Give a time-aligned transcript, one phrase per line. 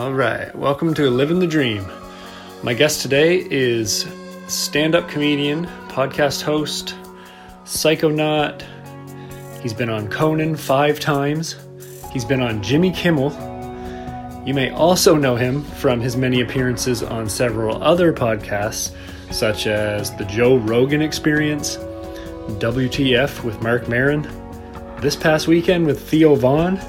[0.00, 1.84] All right, welcome to Living the Dream.
[2.62, 4.06] My guest today is
[4.46, 6.94] stand up comedian, podcast host,
[7.66, 8.62] psychonaut.
[9.60, 11.56] He's been on Conan five times,
[12.14, 13.30] he's been on Jimmy Kimmel.
[14.46, 18.94] You may also know him from his many appearances on several other podcasts,
[19.30, 24.22] such as The Joe Rogan Experience, WTF with Marc Maron,
[25.02, 26.80] This Past Weekend with Theo Von,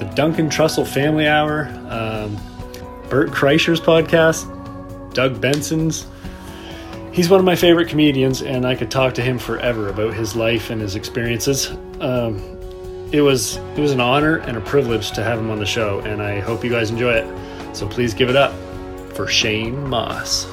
[0.00, 2.38] The Duncan Trussell Family Hour, um,
[3.10, 4.46] Bert Kreischer's podcast,
[5.12, 6.06] Doug Benson's.
[7.12, 10.34] He's one of my favorite comedians, and I could talk to him forever about his
[10.34, 11.68] life and his experiences.
[12.00, 12.38] Um,
[13.12, 16.00] it was it was an honor and a privilege to have him on the show,
[16.00, 17.76] and I hope you guys enjoy it.
[17.76, 18.54] So please give it up
[19.12, 20.46] for Shane Mauss.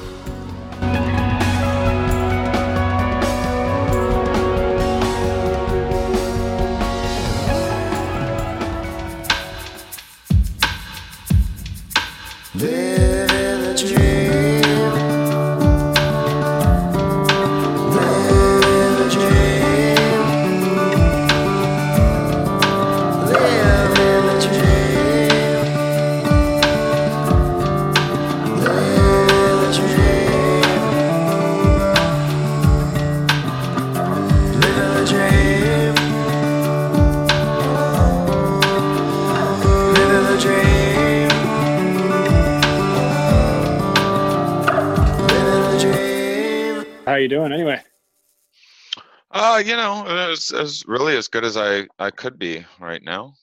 [50.28, 53.34] As as really as good as I I could be right now.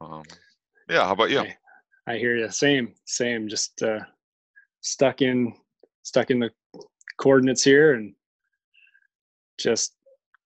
[0.00, 0.22] Um,
[0.88, 1.04] yeah.
[1.06, 1.40] How about you?
[1.40, 1.56] Hey.
[2.06, 2.50] I hear you.
[2.50, 3.48] Same, same.
[3.48, 4.00] Just uh,
[4.80, 5.54] stuck in
[6.02, 6.50] stuck in the
[7.18, 8.14] coordinates here, and
[9.58, 9.94] just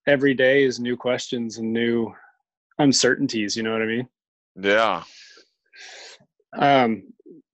[0.07, 2.13] every day is new questions and new
[2.79, 3.57] uncertainties.
[3.57, 4.09] You know what I mean?
[4.61, 5.03] Yeah.
[6.59, 7.05] Um,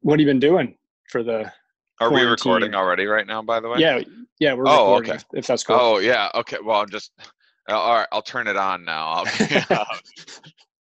[0.00, 0.76] what have you been doing
[1.08, 1.52] for the?
[2.00, 3.42] Are we recording already right now?
[3.42, 3.78] By the way.
[3.78, 4.00] Yeah,
[4.40, 5.12] yeah, we're Oh, recording.
[5.12, 5.22] okay.
[5.32, 5.76] If, if that's cool.
[5.78, 6.28] Oh yeah.
[6.34, 6.56] Okay.
[6.64, 7.12] Well, I'm just.
[7.68, 8.08] Uh, All right.
[8.12, 9.24] I'll turn it on now.
[9.24, 9.86] I'll-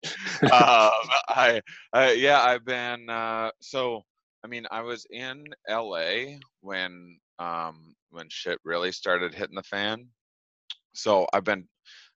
[0.43, 1.61] um, I,
[1.93, 2.41] I yeah.
[2.43, 3.09] I've been.
[3.09, 4.05] Uh, so
[4.45, 6.39] I mean, I was in L.A.
[6.61, 10.07] when um when shit really started hitting the fan.
[10.95, 11.67] So I've been,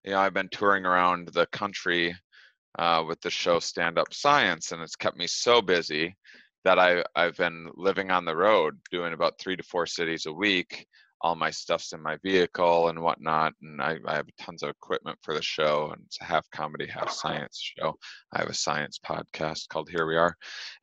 [0.05, 2.17] you know, I've been touring around the country
[2.79, 6.15] uh, with the show Stand Up Science, and it's kept me so busy
[6.65, 10.33] that I I've been living on the road, doing about three to four cities a
[10.33, 10.87] week.
[11.23, 15.19] All my stuff's in my vehicle and whatnot, and I, I have tons of equipment
[15.23, 17.95] for the show, and it's a half comedy, half science show.
[18.33, 20.35] I have a science podcast called Here We Are,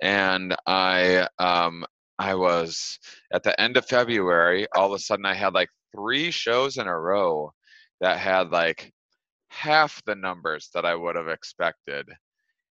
[0.02, 1.86] and I um
[2.20, 3.00] I was
[3.34, 4.68] at the end of February.
[4.76, 7.52] All of a sudden, I had like three shows in a row
[8.02, 8.92] that had like
[9.50, 12.08] half the numbers that I would have expected.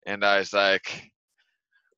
[0.07, 1.11] And I was like,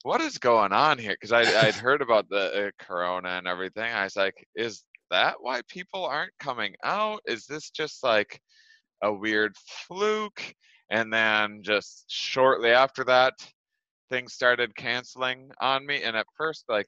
[0.02, 1.16] what is going on here?
[1.20, 3.92] Because I'd heard about the uh, corona and everything.
[3.92, 7.20] I was like, is that why people aren't coming out?
[7.26, 8.40] Is this just like
[9.02, 10.54] a weird fluke?
[10.90, 13.34] And then just shortly after that,
[14.10, 16.02] things started canceling on me.
[16.02, 16.86] And at first, like,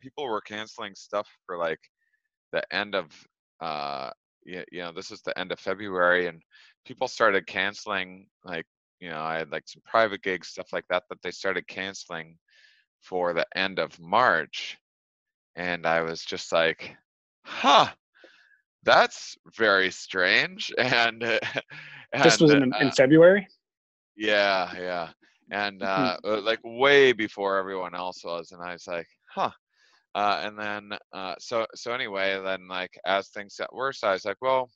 [0.00, 1.80] people were canceling stuff for like
[2.52, 3.06] the end of
[3.60, 4.10] uh
[4.44, 6.40] you, you know this is the end of february and
[6.84, 8.66] people started canceling like
[9.00, 12.36] you know i had like some private gigs stuff like that that they started canceling
[13.02, 14.78] for the end of march
[15.56, 16.96] and i was just like
[17.48, 17.88] huh
[18.84, 21.38] that's very strange and, uh,
[22.22, 23.46] this was in, uh, in February.
[24.16, 25.08] yeah, yeah.
[25.50, 25.84] And Hmm.
[25.84, 29.50] uh, uh, like way before everyone else was, and I was like, huh.
[30.14, 34.24] Uh, and then uh, so so anyway, then like as things got worse, I was
[34.24, 34.70] like, well,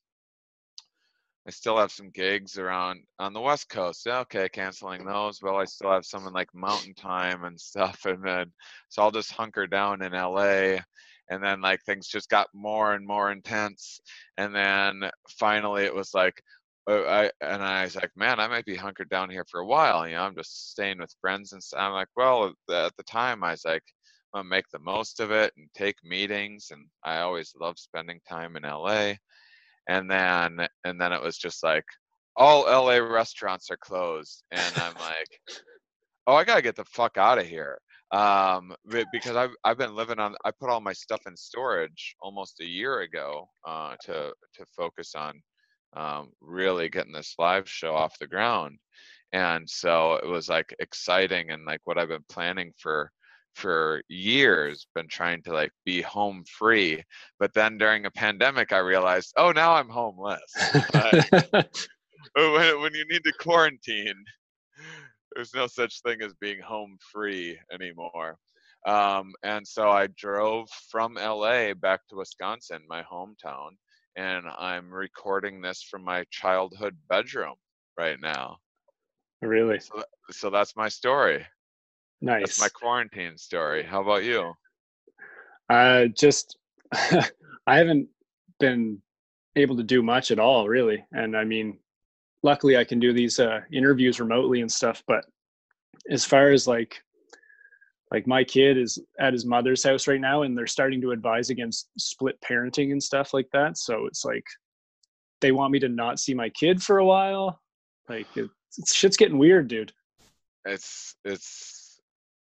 [1.47, 4.06] I still have some gigs around on the West Coast.
[4.06, 5.43] Okay, canceling those.
[5.43, 8.53] Well, I still have some in like Mountain Time and stuff, and then
[8.89, 10.78] so I'll just hunker down in LA.
[11.32, 14.00] And then like things just got more and more intense,
[14.37, 16.42] and then finally it was like,
[16.91, 19.66] uh, I and I was like, man, I might be hunkered down here for a
[19.66, 20.07] while.
[20.07, 21.62] You know, I'm just staying with friends and.
[21.77, 23.83] I'm like, well, at the, at the time, I was like,
[24.34, 28.21] I'm gonna make the most of it and take meetings, and I always loved spending
[28.28, 29.15] time in LA.
[29.89, 31.84] And then and then it was just like,
[32.36, 35.28] all LA restaurants are closed, and I'm like,
[36.27, 37.78] oh, I gotta get the fuck out of here.
[38.12, 38.74] Um,
[39.10, 40.34] because I've I've been living on.
[40.44, 45.14] I put all my stuff in storage almost a year ago uh, to to focus
[45.14, 45.41] on
[45.94, 48.78] um, really getting this live show off the ground.
[49.32, 53.10] And so it was like exciting and like what I've been planning for
[53.54, 57.03] for years been trying to like be home free
[57.38, 60.41] but then during a pandemic i realized oh now i'm homeless
[62.34, 64.14] when, when you need to quarantine
[65.34, 68.39] there's no such thing as being home free anymore
[68.87, 73.71] um, and so I drove from LA back to Wisconsin, my hometown,
[74.17, 77.55] and I'm recording this from my childhood bedroom
[77.97, 78.59] right now.
[79.41, 81.47] Really So, so that's my story.
[82.21, 82.41] nice.
[82.41, 83.84] That's my quarantine story.
[83.84, 84.53] How about you?
[85.71, 86.57] Uh, just
[86.93, 87.29] I
[87.67, 88.09] haven't
[88.59, 89.01] been
[89.55, 91.05] able to do much at all, really.
[91.13, 91.79] And I mean,
[92.42, 95.03] luckily I can do these uh, interviews remotely and stuff.
[95.06, 95.24] But
[96.10, 97.03] as far as like,
[98.10, 101.50] like my kid is at his mother's house right now, and they're starting to advise
[101.50, 103.78] against split parenting and stuff like that.
[103.78, 104.44] So it's like
[105.41, 107.60] they want me to not see my kid for a while.
[108.09, 109.92] Like it, it's, shit's getting weird, dude.
[110.65, 112.00] It's it's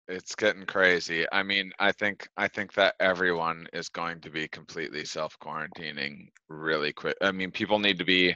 [0.07, 1.25] it's getting crazy.
[1.31, 6.27] I mean, I think I think that everyone is going to be completely self quarantining
[6.49, 7.17] really quick.
[7.21, 8.35] I mean, people need to be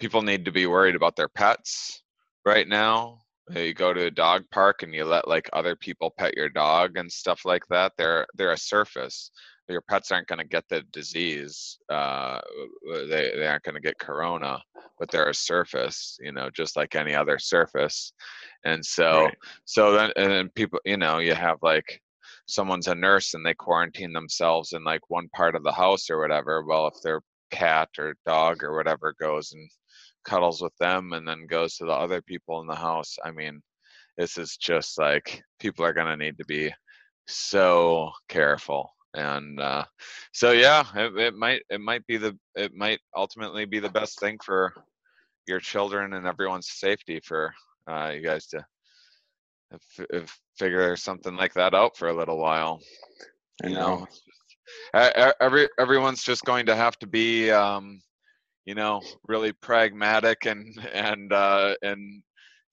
[0.00, 2.02] people need to be worried about their pets
[2.46, 3.20] right now.
[3.54, 6.48] Uh, You go to a dog park and you let like other people pet your
[6.50, 7.92] dog and stuff like that.
[7.98, 9.30] They're they're a surface.
[9.68, 11.78] Your pets aren't going to get the disease.
[11.88, 12.40] Uh,
[13.08, 14.60] they they aren't going to get corona,
[14.98, 16.18] but they're a surface.
[16.20, 18.12] You know, just like any other surface.
[18.64, 19.38] And so Right.
[19.64, 22.00] so then and then people you know you have like
[22.46, 26.20] someone's a nurse and they quarantine themselves in like one part of the house or
[26.20, 27.20] whatever well if their
[27.50, 29.70] cat or dog or whatever goes and
[30.24, 33.60] cuddles with them and then goes to the other people in the house i mean
[34.16, 36.72] this is just like people are going to need to be
[37.26, 39.84] so careful and uh
[40.32, 44.18] so yeah it, it might it might be the it might ultimately be the best
[44.20, 44.72] thing for
[45.46, 47.52] your children and everyone's safety for
[47.88, 48.64] uh, you guys to
[49.72, 52.80] f- f- figure something like that out for a little while.
[53.64, 54.06] You know.
[54.94, 58.00] know, every everyone's just going to have to be, um,
[58.70, 62.22] you know, really pragmatic and and uh, and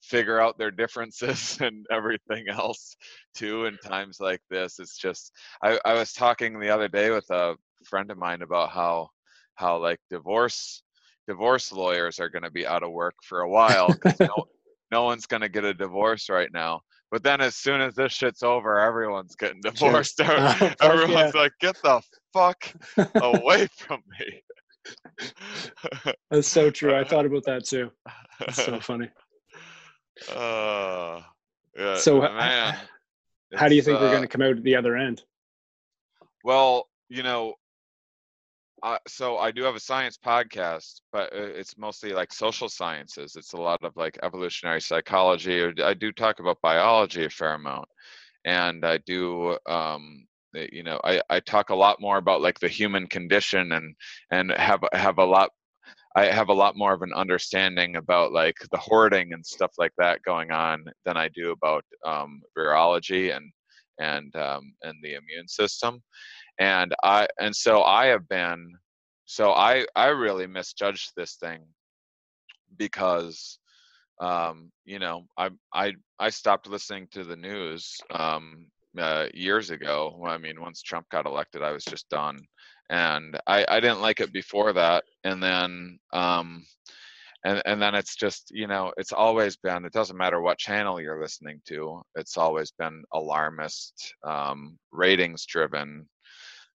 [0.04, 2.96] figure out their differences and everything else
[3.34, 4.78] too in times like this.
[4.78, 5.32] It's just
[5.64, 9.10] I, I was talking the other day with a friend of mine about how
[9.56, 10.84] how like divorce
[11.28, 14.46] divorce lawyers are going to be out of work for a while 'cause no,
[14.92, 16.80] no one's going to get a divorce right now.
[17.10, 20.18] But then as soon as this shit's over, everyone's getting divorced.
[20.24, 22.02] Fuck Everyone's like, get the
[22.34, 22.72] fuck
[23.16, 24.44] away from me.
[26.32, 26.96] That's so true.
[26.96, 27.92] I thought about that too.
[28.40, 29.10] That's so funny.
[30.36, 31.22] uh,
[31.78, 32.78] yeah, So, man.
[33.56, 35.24] How do you think we're uh, going to come out at the other end?
[36.44, 37.56] Well, you know,
[38.84, 43.36] uh, so I do have a science podcast, but uh, it's mostly like social sciences.
[43.36, 45.64] It's a lot of like evolutionary psychology.
[45.82, 47.88] I do talk about biology a fair amount,
[48.46, 52.68] and I do, um, you know, I, I talk a lot more about like the
[52.68, 53.96] human condition and
[54.32, 55.52] and have have a lot.
[56.16, 59.94] I have a lot more of an understanding about like the hoarding and stuff like
[60.00, 63.52] that going on than I do about um, virology and
[64.00, 66.02] and um, and the immune system
[66.60, 68.74] and i and so i have been
[69.26, 71.60] so i i really misjudged this thing
[72.78, 73.60] because
[74.20, 78.68] um you know i i i stopped listening to the news um
[79.00, 82.38] uh, years ago i mean once trump got elected i was just done.
[82.90, 85.04] And i i didn't like it before that.
[85.24, 86.64] And then um
[87.44, 91.00] and and then it's just you know it's always been it doesn't matter what channel
[91.00, 96.08] you're listening to it's always been alarmist um ratings driven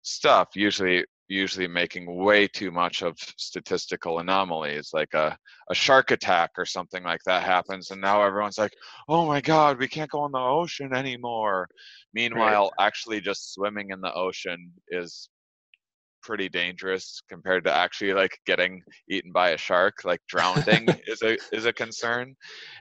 [0.01, 0.50] stuff.
[0.56, 5.38] Usually usually making way too much of statistical anomalies like a,
[5.70, 8.74] a shark attack or something like that happens and now everyone's like
[9.08, 11.68] oh my god we can't go in the ocean anymore.
[12.14, 15.30] Meanwhile actually just swimming in the ocean is
[16.22, 21.38] pretty dangerous compared to actually like getting eaten by a shark like drowning is a
[21.54, 22.36] is a concern.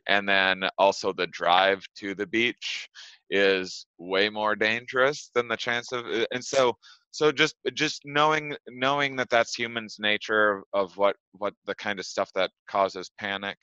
[0.09, 2.88] And then also the drive to the beach
[3.30, 6.76] is way more dangerous than the chance of uh, and so
[7.12, 12.06] so just just knowing knowing that that's humans nature of, what what the kind of
[12.06, 13.58] stuff that causes panic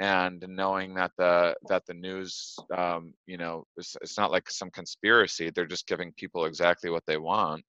[0.00, 4.70] and knowing that the that the news um, you know it's, it's not like some
[4.70, 7.64] conspiracy they're just giving people exactly what they want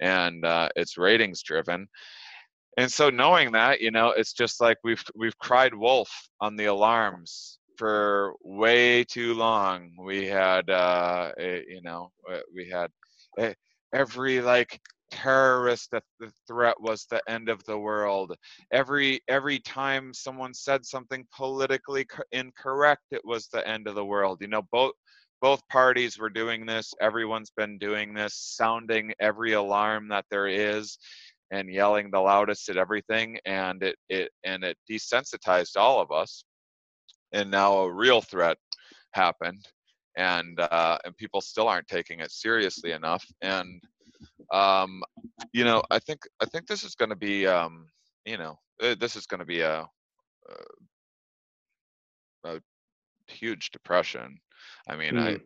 [0.00, 1.88] and uh, it's ratings driven.
[2.78, 6.66] And so knowing that you know it's just like we've we've cried wolf on the
[6.66, 9.92] alarms for way too long.
[9.98, 12.90] We had uh eh, you know uh, we had
[13.38, 13.54] eh,
[13.92, 14.80] every like
[15.10, 15.94] terrorist
[16.48, 18.34] threat was the end of the world.
[18.72, 24.04] Every every time someone said something politically co- incorrect it was the end of the
[24.04, 24.38] world.
[24.40, 24.92] You know both
[25.42, 26.94] both parties were doing this.
[27.00, 30.98] Everyone's been doing this sounding every alarm that there is
[31.50, 36.44] and yelling the loudest at everything and it it and it desensitized all of us
[37.36, 38.58] and now a real threat
[39.12, 39.66] happened
[40.16, 43.24] and uh, and people still aren't taking it seriously enough.
[43.42, 43.82] And
[44.52, 45.02] um,
[45.52, 47.88] you know, I think I think this is going to be um,
[48.24, 49.86] you know uh, this is going to be a,
[52.44, 52.60] a, a
[53.28, 54.38] huge depression.
[54.88, 55.40] I mean, I Mm.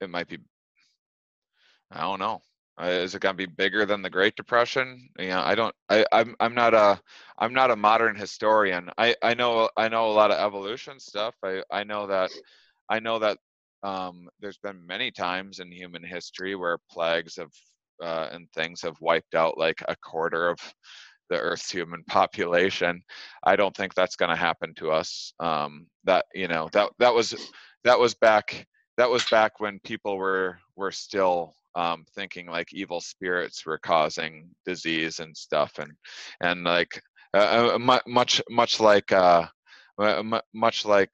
[0.00, 0.38] it might be
[1.90, 2.42] I don't know.
[2.80, 5.08] Uh, is it going to be bigger than the Great Depression?
[5.18, 5.74] You know, I don't.
[5.88, 6.34] I, I'm.
[6.40, 7.00] I'm not a.
[7.38, 8.90] I'm not a modern historian.
[8.96, 9.14] I.
[9.22, 9.68] I know.
[9.76, 11.34] I know a lot of evolution stuff.
[11.44, 11.62] I.
[11.70, 12.30] I know that.
[12.88, 13.38] I know that.
[13.82, 17.50] Um, there's been many times in human history where plagues have
[18.02, 20.58] uh, and things have wiped out like a quarter of
[21.28, 23.02] the Earth's human population.
[23.44, 25.32] I don't think that's going to happen to us.
[25.40, 27.34] Um, that you know that that was
[27.84, 33.00] that was back that was back when people were were still um, thinking like evil
[33.00, 35.92] spirits were causing disease and stuff and
[36.40, 37.00] and like
[37.34, 39.46] uh, uh, much much like uh,
[39.98, 41.10] mu- mu- much like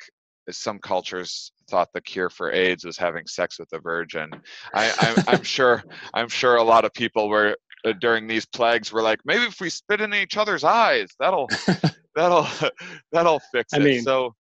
[0.50, 4.30] some cultures thought the cure for AIDS was having sex with a virgin.
[4.72, 5.82] I, I'm, I'm sure
[6.14, 9.60] I'm sure a lot of people were uh, during these plagues were like maybe if
[9.60, 11.48] we spit in each other's eyes that'll
[12.14, 12.46] that'll
[13.12, 13.82] that'll fix I it.
[13.82, 14.34] mean- so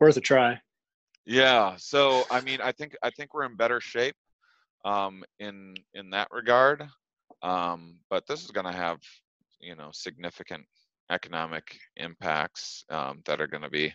[0.00, 0.60] Worth a try.
[1.24, 1.76] yeah.
[1.78, 4.14] So I mean, I think I think we're in better shape
[4.86, 6.88] um, in in that regard.
[7.42, 8.98] Um, but this is going to have
[9.60, 10.64] you know significant
[11.10, 13.92] economic impacts um, that are going to be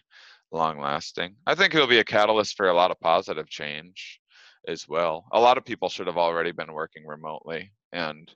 [0.52, 1.36] long lasting.
[1.48, 4.20] I think it'll be a catalyst for a lot of positive change
[4.68, 5.26] as well.
[5.32, 8.30] A lot of people should have already been working remotely, and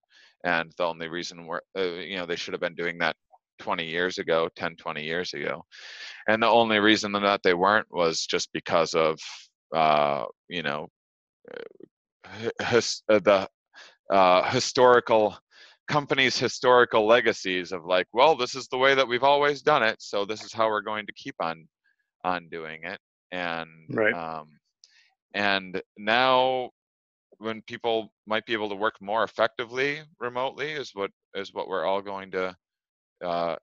[0.45, 3.15] and the only reason we're uh, you know they should have been doing that
[3.59, 5.63] 20 years ago 10 20 years ago
[6.27, 9.17] and the only reason that they weren't was just because of
[9.73, 10.89] uh, you know
[12.67, 13.47] his, uh, the
[14.09, 15.37] uh, historical
[15.87, 19.95] companies historical legacies of like well this is the way that we've always done it
[19.99, 21.67] so this is how we're going to keep on
[22.23, 22.99] on doing it
[23.31, 24.13] and Right.
[24.13, 24.47] um,
[25.35, 26.71] and now
[27.37, 31.85] when people might be able to work more effectively remotely is what is what we're
[31.85, 32.55] all going to
[33.23, 33.55] uh,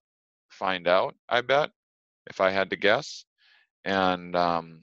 [0.50, 1.70] find out i bet
[2.30, 3.24] if i had to guess
[3.84, 4.82] and um,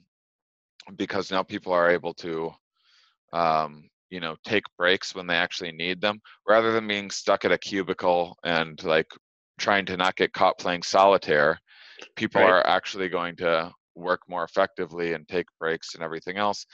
[0.96, 2.52] because now people are able to
[3.32, 7.52] um, you know take breaks when they actually need them rather than being stuck at
[7.52, 9.06] a cubicle and like
[9.58, 11.58] trying to not get caught playing solitaire
[12.16, 12.44] people Right.
[12.44, 16.66] are actually going to work more effectively and take breaks and everything else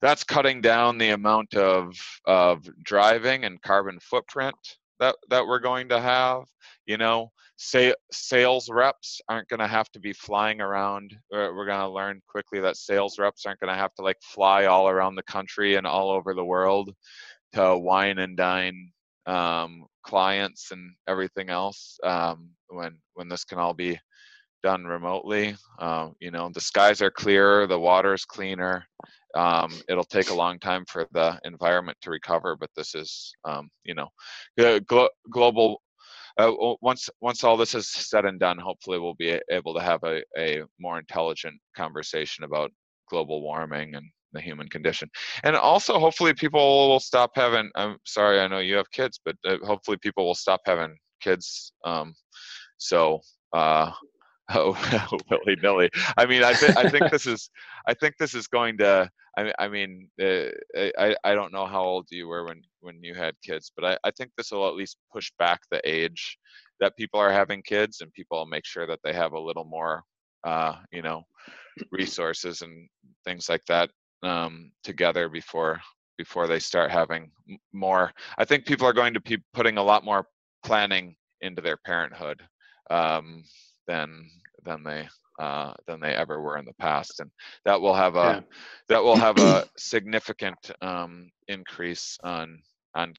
[0.00, 1.94] that's cutting down the amount of
[2.26, 4.56] of driving and carbon footprint
[4.98, 6.42] that that we're going to have
[6.86, 11.80] you know sales reps aren't going to have to be flying around uh, we're going
[11.80, 15.14] to learn quickly that sales reps aren't going to have to like fly all around
[15.14, 16.92] the country and all over the world
[17.52, 18.92] to wine and dine
[19.26, 23.98] um, clients and everything else um, when when this can all be
[24.62, 25.56] done remotely.
[25.78, 28.86] Um, you know the skies are clearer the water is cleaner
[29.34, 33.70] um, it'll take a long time for the environment to recover but this is um,
[33.84, 34.08] you know
[34.86, 35.80] glo- global
[36.38, 40.02] uh, once once all this is said and done hopefully we'll be able to have
[40.04, 42.70] a, a more intelligent conversation about
[43.08, 45.08] global warming and the human condition.
[45.44, 49.36] And also hopefully people will stop having i'm sorry i know you have kids but
[49.46, 52.14] uh, hopefully people will stop having kids um,
[52.78, 53.20] so
[53.52, 53.90] uh,
[54.54, 54.76] oh,
[55.30, 55.90] willy nilly.
[56.16, 57.50] I mean, I, th- I think this is,
[57.86, 59.10] I think this is going to.
[59.38, 60.50] I mean, I mean, uh,
[60.98, 63.98] I, I don't know how old you were when when you had kids, but I,
[64.04, 66.38] I think this will at least push back the age
[66.80, 69.64] that people are having kids, and people will make sure that they have a little
[69.64, 70.04] more,
[70.44, 71.22] uh, you know,
[71.90, 72.88] resources and
[73.24, 73.90] things like that
[74.22, 75.80] um, together before
[76.16, 77.30] before they start having
[77.74, 78.12] more.
[78.38, 80.26] I think people are going to be putting a lot more
[80.64, 82.42] planning into their parenthood
[82.90, 83.42] um,
[83.86, 84.30] than
[84.64, 87.30] than they uh, than they ever were in the past, and
[87.64, 88.40] that will have a Yeah.
[88.88, 92.62] that will have a significant um, increase on
[92.94, 93.14] on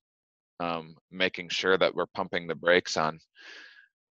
[0.59, 3.19] um, making sure that we're pumping the brakes on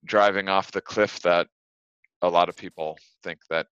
[0.05, 1.49] driving off the cliff that
[2.23, 3.67] a lot of people think that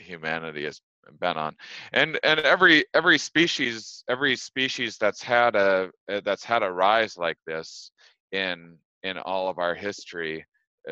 [0.00, 0.80] humanity has
[1.20, 1.56] been on
[1.92, 5.90] and and every every species every species that's had a
[6.24, 7.90] that's had a rise like this
[8.32, 10.44] in in all of our history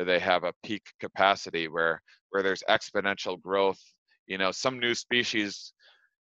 [0.05, 3.81] they have a peak capacity where where there's exponential growth
[4.27, 5.73] you know some new species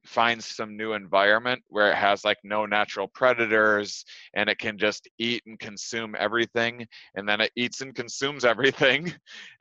[0.05, 5.09] finds some new environment where it has like no natural predators and it can just
[5.19, 9.13] eat and consume everything and then it eats and consumes everything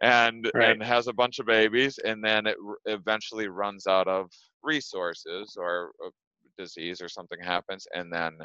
[0.01, 0.77] and Right.
[0.77, 4.29] and has a bunch of babies and then it r- eventually runs out of
[4.63, 6.09] resources or uh,
[6.57, 8.37] disease or something happens and then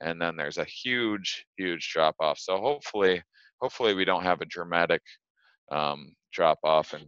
[0.00, 3.22] and then there's a huge huge drop off so hopefully
[3.62, 5.00] hopefully we don't have a dramatic
[5.70, 7.00] um, drop off in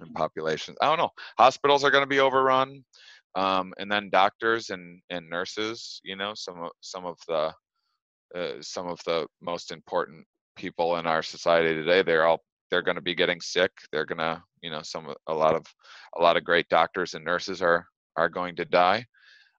[0.00, 2.84] in populations i don't know hospitals are going to be overrun
[3.34, 6.00] um, and then doctors and and nurses.
[6.04, 7.52] You know, some of some of the
[8.34, 10.26] uh, some of the most important
[10.56, 12.02] people in our society today.
[12.02, 13.70] They're all they're going to be getting sick.
[13.92, 15.66] They're going to you know some a lot of
[16.18, 17.86] a lot of great doctors and nurses are
[18.16, 19.04] are going to die.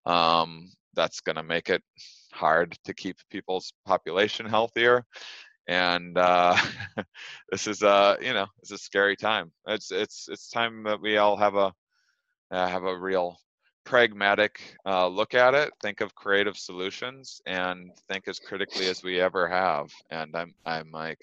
[0.06, 1.84] Um, that's going to make it
[2.34, 5.06] hard to keep people's population healthier
[5.70, 6.58] and uh,
[7.52, 11.18] this is a you know it's a scary time it's it's it's time that we
[11.18, 11.72] all have a
[12.52, 13.38] uh, have a real
[13.86, 19.22] pragmatic uh, look at it think of creative solutions and think as critically as we
[19.22, 21.20] ever have and i'm i'm like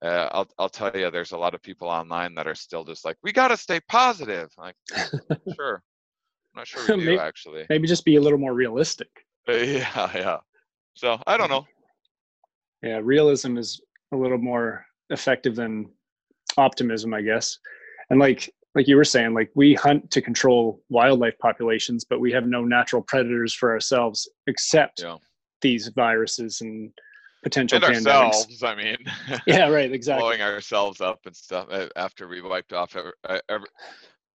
[0.00, 3.04] uh, I'll I'll tell you, there's a lot of people online that are still just
[3.04, 4.48] like, we got to stay positive.
[4.56, 4.76] I'm like,
[5.56, 5.82] sure,
[6.54, 7.66] I'm not sure we do Maybe- actually.
[7.68, 9.08] Maybe just be a little more realistic.
[9.48, 10.36] Uh, yeah, yeah.
[10.94, 11.66] So I don't know.
[12.82, 13.80] Yeah, realism is
[14.12, 15.86] a little more effective than
[16.56, 17.58] optimism, I guess.
[18.10, 22.30] And like like you were saying, like we hunt to control wildlife populations, but we
[22.32, 25.16] have no natural predators for ourselves except Yeah.
[25.62, 26.92] these viruses and
[27.42, 28.06] potential And pandemics.
[28.06, 28.96] ourselves, I mean.
[29.46, 30.22] Yeah, right, exactly.
[30.22, 33.12] blowing ourselves up and stuff after we wiped off every,
[33.48, 33.68] every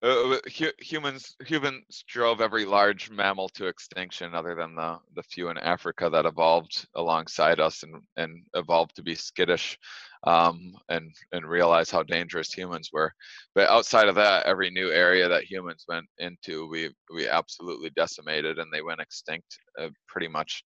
[0.02, 5.50] uh, hu- humans humans drove every large mammal to extinction other than the the few
[5.50, 9.78] in Africa that evolved alongside us and and evolved to be skittish
[10.26, 13.12] um and and realize how dangerous humans were.
[13.56, 18.58] But outside of that every new area that humans went into we we absolutely decimated
[18.58, 20.64] and they went extinct uh, pretty much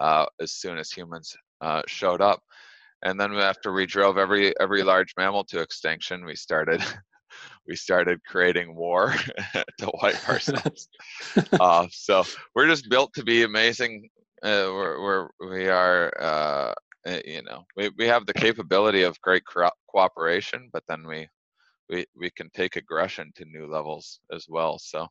[0.00, 2.40] uh, as soon as humans uh, showed up.
[3.02, 6.82] And then after we drove every every large mammal to extinction we started
[7.66, 9.14] we started creating war
[9.78, 10.88] to wipe ourselves.
[11.60, 14.08] Off so we're just built to be amazing
[14.42, 16.74] uh, we're, we're we are uh,
[17.08, 21.28] uh, you know we, we have the capability of great cro- cooperation but then we
[21.88, 24.78] we we can take aggression to new levels as well.
[24.78, 25.06] So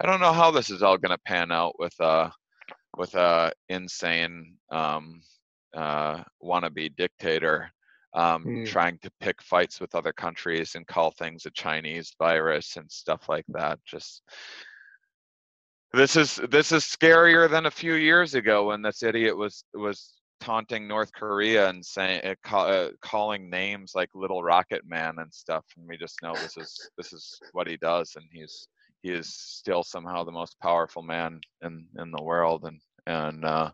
[0.00, 2.30] i don't know how this is all going to pan out with uh
[2.96, 5.20] with a insane um
[5.76, 7.70] uh wannabe dictator
[8.14, 8.66] um, Mm.
[8.66, 13.28] trying to pick fights with other countries and call things a Chinese virus and stuff
[13.28, 13.78] like that.
[13.84, 14.22] Just
[15.92, 20.14] this is this is scarier than a few years ago when this idiot was was
[20.40, 25.64] taunting North Korea and saying uh, uh, calling names like Little Rocket Man and stuff,
[25.76, 28.68] and we just know this is this is what he does, and he's
[29.02, 33.70] he is still somehow the most powerful man in in the world, and and uh,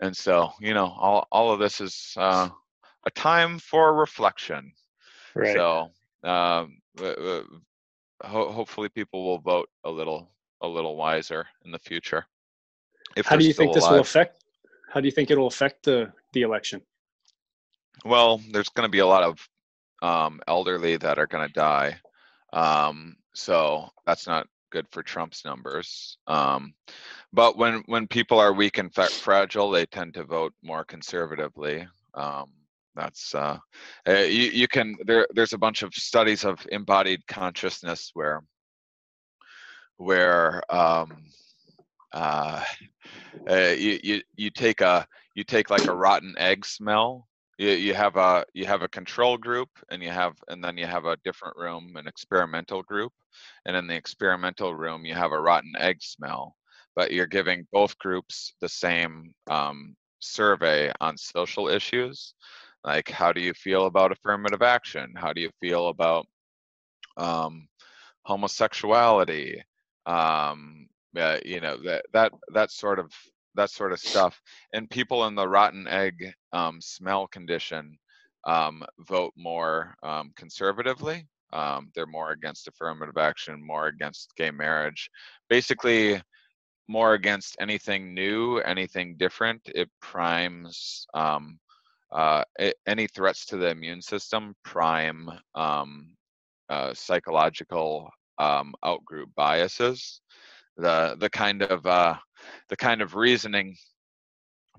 [0.00, 2.48] and so you know all all of this is uh,
[3.06, 4.72] a time for reflection.
[5.34, 5.54] right.
[5.54, 5.90] So
[6.28, 7.46] um, w-
[8.22, 12.24] ho- hopefully people will vote a little a little wiser in the future.
[13.16, 14.44] If how do you think this will affect
[14.92, 16.80] how do you think it'll affect the the election?
[18.04, 19.48] Well, there's going to be a lot of
[20.02, 21.96] um, elderly that are going to die,
[22.52, 26.18] um, so that's not good for Trump's numbers.
[26.26, 26.74] Um,
[27.32, 31.86] but when when people are weak and fa- fragile, they tend to vote more conservatively.
[32.14, 32.50] Um,
[32.94, 33.58] that's uh,
[34.08, 35.26] uh, you, you can there.
[35.34, 38.42] There's a bunch of studies of embodied consciousness where
[39.96, 41.24] where um,
[42.12, 42.62] uh,
[43.48, 47.26] uh, you, you you take a you take like a rotten egg smell
[47.58, 50.86] you, you have a you have a control group and you have and then you
[50.86, 53.12] have a different room an experimental group
[53.66, 56.56] and in the experimental room you have a rotten egg smell
[56.96, 62.34] but you're giving both groups the same um, survey on social issues
[62.84, 65.14] like how do you feel about affirmative action?
[65.16, 66.26] How do you feel about
[67.16, 67.68] um,
[68.24, 69.62] homosexuality?
[70.06, 73.10] Um, uh, you know that that that sort of
[73.54, 74.40] that sort of stuff.
[74.72, 77.96] And people in the rotten egg um, smell condition
[78.46, 81.26] um, vote more um, conservatively.
[81.52, 85.08] Um, they're more against affirmative action more against gay marriage.
[85.48, 86.20] Basically
[86.88, 89.62] more against anything new anything different.
[89.66, 91.58] It primes um,
[92.14, 92.44] uh,
[92.86, 96.14] any threats to the immune system prime um,
[96.68, 100.20] uh, psychological um, outgroup biases.
[100.76, 102.14] The the kind of uh,
[102.68, 103.76] the kind of reasoning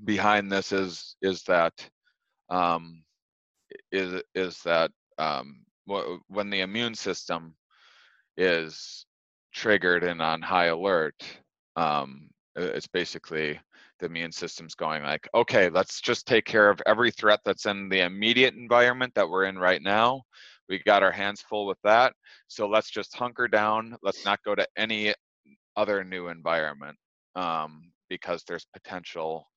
[0.03, 1.73] behind this is is that
[2.49, 3.03] um,
[3.91, 7.55] is is that um, when the immune system
[8.37, 9.05] is
[9.53, 11.15] triggered and on high alert,
[11.75, 13.59] um, it's basically
[13.99, 17.89] the immune system's going like, okay, let's just take care of every threat that's in
[17.89, 20.21] the immediate environment that we're in right now.
[20.67, 22.13] We got our hands full with that,
[22.47, 23.95] so let's just hunker down.
[24.01, 25.13] Let's not go to any
[25.75, 26.97] other new environment
[27.35, 29.47] um, because there's potential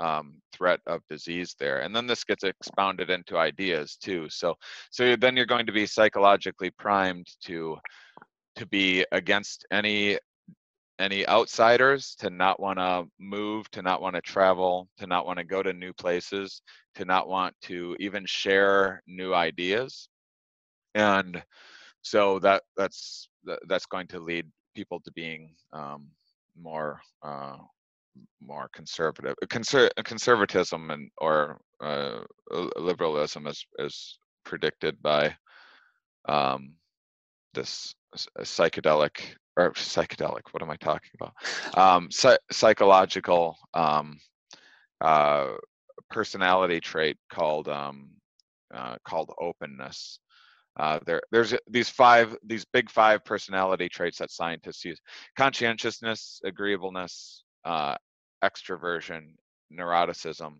[0.00, 1.80] um, threat of disease there.
[1.80, 4.26] And then this gets expounded into ideas too.
[4.28, 4.54] So
[4.90, 7.76] so then you're going to be psychologically primed to
[8.56, 10.18] to be against any
[10.98, 15.38] any outsiders to not want to move, to not want to travel, to not want
[15.38, 16.62] to go to new places,
[16.94, 20.08] to not want to even share new ideas.
[20.94, 21.42] And
[22.02, 23.28] so that that's
[23.68, 26.06] that's going to lead people to being um,
[26.58, 27.56] more uh,
[28.40, 29.34] more conservative.
[29.46, 32.20] Conser- conservatism and or uh,
[32.76, 35.34] liberalism is is predicted by
[36.28, 36.72] um,
[37.54, 37.94] this
[38.40, 40.42] psychedelic or psychedelic.
[40.52, 41.34] What am I talking about?
[41.76, 44.18] Um, psy- psychological um,
[45.00, 45.54] uh,
[46.10, 48.10] personality trait called um,
[48.74, 50.18] uh, called openness.
[50.78, 55.00] Uh, there, there's these five, these big five personality traits that scientists use:
[55.38, 57.96] conscientiousness, agreeableness, uh,
[58.44, 59.34] extroversion,
[59.72, 60.56] neuroticism,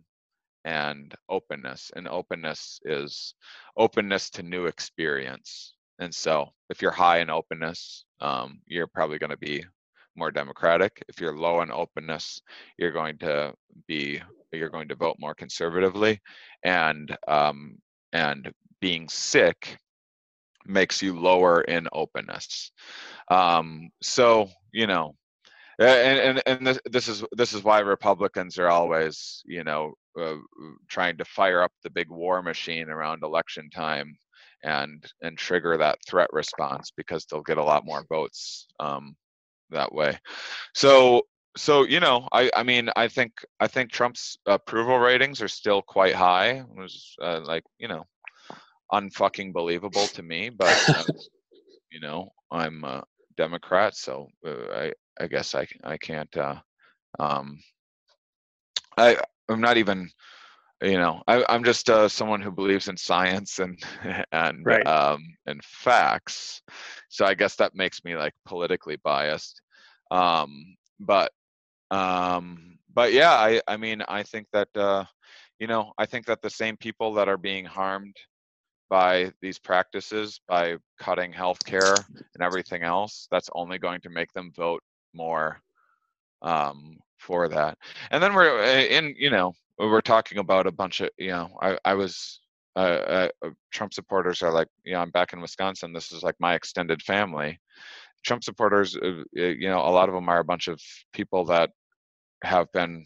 [0.65, 1.91] and openness.
[1.95, 3.35] And openness is
[3.77, 5.73] openness to new experience.
[5.99, 9.63] And so, if you're high in openness, um, you're probably going to be
[10.15, 11.03] more democratic.
[11.07, 12.41] If you're low in openness,
[12.77, 13.53] you're going to
[13.87, 16.19] be you're going to vote more conservatively,
[16.63, 17.77] and um,
[18.13, 19.77] and being sick
[20.65, 22.71] makes you lower in openness.
[23.29, 25.15] Um, so you know,
[25.79, 30.35] and and and this, this is this is why Republicans are always you know uh,
[30.89, 34.17] trying to fire up the big war machine around election time
[34.63, 39.15] and and trigger that threat response because they'll get a lot more votes um,
[39.69, 40.17] that way.
[40.73, 41.23] So
[41.55, 45.81] so you know I I mean I think I think Trump's approval ratings are still
[45.81, 46.59] quite high.
[46.59, 48.03] It was uh, like you know
[48.93, 51.03] unfucking believable to me, but uh,
[51.91, 53.03] you know I'm a
[53.37, 56.55] Democrat, so uh, I I guess I I can't uh,
[57.19, 57.59] um
[58.97, 59.17] I
[59.49, 60.09] I'm not even
[60.81, 63.79] you know I, I'm just uh, someone who believes in science and
[64.31, 64.85] and Right.
[64.85, 66.61] um and facts,
[67.09, 69.61] so I guess that makes me like politically biased.
[70.11, 71.31] Um, but
[71.91, 75.03] um but yeah i i mean i think that uh
[75.59, 78.15] you know i think that the same people that are being harmed
[78.89, 84.51] by these practices by cutting healthcare and everything else that's only going to make them
[84.55, 84.81] vote
[85.13, 85.61] more
[86.41, 87.77] um for that.
[88.11, 91.49] And then we're uh, in you know we're talking about a bunch of you know
[91.61, 92.39] i i was
[92.75, 96.35] uh, uh, trump supporters are like you know i'm back in wisconsin this is like
[96.39, 97.59] my extended family.
[98.25, 100.81] Trump supporters, uh, uh, you know, a lot of them are a bunch of
[101.13, 101.69] people that
[102.43, 103.05] have been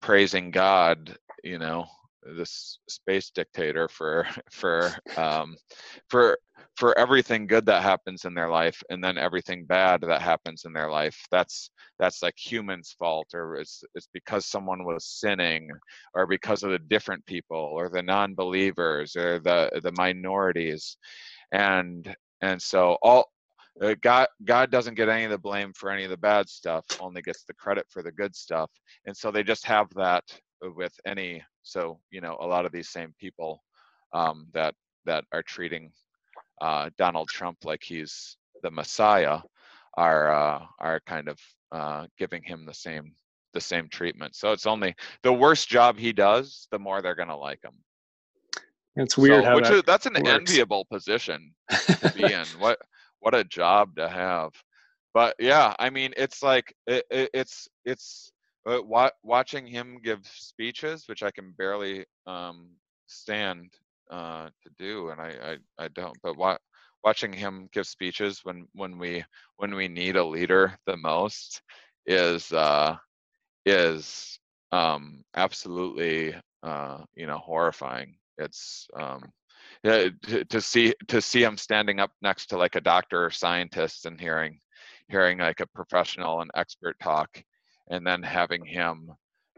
[0.00, 1.86] praising God, you know,
[2.22, 5.56] this space dictator for for um,
[6.08, 6.38] for
[6.76, 10.72] for everything good that happens in their life, and then everything bad that happens in
[10.72, 11.18] their life.
[11.30, 15.70] That's that's like humans' fault, or it's it's because someone was sinning,
[16.14, 20.96] or because of the different people, or the non-believers, or the the minorities,
[21.52, 23.30] and and so all
[23.80, 26.84] uh, God God doesn't get any of the blame for any of the bad stuff,
[27.00, 28.70] only gets the credit for the good stuff.
[29.06, 30.24] And so they just have that
[30.76, 33.62] with any so you know a lot of these same people
[34.12, 35.92] um, that that are treating
[36.60, 39.40] uh, Donald Trump like he's the Messiah
[39.96, 41.38] are uh, are kind of
[41.72, 43.14] uh, giving him the same
[43.54, 44.34] the same treatment.
[44.34, 47.74] So it's only the worse job he does, the more they're gonna like him.
[48.96, 50.28] It's weird So- how which that is that's an works.
[50.28, 52.44] enviable position to be in.
[52.58, 52.78] What
[53.20, 54.52] what a job to have.
[55.14, 58.32] But yeah, I mean, it's like it, it, it's it's
[58.66, 62.68] uh, wa- watching him give speeches, which I can barely um,
[63.06, 63.72] stand
[64.10, 66.18] uh, to do, and I, I, I don't.
[66.22, 66.58] But wa-
[67.04, 69.24] watching him give speeches when when we
[69.56, 71.62] when we need a leader the most
[72.06, 72.96] is uh,
[73.66, 74.38] is
[74.72, 78.16] um, absolutely uh, you know horrifying.
[78.38, 79.22] It's um,
[79.84, 80.12] to,
[80.46, 84.20] to see to see him standing up next to like a doctor or scientist and
[84.20, 84.60] hearing
[85.08, 87.42] hearing like a professional and expert talk
[87.92, 89.12] and then having him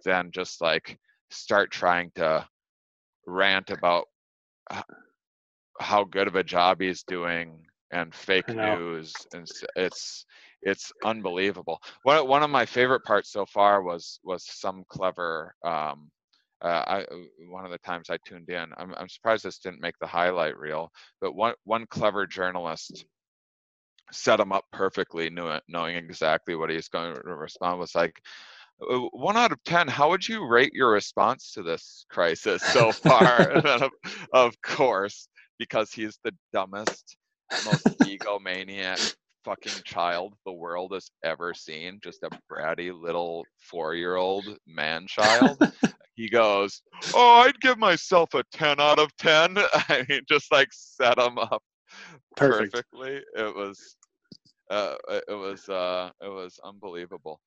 [0.04, 0.98] then just like
[1.30, 2.46] start trying to
[3.26, 4.06] rant about
[5.80, 10.26] how good of a job he's doing and fake news and it's
[10.62, 11.78] it's unbelievable.
[12.04, 16.10] One, one of my favorite parts so far was was some clever um
[16.62, 17.16] uh, I, uh,
[17.50, 20.56] one of the times I tuned in, I'm, I'm surprised this didn't make the highlight
[20.56, 23.04] reel, but one, one clever journalist
[24.12, 27.78] set him up perfectly, knew knowing exactly what he's going to respond.
[27.78, 28.20] Was like,
[28.82, 32.92] "Uh, one out of 10, how would you rate your response to this crisis so
[32.92, 33.40] far?
[33.52, 33.90] of,
[34.32, 37.16] of course, because he's the dumbest,
[37.64, 39.14] most egomaniac
[39.44, 45.06] fucking child the world has ever seen, just a bratty little four year old man
[45.06, 45.58] child.
[46.14, 46.82] he goes,
[47.14, 49.58] Oh, I'd give myself a 10 out of 10.
[49.88, 51.62] I mean, just like set him up
[52.36, 52.72] Perfect.
[52.72, 53.20] perfectly.
[53.36, 53.96] It was,
[54.70, 57.40] uh, it was uh, it was unbelievable.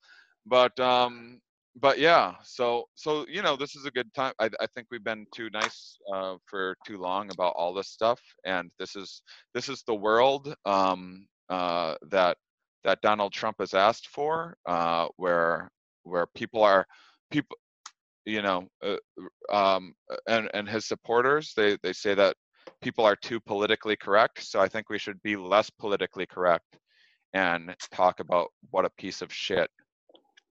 [0.45, 1.39] But um,
[1.79, 4.33] but yeah, so so you know, this is a good time.
[4.39, 8.21] I I think we've been too nice uh, for too long about all this stuff,
[8.45, 9.21] and this is
[9.53, 12.37] this is the world um, uh, that
[12.83, 15.69] that Donald Trump has asked for, uh, where
[16.03, 16.85] where people are
[17.31, 17.57] people
[18.25, 18.97] you know uh,
[19.53, 19.93] um,
[20.27, 22.35] and and his supporters they they say that
[22.81, 26.77] people are too politically correct so i think we should be less politically correct
[27.33, 29.69] and talk about what a piece of shit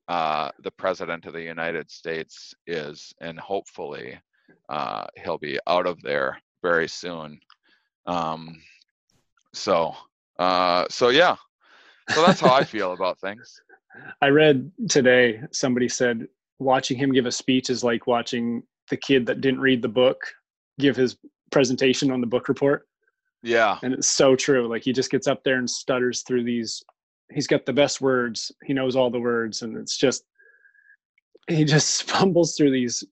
[0.08, 4.16] uh, the president of the united states is and hopefully
[4.68, 7.38] uh, he'll be out of there very soon.
[8.06, 8.60] Um,
[9.54, 9.94] so
[10.38, 11.36] uh, so yeah.
[12.10, 13.60] So that's how i feel about things.
[14.20, 19.26] I read today somebody said watching him give a speech is like watching the kid
[19.26, 20.18] that didn't read the book
[20.78, 21.16] give his
[21.50, 22.86] presentation on the book report.
[23.42, 24.68] yeah And it's so true.
[24.68, 26.82] Like he just gets up there and stutters through these.
[27.32, 28.52] He's got the best words.
[28.64, 30.24] He knows all the words, and it's just
[31.48, 33.04] he just fumbles through these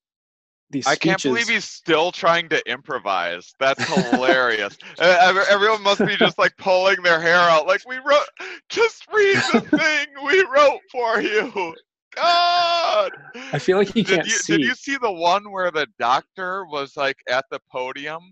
[0.71, 0.87] these.
[0.87, 3.55] I can't believe he's still trying to improvise.
[3.59, 4.77] That's hilarious.
[4.99, 7.67] Everyone must be just like pulling their hair out.
[7.67, 8.27] Like we wrote,
[8.69, 11.75] just read the thing we wrote for you.
[12.15, 13.11] God.
[13.53, 14.57] I feel like he did can't you, see.
[14.59, 18.23] Did you see the one where the doctor was like at the podium,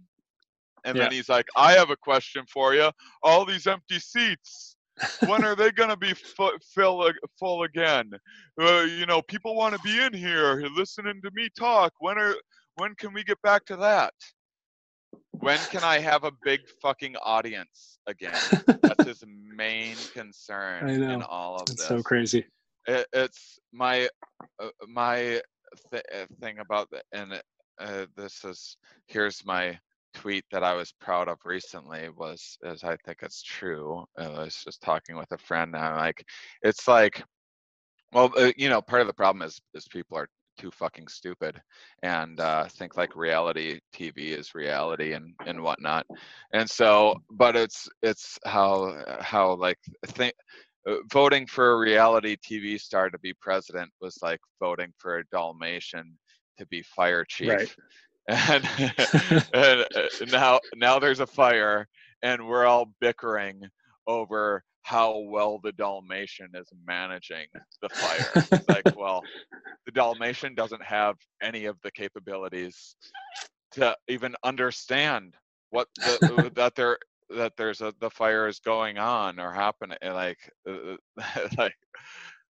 [0.84, 2.90] and then he's like, "I have a question for you.
[3.22, 4.76] All these empty seats."
[5.24, 8.10] when are they gonna be fu- fill, full again?
[8.60, 11.92] Uh, you know, people want to be in here listening to me talk.
[12.00, 12.34] When are
[12.76, 14.14] when can we get back to that?
[15.32, 18.32] When can I have a big fucking audience again?
[18.82, 21.88] That's his main concern I in all of It's this.
[21.88, 22.46] so crazy.
[22.86, 24.08] It, it's my
[24.60, 25.40] uh, my
[25.90, 27.40] th- uh, thing about the, and
[27.80, 29.78] uh, this is here's my
[30.14, 34.04] tweet that I was proud of recently was as I think it's true.
[34.18, 36.24] I was just talking with a friend and I'm like,
[36.62, 37.22] it's like,
[38.12, 41.60] well, uh, you know, part of the problem is is people are too fucking stupid
[42.02, 46.06] and uh, think like reality TV is reality and and whatnot.
[46.52, 50.71] And so, but it's it's how how like think uh,
[51.12, 56.18] voting for a reality TV star to be president was like voting for a Dalmatian
[56.58, 57.48] to be fire chief.
[57.48, 57.76] Right.
[58.28, 58.64] And,
[59.52, 61.88] and uh, now now there's a fire
[62.22, 63.62] and we're all bickering
[64.06, 67.46] over how well the Dalmatian is managing
[67.80, 68.30] the fire.
[68.34, 69.22] It's like, well,
[69.86, 72.96] the Dalmatian doesn't have any of the capabilities
[73.72, 75.34] to even understand
[75.70, 76.98] what the, that there
[77.36, 80.96] that there's a the fire is going on or happening like uh,
[81.58, 81.74] like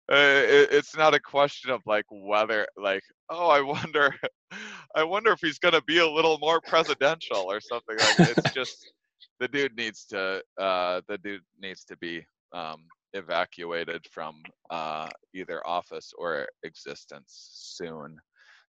[0.09, 4.13] it, it's not a question of like whether like oh i wonder
[4.95, 8.53] i wonder if he's going to be a little more presidential or something like it's
[8.53, 8.91] just
[9.39, 12.83] the dude needs to uh the dude needs to be um
[13.13, 18.17] evacuated from uh either office or existence soon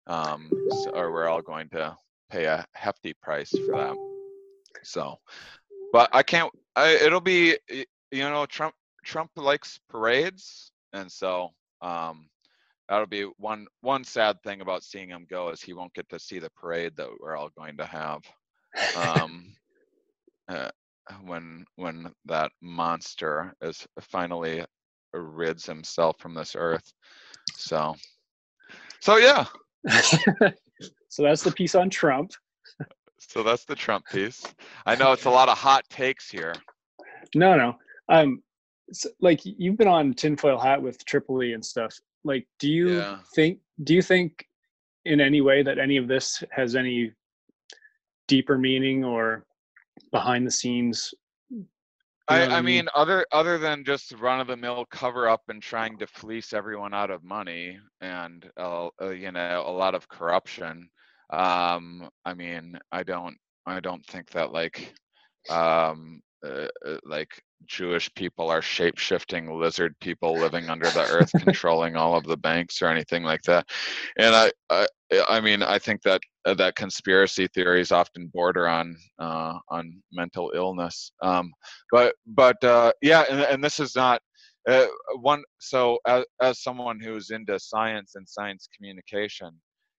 [0.08, 1.96] um so, or we're all going to
[2.34, 3.96] pay a hefty price for that.
[4.82, 5.20] So
[5.94, 8.76] but i can't I, it'll be you know trump
[9.06, 11.52] trump likes parades and so
[11.82, 12.28] um
[12.90, 16.20] that'll be one one sad thing about seeing him go is he won't get to
[16.20, 18.22] see the parade that we're all going to have.
[18.96, 19.54] Um
[20.48, 20.70] uh,
[21.24, 24.66] when when that monster is finally
[25.14, 26.92] rids himself from this earth.
[27.56, 27.96] So
[29.00, 29.46] so yeah.
[31.10, 32.32] So that's the piece on Trump.
[33.30, 34.44] so that's the trump piece
[34.86, 36.54] i know it's a lot of hot takes here
[37.36, 37.78] No, no.
[38.10, 38.44] Um,
[38.90, 41.94] s like you've been on tinfoil hat with Tripoli and stuff.
[42.24, 43.20] Like, do you Yeah.
[43.36, 43.60] think?
[43.84, 44.48] Do you think
[45.06, 47.12] in any way that any of this has any
[48.28, 49.46] deeper meaning or
[50.12, 51.14] behind the scenes?
[52.30, 55.98] I, I mean, other other than just run of the mill cover up and trying
[56.00, 60.90] to fleece everyone out of money and uh, uh, you know a lot of corruption.
[61.32, 64.94] Um, I mean, I don't I don't think that like
[65.50, 67.30] um, uh, uh, like
[67.66, 72.38] Jewish people are shape shifting lizard people living under the earth controlling all of the
[72.38, 73.66] banks or anything like that.
[74.18, 74.88] And I I,
[75.30, 80.52] I mean, I think that uh, that conspiracy theories often border on uh, on mental
[80.56, 81.12] illness.
[81.22, 81.52] Um,
[81.92, 84.22] but but uh, yeah, and, and this is not
[84.68, 84.88] uh,
[85.22, 85.44] one.
[85.60, 89.52] So as, as someone who's into science and science communication,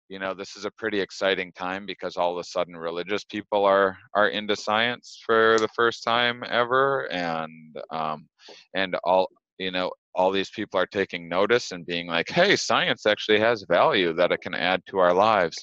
[0.08, 3.64] you know, this is a pretty exciting time because all of a sudden religious people
[3.64, 8.28] are are into science for the first time ever, and um,
[8.74, 13.06] and all you know all these people are taking notice and being like, hey, science
[13.06, 15.56] actually has value that it can add to our lives.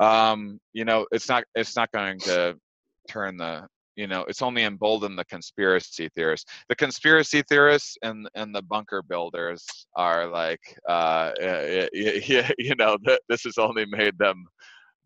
[0.00, 2.56] Um, you know, it's not it's not going to
[3.08, 3.66] turn the
[3.98, 6.50] you know it's only emboldened the conspiracy theorists.
[6.68, 11.32] The conspiracy theorists and and the bunker builders are like uh
[11.92, 14.46] yeah, you know th- this has only made them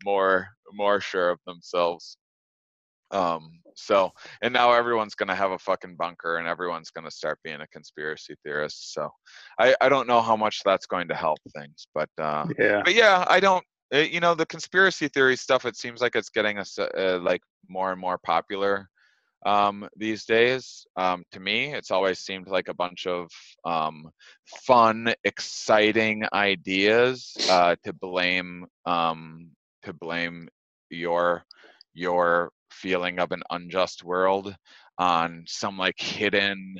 [0.05, 2.17] more more sure of themselves.
[3.11, 4.11] Um so
[4.43, 8.35] and now everyone's gonna have a fucking bunker and everyone's gonna start being a conspiracy
[8.43, 9.09] theorist so.
[9.59, 12.83] I i don't know how much that's going to help things but uh Yeah.
[12.85, 16.29] but yeah i don't uh, you know the conspiracy theory stuff it seems like it's
[16.29, 18.89] getting us uh, like more and more popular
[19.45, 20.85] um, these days.
[20.95, 23.29] Um, to me it's always seemed like a bunch of
[23.65, 24.09] um,
[24.65, 29.49] fun exciting ideas uh, to blame um,
[29.83, 30.47] to blame
[30.89, 31.43] your
[31.93, 34.55] your feeling of an unjust world
[34.97, 36.75] on some like hidden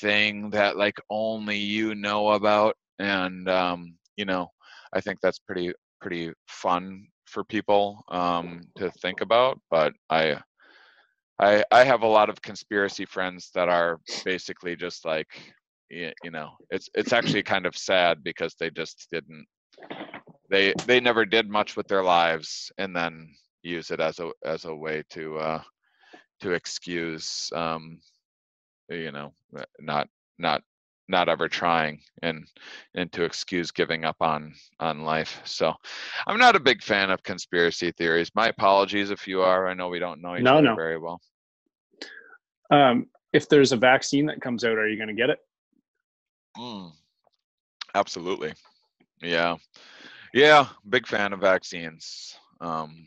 [0.00, 4.48] thing that like only you know about and um, you know
[4.92, 9.60] i think that's pretty pretty fun for people um, to think about.
[9.70, 10.38] But I,
[11.38, 15.28] I, I have a lot of conspiracy friends that are basically just like,
[15.90, 19.46] you know, it's it's actually kind of sad because they just didn't,
[20.50, 23.28] they they never did much with their lives, and then
[23.62, 25.62] use it as a as a way to uh,
[26.40, 28.00] to excuse, um,
[28.88, 29.32] you know,
[29.78, 30.62] not not
[31.08, 32.44] not ever trying and
[32.94, 35.40] and to excuse giving up on on life.
[35.44, 35.72] So
[36.26, 38.30] i'm not a big fan of conspiracy theories.
[38.34, 39.68] My apologies if you are.
[39.68, 40.74] I know we don't know each No, other no.
[40.74, 41.20] very well.
[42.70, 45.38] Um, if there's a vaccine that comes out, are you going to get it?
[46.58, 46.90] Mm,
[47.94, 48.52] absolutely.
[49.22, 49.56] Yeah.
[50.34, 52.36] Yeah big fan of vaccines.
[52.60, 53.06] Um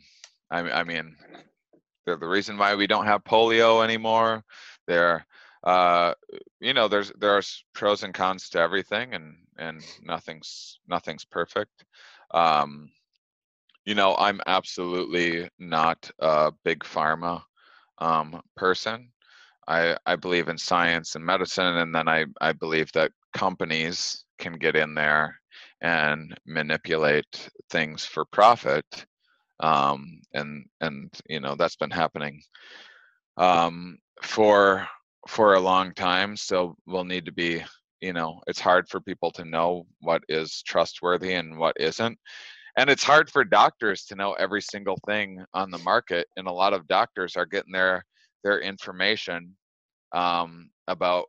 [0.50, 1.16] i, I mean
[2.06, 4.42] they're the reason why we don't have polio anymore.
[4.86, 5.26] They're
[5.64, 6.14] uh
[6.60, 11.84] you know there's there's pros and cons to everything and and nothing's nothing's perfect.
[12.32, 12.90] Um
[13.84, 17.42] you know i'm absolutely not a big pharma
[17.98, 19.10] um person.
[19.68, 24.54] I i believe in science and medicine and then i i believe that companies can
[24.54, 25.36] get in there
[25.80, 29.06] and manipulate things for profit
[29.60, 32.42] um and and you know that's been happening
[33.36, 34.86] um for
[35.28, 37.62] for a long time so we'll need to be
[38.00, 42.18] you know it's hard for people to know what is trustworthy and what isn't
[42.76, 46.52] and it's hard for doctors to know every single thing on the market and a
[46.52, 48.04] lot of doctors are getting their
[48.42, 49.54] their information
[50.12, 51.26] um, about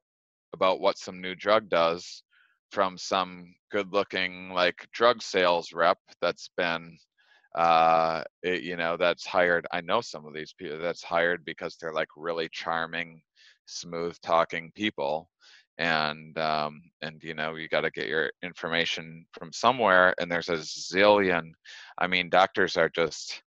[0.54, 2.24] about what some new drug does
[2.72, 6.98] from some good looking like drug sales rep that's been
[7.56, 11.76] uh it, you know that's hired i know some of these people that's hired because
[11.76, 13.22] they're like really charming
[13.72, 15.30] smooth talking people
[15.78, 20.50] and um and you know you got to get your information from somewhere and there's
[20.50, 21.52] a zillion
[21.98, 23.42] i mean doctors are just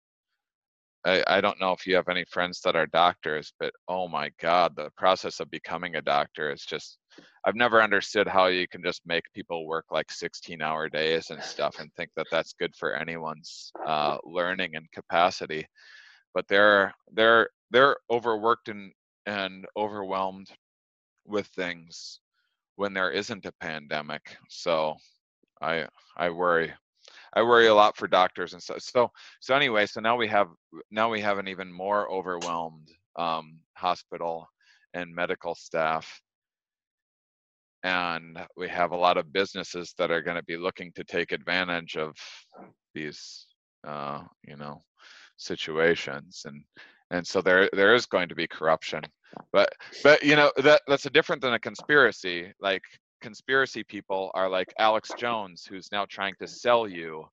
[1.06, 4.32] I, I don't know if you have any friends that are doctors, but oh my
[4.40, 7.00] God, the process of becoming a doctor is just,
[7.46, 11.42] I've never understood how you can just make people work like 16 hour days and
[11.42, 15.66] stuff and think that that's good for anyone's uh, learning and capacity.
[16.36, 18.92] But they're, they're, they're overworked and,
[19.26, 20.50] and overwhelmed
[21.26, 22.20] with things
[22.76, 24.38] when there isn't a pandemic.
[24.50, 24.96] So
[25.62, 25.86] I,
[26.18, 26.74] I worry.
[27.34, 29.86] I worry a lot for doctors and so so so anyway.
[29.86, 30.48] So now we have
[30.92, 34.48] now we have an even more overwhelmed um, hospital
[34.94, 36.22] and medical staff,
[37.84, 41.32] and we have a lot of businesses that are going to be looking to take
[41.32, 42.16] advantage of
[42.94, 43.48] these
[43.88, 44.82] uh, you know
[45.38, 46.64] situations and
[47.12, 49.04] and so there there is going to be corruption.
[49.54, 49.70] But
[50.04, 52.54] but you know that that's a different than a conspiracy.
[52.62, 52.84] Like
[53.22, 57.24] conspiracy people are like alex jones who's now trying to sell you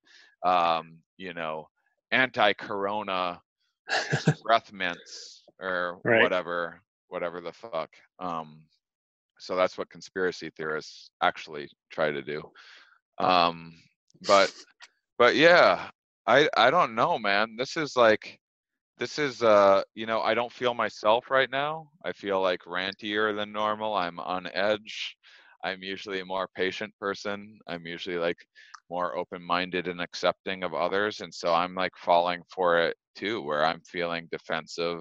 [0.44, 1.66] um you know
[2.12, 3.40] anti-corona
[4.42, 6.20] breath mints or Right.
[6.20, 7.90] whatever whatever the fuck.
[8.20, 8.60] Um
[9.38, 12.42] so that's what conspiracy theorists actually try to do.
[13.18, 13.74] Um
[14.26, 14.50] but
[15.18, 15.88] but yeah
[16.26, 17.56] i i don't know man.
[17.56, 18.38] This is like
[18.98, 21.88] this is uh you know i don't feel myself right now.
[22.04, 23.94] I feel like rantier than normal.
[23.94, 25.16] I'm on edge.
[25.64, 27.58] I'm usually a more patient person.
[27.68, 28.38] I'm usually like
[28.90, 33.64] more open-minded and accepting of others and so i'm like falling for it too where
[33.64, 35.00] i'm feeling defensive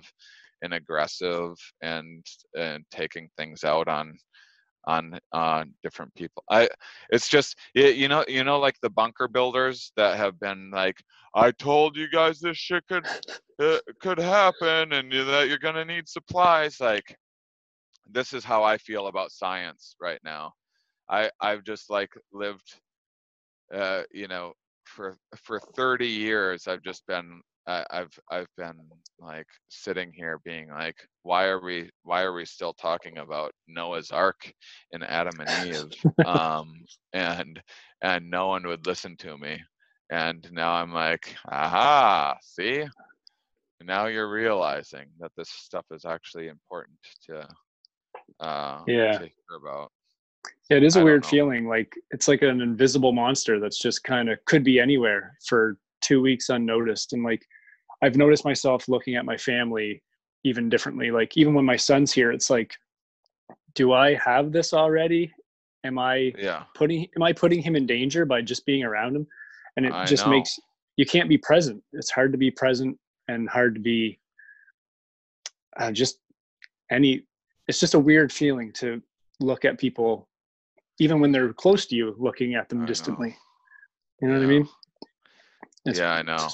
[0.61, 2.25] and aggressive and
[2.57, 4.17] and taking things out on
[4.87, 5.19] on
[5.83, 6.43] different people.
[6.49, 6.69] I
[7.11, 11.03] it's just y- you know you know like the bunker builders that have been like
[11.35, 13.05] I told you guys this shit could
[13.61, 16.79] uh, could happen and you, that you're gonna need supplies.
[16.79, 17.15] Like
[18.09, 20.53] this is how I feel about science right now.
[21.09, 22.79] I I've just like lived
[23.73, 24.53] uh, you know
[24.85, 28.79] for for 30 years I've just been I, I've I've been
[29.19, 34.11] like sitting here being like, why are we why are we still talking about Noah's
[34.11, 34.51] Ark
[34.93, 35.91] and Adam and Eve?
[36.25, 36.73] um,
[37.13, 37.61] and
[38.01, 39.61] and no one would listen to me.
[40.09, 42.85] And now I'm like, aha, see?
[43.83, 47.47] Now you're realizing that this stuff is actually important to
[48.39, 49.17] uh Yeah.
[49.17, 49.91] to hear about.
[50.69, 51.67] Yeah, it is I a don't weird feeling.
[51.67, 56.21] Like it's like an invisible monster that's just kind of could be anywhere for two
[56.21, 57.13] weeks unnoticed.
[57.13, 57.45] And like
[58.01, 60.01] I've noticed myself looking at my family
[60.43, 61.11] even differently.
[61.11, 62.75] Like even when my son's here, it's like,
[63.73, 65.31] do I have this already?
[65.83, 66.63] Am I Yeah.
[66.75, 69.27] putting am I putting him in danger by just being around him?
[69.77, 70.31] And it I just know.
[70.31, 70.57] makes
[70.97, 71.83] you can't be present.
[71.93, 74.19] It's hard to be present and hard to be
[75.77, 76.19] uh, just
[76.91, 77.23] any.
[77.67, 79.01] It's just a weird feeling to
[79.39, 80.27] look at people,
[80.99, 82.85] even when they're close to you, looking at I them know.
[82.87, 83.35] distantly.
[84.21, 84.67] You know what I mean?
[85.85, 86.47] It's- yeah, I know.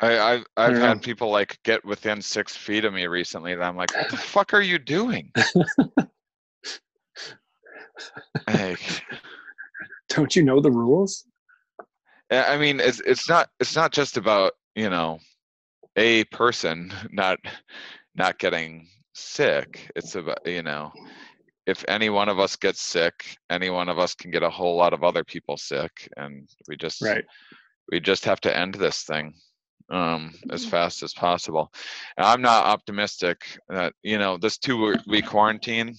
[0.00, 1.00] I, I've I I've had know.
[1.00, 4.54] people like get within six feet of me recently that I'm like, what the fuck
[4.54, 5.32] are you doing?
[8.46, 9.04] like,
[10.08, 11.24] Don't you know the rules?
[12.30, 15.18] I I mean, it's it's not it's not just about you know
[15.96, 17.38] a person not
[18.14, 19.90] not getting sick.
[19.94, 20.92] It's about you know
[21.66, 24.76] if any one of us gets sick, any one of us can get a whole
[24.76, 27.24] lot of other people sick, and we just Right.
[27.92, 29.34] we just have to end this thing
[29.90, 31.72] um, as fast as possible.
[32.16, 35.94] I'm not optimistic that you know this two week quarantine.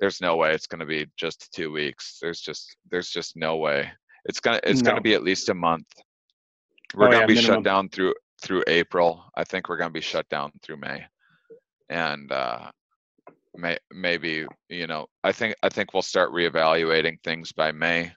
[0.00, 2.18] There's no way it's going to be just two weeks.
[2.22, 3.90] There's just there's just no way.
[4.26, 4.90] It's gonna it's No.
[4.90, 5.86] gonna be at least a month.
[6.94, 7.56] We're Oh, gonna yeah, be minimum.
[7.56, 9.24] shut down through through April.
[9.34, 11.04] I think we're gonna be shut down through May,
[11.88, 12.70] and uh,
[13.56, 18.12] may maybe you know I think I think we'll start reevaluating things by May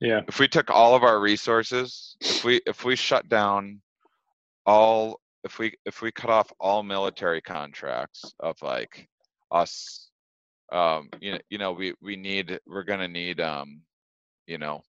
[0.00, 0.22] Yeah.
[0.28, 3.80] if we took all of our resources if we if we shut down
[4.66, 9.08] all if we if we cut off all military contracts of like
[9.50, 10.10] us
[10.72, 13.80] um you know you know we we need we're going to need um
[14.46, 14.80] you know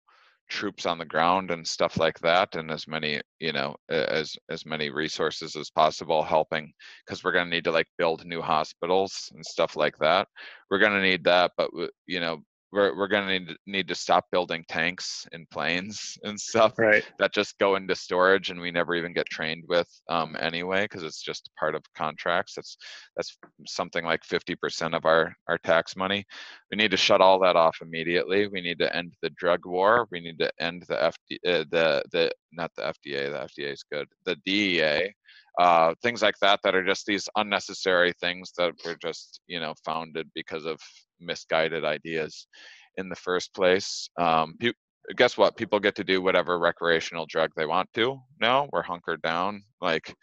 [0.50, 4.66] troops on the ground and stuff like that and as many you know as as
[4.66, 6.72] many resources as possible helping
[7.06, 10.28] because we're going to need to like build new hospitals and stuff like that
[10.70, 11.70] we're going to need that but
[12.06, 12.42] you know
[12.72, 17.04] we're, we're going to need need to stop building tanks and planes and stuff Right.
[17.20, 21.04] that just go into storage and we never even get trained with um, anyway because
[21.04, 22.56] it's just part of contracts.
[22.56, 22.78] That's
[23.16, 23.38] that's
[23.68, 26.26] something like 50% of our our tax money.
[26.72, 28.48] We need to shut all that off immediately.
[28.48, 30.08] We need to end the drug war.
[30.12, 33.84] We need to end the FD, uh, the the not the fda the fda is
[33.92, 35.12] good the dea
[35.60, 39.74] uh, things like that that are just these unnecessary things that were just you know
[39.86, 40.80] founded because of
[41.20, 42.48] misguided ideas
[42.98, 44.72] in the first place um, pe-
[45.16, 45.56] guess what?
[45.56, 50.16] People get to do whatever recreational drug they want to no we're hunkered down like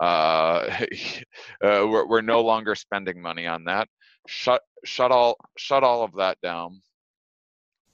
[0.00, 0.04] uh,
[1.64, 3.88] uh we're, we're no longer spending money on that.
[4.26, 6.80] Shut shut all shut all of that down.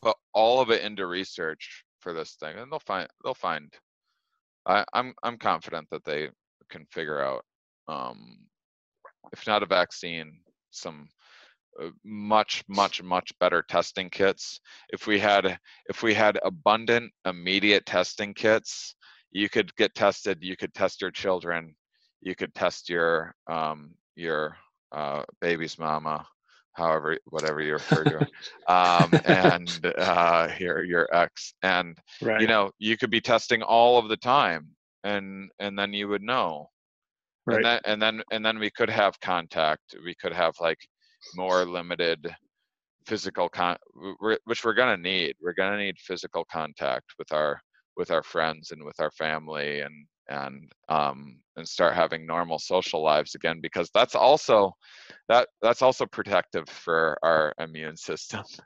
[0.03, 3.73] Put all of it into research for this thing and they'll find they'll find
[4.67, 6.29] I, i'm i'm confident that they
[6.69, 7.43] can figure out
[7.89, 8.37] um
[9.33, 10.41] if not a vaccine
[10.71, 11.09] some
[12.05, 14.61] much much much better testing kits
[14.91, 15.59] if we had
[15.89, 18.95] if we had abundant immediate testing kits
[19.31, 21.75] you could get tested you could test your children
[22.21, 24.57] you could test your um your
[24.93, 26.27] uh baby's mama
[26.75, 28.21] however whatever you refer to
[28.73, 32.41] um and uh your your ex and Right.
[32.41, 34.69] you know you could be testing all of the time
[35.05, 36.69] and and then you would know
[37.47, 37.57] Right.
[37.57, 40.79] and then and then and then we could have contact we could have like
[41.33, 42.35] more limited
[43.07, 43.77] physical con
[44.21, 45.37] we're- which we're going to need.
[45.41, 47.61] We're going to need physical contact with our
[47.97, 53.03] with our friends and with our family and and um and start having normal social
[53.03, 54.73] lives again because that's also
[55.29, 58.43] that that's also protective for our immune system.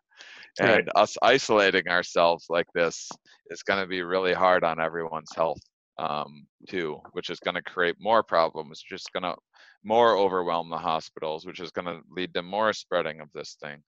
[0.58, 0.94] And Right.
[0.94, 3.08] us isolating ourselves like this
[3.50, 5.60] is going to be really hard on everyone's health
[5.98, 9.34] um, too, which is going to create more problems, just going to
[9.84, 13.82] more overwhelm the hospitals, which is going to lead to more spreading of this thing.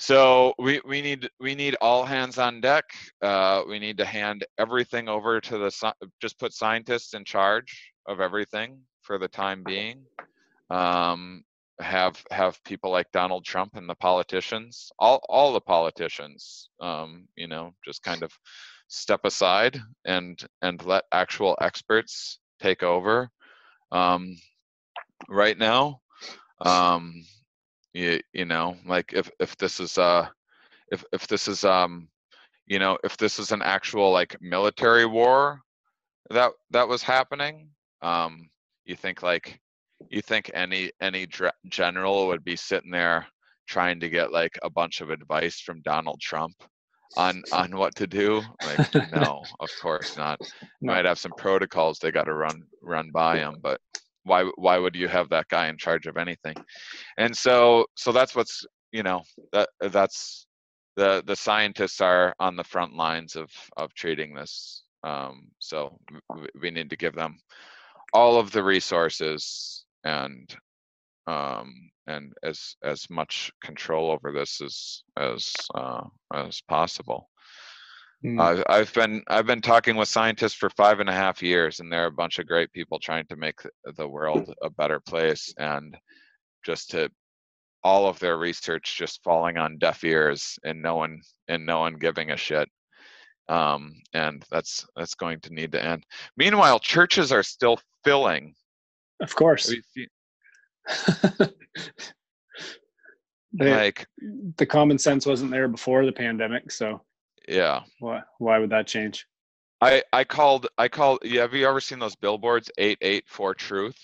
[0.00, 2.84] So we, we need we need all hands on deck.
[3.20, 8.20] Uh, we need to hand everything over to the just put scientists in charge of
[8.20, 10.04] everything for the time being.
[10.70, 11.42] Um,
[11.80, 17.48] have have people like Donald Trump and the politicians, all all the politicians, um, you
[17.48, 18.32] know, just kind of
[18.88, 23.30] step aside and and let actual experts take over.
[23.92, 24.36] Um,
[25.28, 26.00] right now,
[26.60, 27.24] um,
[27.94, 30.28] you, you know, like if if this is uh
[30.90, 32.08] if if this is um
[32.66, 35.60] you know if this is an actual like military war
[36.30, 37.70] that that was happening,
[38.02, 38.48] um,
[38.84, 39.60] you think like
[40.10, 41.26] you think any any
[41.68, 43.26] general would be sitting there
[43.66, 46.54] trying to get like a bunch of advice from Donald Trump
[47.16, 48.42] on on what to do?
[48.64, 50.38] Like no, of course not.
[50.80, 50.92] No.
[50.92, 53.80] Might have some protocols they got to run run by him, but
[54.24, 56.54] why why would you have that guy in charge of anything?
[57.16, 60.46] And so so that's what's you know that that's
[60.96, 64.82] the the scientists are on the front lines of of treating this.
[65.04, 65.98] Um, so
[66.60, 67.38] we need to give them
[68.12, 70.54] all of the resources and
[71.28, 71.74] um,
[72.06, 76.04] and as as much control over this as as uh,
[76.34, 77.28] as possible.
[78.24, 78.40] Mm.
[78.40, 81.92] I've I've been I've been talking with scientists for five and a half years, and
[81.92, 83.60] they're a bunch of great people trying to make
[83.96, 85.96] the world a better place, and
[86.64, 87.10] just to
[87.84, 91.94] all of their research just falling on deaf ears and no one and no one
[91.94, 92.68] giving a shit.
[93.48, 96.04] Um, and that's that's going to need to end.
[96.36, 98.54] Meanwhile, churches are still filling.
[99.20, 99.66] of course.
[99.66, 100.08] Have you seen-
[103.52, 104.06] They- Like,
[104.56, 107.02] the common sense wasn't there before the pandemic, so
[107.48, 107.80] yeah.
[107.98, 109.26] why why would that change?
[109.80, 111.20] I I called I called.
[111.22, 112.70] Yeah, have you ever seen those billboards?
[112.78, 113.96] Eight eight four truth.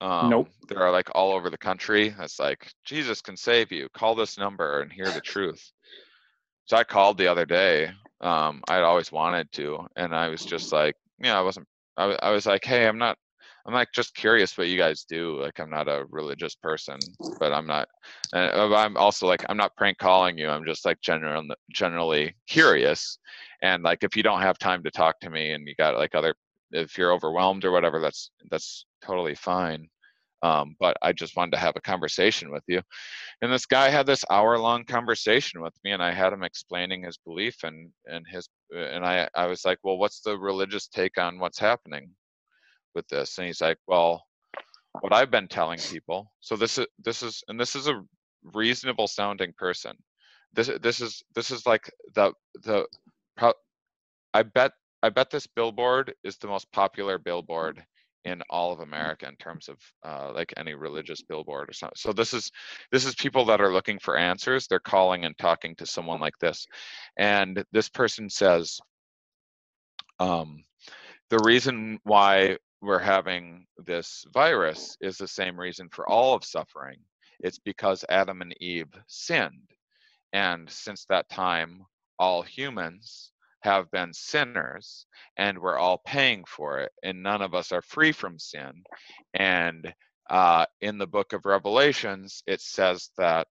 [0.00, 0.48] Um, Nope.
[0.68, 2.14] They're like all over the country.
[2.20, 3.88] It's like Jesus can save you.
[3.94, 5.72] Call this number and hear the truth.
[6.66, 7.90] So I called the other day.
[8.20, 11.66] Um, I'd always wanted to, and I was just like, yeah, I wasn't.
[11.96, 13.18] I, I was like, hey, I'm not.
[13.66, 15.40] I'm like just curious what you guys do.
[15.40, 16.98] Like I'm not a religious person,
[17.38, 17.88] but I'm not.
[18.32, 20.48] And uh, I'm also like I'm not prank calling you.
[20.48, 23.18] I'm just like general generally curious
[23.62, 26.14] and like if you don't have time to talk to me and you got like
[26.14, 26.34] other
[26.72, 29.88] if you're overwhelmed or whatever that's that's totally fine
[30.42, 32.80] um, but i just wanted to have a conversation with you
[33.42, 37.02] and this guy had this hour long conversation with me and i had him explaining
[37.02, 41.18] his belief and and his and i i was like well what's the religious take
[41.18, 42.10] on what's happening
[42.98, 44.26] with this and he's like well
[45.00, 48.02] what i've been telling people so this is this is and this is a
[48.54, 49.92] reasonable sounding person
[50.54, 52.32] this this is this is like the
[52.64, 52.86] the
[54.34, 54.72] I bet
[55.02, 57.84] I bet this billboard is the most popular billboard
[58.24, 61.96] in all of America in terms of uh, like any religious billboard or something.
[61.96, 62.50] So this is
[62.92, 64.68] this is people that are looking for answers.
[64.68, 66.66] They're calling and talking to someone like this,
[67.16, 68.80] and this person says,
[70.20, 70.64] um,
[71.30, 76.98] the reason why we're having this virus is the same reason for all of suffering.
[77.40, 79.70] It's because Adam and Eve sinned,
[80.32, 81.82] and since that time,
[82.18, 85.06] all humans have been sinners
[85.36, 88.72] and we're all paying for it and none of us are free from sin
[89.34, 89.92] and
[90.30, 93.48] uh, in the book of revelations it says that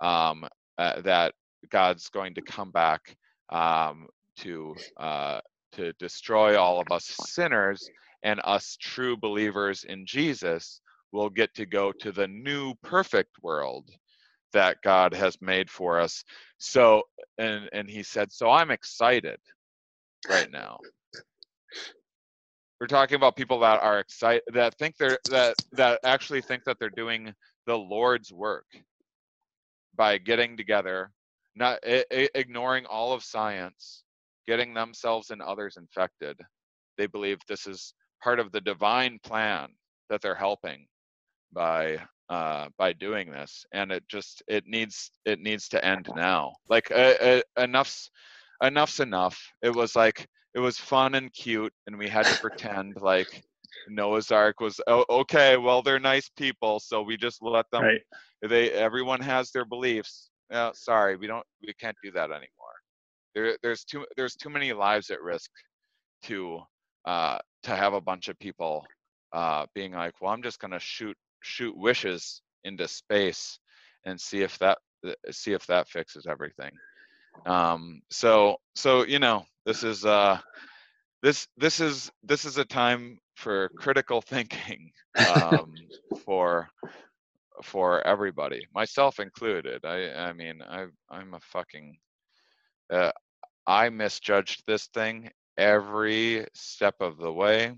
[0.00, 0.44] um,
[0.78, 1.34] uh, that
[1.70, 3.16] god's going to come back
[3.50, 4.06] um,
[4.36, 5.40] to uh,
[5.72, 7.88] to destroy all of us sinners
[8.24, 10.80] and us true believers in jesus
[11.12, 13.90] will get to go to the new perfect world
[14.52, 16.24] that god has made for us.
[16.58, 17.02] So
[17.38, 19.38] and and he said so i'm excited
[20.28, 20.80] right now.
[22.80, 26.78] We're talking about people that are excited that think they're that that actually think that
[26.80, 27.34] they're doing
[27.66, 28.66] the lord's work
[29.96, 31.12] by getting together
[31.56, 32.04] not i-
[32.34, 34.04] ignoring all of science
[34.46, 36.38] getting themselves and others infected.
[36.98, 39.68] They believe this is part of the divine plan
[40.10, 40.86] that they're helping
[41.52, 41.98] by
[42.28, 46.52] uh, by doing this, and it just it needs it needs to end now.
[46.68, 48.10] Like uh, uh, enough's
[48.62, 49.40] enough's enough.
[49.62, 53.42] It was like it was fun and cute, and we had to pretend like
[53.88, 55.56] Noah's Ark was oh, okay.
[55.56, 57.82] Well, they're nice people, so we just let them.
[57.82, 58.00] Right.
[58.42, 60.30] They everyone has their beliefs.
[60.52, 62.76] Uh, sorry, we don't we can't do that anymore.
[63.34, 65.50] There there's too there's too many lives at risk
[66.24, 66.60] to
[67.04, 68.86] uh, to have a bunch of people
[69.32, 73.58] uh, being like, well, I'm just gonna shoot shoot wishes into space
[74.04, 74.78] and see if that
[75.30, 76.72] see if that fixes everything.
[77.46, 80.38] Um, so so you know this is uh,
[81.22, 84.90] this this is this is a time for critical thinking
[85.26, 85.74] um,
[86.24, 86.68] for
[87.62, 89.84] for everybody, myself included.
[89.84, 91.96] I I mean I I'm a fucking
[92.92, 93.12] uh,
[93.66, 97.74] I misjudged this thing every step of the way,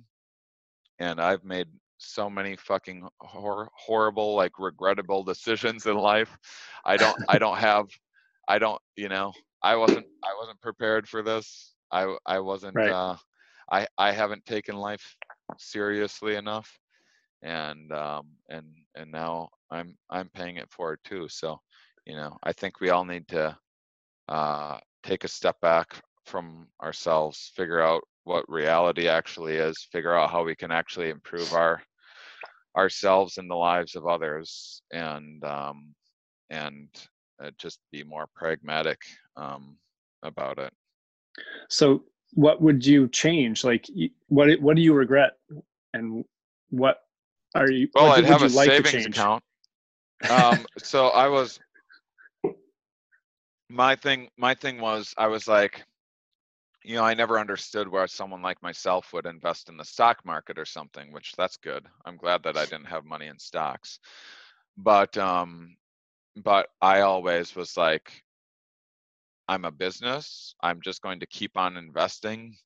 [1.01, 1.69] and I've made
[1.99, 6.37] so many fucking hor- horrible, like regrettable decisions in life.
[6.85, 7.87] I don't, I don't have,
[8.49, 11.75] I don't, you know, I wasn't, I wasn't prepared for this.
[11.93, 12.89] I, I wasn't, Right.
[12.89, 13.17] uh,
[13.71, 15.17] I, I haven't taken life
[15.59, 16.79] seriously enough,
[17.43, 18.67] and um, and
[18.97, 21.29] and now I'm, I'm paying it forward too.
[21.29, 21.61] So,
[22.07, 23.59] you know, I think we all need to
[24.29, 30.31] uh, take a step back from ourselves, figure out what reality actually is figure out
[30.31, 31.83] how we can actually improve our
[32.77, 35.95] ourselves and the lives of others and um
[36.51, 36.89] and
[37.43, 38.99] uh, just be more pragmatic
[39.37, 39.79] um
[40.23, 40.73] about it
[41.69, 42.05] So,
[42.35, 43.65] what would you change?
[43.65, 43.87] Like,
[44.29, 45.33] what what do you regret,
[45.95, 46.25] and
[46.71, 46.99] what
[47.55, 47.89] are you?
[47.95, 49.17] well i'd have a you like to savings change?
[49.17, 49.43] account
[50.31, 51.61] um so i was
[53.69, 55.85] my thing my thing was i was like
[56.85, 60.59] you know i never understood where someone like myself would invest in the stock market
[60.59, 61.87] or something which that's good.
[62.05, 63.99] I'm glad that i didn't have money in stocks.
[64.77, 65.77] But um
[66.37, 68.23] but i always was like
[69.49, 70.55] i'm a business.
[70.63, 72.57] I'm just going to keep on investing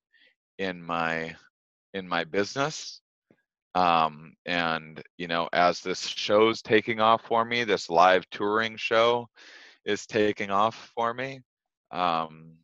[0.59, 1.35] in my
[1.95, 3.01] in my business.
[3.75, 9.29] Um and you know as this show's taking off for me this live touring show
[9.85, 11.41] is taking off for me
[11.91, 12.55] um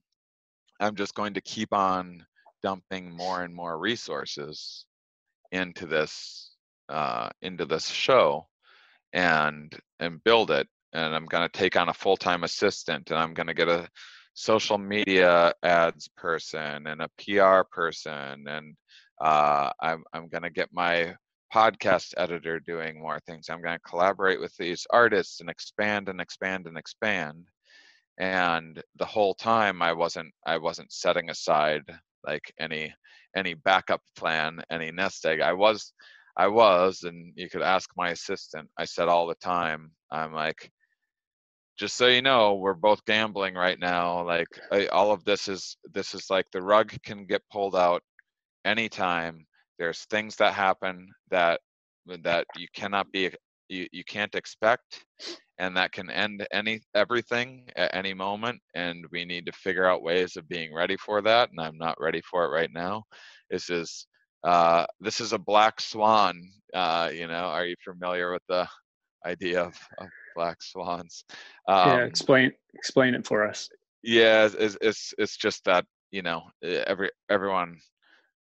[0.81, 2.25] i'm just going to keep on
[2.63, 4.85] dumping more and more resources
[5.53, 6.53] into this
[6.89, 8.47] uh into this show
[9.13, 10.69] and and build it.
[10.93, 13.89] And i'm going to take on a full-time assistant and i'm going to get a
[14.35, 18.77] social media ads person and a pr person and
[19.21, 21.15] uh, i'm, I'm going to get my
[21.53, 23.49] podcast editor doing more things.
[23.49, 27.47] I'm going to collaborate with these artists and expand and expand and expand
[28.21, 31.83] and the whole time i wasn't i wasn't setting aside
[32.25, 32.95] like any
[33.35, 35.93] any backup plan any nest egg i was
[36.37, 38.69] I was, and you could ask my assistant.
[38.79, 40.71] I said all the time, I'm like,
[41.79, 44.25] just so you know, we're both gambling right now.
[44.25, 48.03] Like I, all of this is this is like the rug can get pulled out
[48.65, 49.47] anytime.
[49.79, 51.61] There's things that happen that
[52.23, 53.31] that you cannot be
[53.71, 55.05] you, you can't expect
[55.59, 60.03] and that can end any everything at any moment and we need to figure out
[60.03, 63.03] ways of being ready for that and i'm not ready for it right now
[63.51, 64.07] this is
[64.45, 66.43] uh, this is a black swan.
[66.73, 68.67] Uh, you know, are you familiar with the
[69.27, 71.25] idea of, of black swans?
[71.69, 73.69] Um, yeah, explain explain it for us.
[74.03, 77.77] yeah, it's, it's it's just that you know every everyone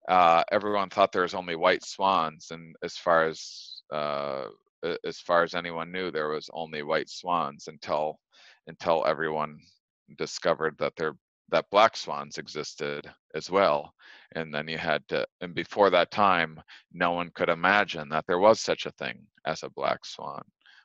[0.08, 4.46] uh, everyone thought there was only white swans, and as far as uh,
[5.04, 8.18] as far as anyone knew, there was only white swans until
[8.66, 9.58] until everyone
[10.18, 11.14] discovered that there
[11.50, 13.92] that black swans existed as well.
[14.34, 16.60] And then you had to and before that time
[16.92, 20.42] no one could imagine that there was such a thing as a black swan.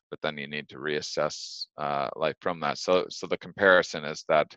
[0.09, 2.77] But then you need to reassess uh, like from that.
[2.77, 4.55] So so the comparison is that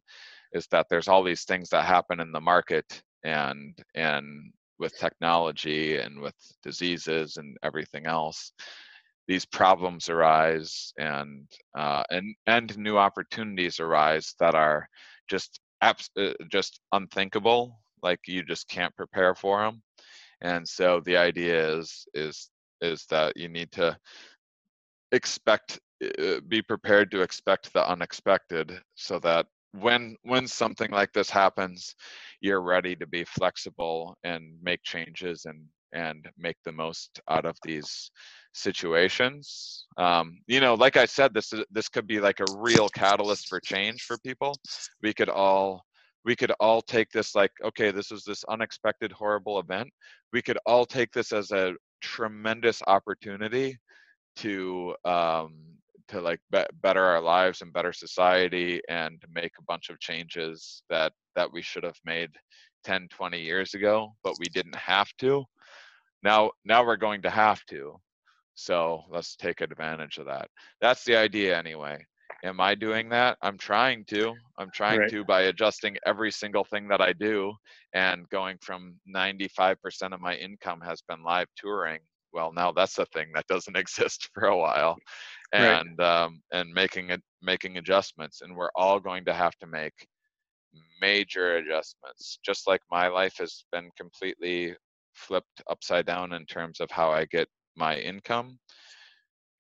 [0.53, 5.99] is that there's all these things that happen in the market and and with technology
[5.99, 8.53] and with diseases and everything else
[9.27, 11.47] these problems arise and
[11.79, 14.89] uh, and and new opportunities arise that are
[15.29, 19.83] just abs- uh, just unthinkable like you just can't prepare for them
[20.43, 22.51] and so the idea is is
[22.81, 23.97] is that you need to
[25.13, 25.79] expect
[26.19, 31.95] uh, be prepared to expect the unexpected so that when when something like this happens
[32.41, 37.57] you're ready to be flexible and make changes and and make the most out of
[37.63, 38.11] these
[38.55, 39.87] situations.
[39.97, 43.49] Um, you know like i said this is this could be like a real catalyst
[43.49, 44.55] for change for people.
[45.03, 45.85] We could all
[46.25, 49.91] we could all take this like okay this is this unexpected horrible event.
[50.33, 53.79] We could all take this as a tremendous opportunity
[54.37, 55.55] to um,
[56.09, 60.83] to like be- better our lives and better society and make a bunch of changes
[60.91, 62.31] that that we should have made
[62.85, 65.45] 10 20 years ago but we didn't have to.
[66.23, 68.01] Now now we're going to have to
[68.55, 70.49] so let's take advantage of that.
[70.81, 72.05] That's the idea anyway.
[72.45, 73.39] Am i doing that?
[73.43, 74.35] I'm trying to.
[74.59, 75.11] I'm trying Right.
[75.11, 77.55] to by adjusting every single thing that i do
[77.95, 82.01] and going from 95% of my income has been live touring.
[82.33, 84.97] Well now that's a thing that doesn't exist for a while.
[85.57, 85.83] Right.
[85.83, 90.07] and um, and making it making adjustments and we're all going to have to make
[91.01, 92.39] major adjustments.
[92.45, 94.75] Just like my life has been completely
[95.15, 98.59] flipped upside down in terms of how i get my income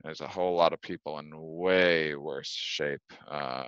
[0.02, 3.00] there's a whole lot of people in way worse shape
[3.30, 3.64] uh,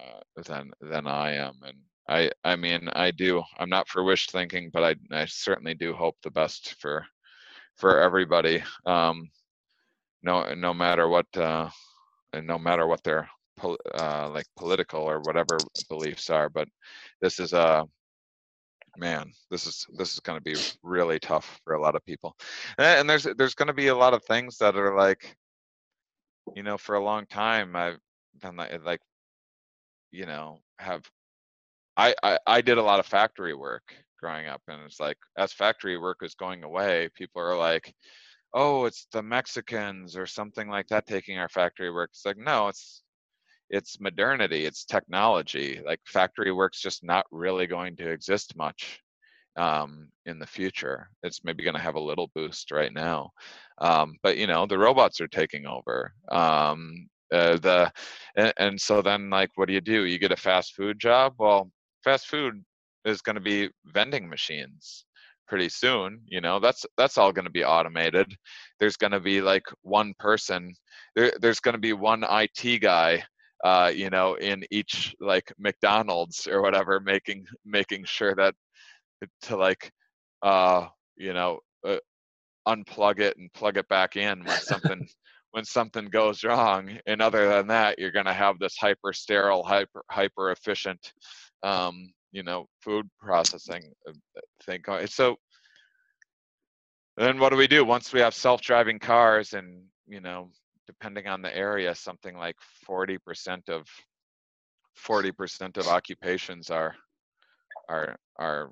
[0.47, 1.79] than than i am and
[2.09, 5.93] i i mean i do i'm not for wish thinking but i i certainly do
[5.93, 7.05] hope the best for
[7.77, 9.29] for everybody um
[10.23, 11.69] no no matter what uh
[12.33, 13.29] and no matter what their
[13.95, 16.69] uh like political or whatever beliefs are but
[17.21, 17.85] this is a
[18.99, 22.37] man this is this is going to be really tough for a lot of people
[22.79, 25.37] and, there's there's going to be a lot of things that are like
[26.55, 27.99] you know for a long time i've
[28.41, 29.01] been like, eh, like
[30.11, 31.03] you know have
[31.97, 35.53] I, I i did a lot of factory work growing up, and it's like as
[35.53, 37.95] factory work is going away, people are like,
[38.55, 42.69] "Oh, it's the Mexicans or something like that taking our factory work." It's like no,
[42.69, 43.03] it's
[43.71, 45.81] it's modernity, it's technology.
[45.85, 49.01] Like factory work's just not really going to exist much
[49.57, 51.09] um, in the future.
[51.23, 53.31] It's maybe going to have a little boost right now,
[53.79, 56.13] um, but you know the robots are taking over.
[56.31, 57.93] Um, uh, the
[58.37, 60.05] and, and so then like what do you do?
[60.05, 61.35] You get a fast food job.
[61.39, 61.71] Well,
[62.05, 62.65] fast food
[63.05, 65.05] is going to be vending machines
[65.49, 68.35] pretty soon you know that's that's all going to be automated
[68.81, 70.75] there's going to be like one person
[71.15, 73.23] there, there's going to be one it guy
[73.65, 78.55] uh, you know in each like mcdonald's or whatever making making sure that
[79.43, 79.91] to like
[80.43, 80.87] uh
[81.17, 81.97] you know uh,
[82.69, 85.09] unplug it and plug it back in when something
[85.53, 86.99] when something goes wrong.
[87.07, 91.13] And other than that you're going to have this hyper sterile hyper hyper efficient
[91.63, 94.13] um you know food processing uh,
[94.67, 95.37] thing going so
[97.17, 97.85] then what do we do?
[97.85, 100.51] Once we have self-driving cars and you know
[100.87, 102.57] depending on the area something like
[102.89, 103.87] 40% of
[105.05, 106.95] 40% of occupations are
[107.89, 108.71] are are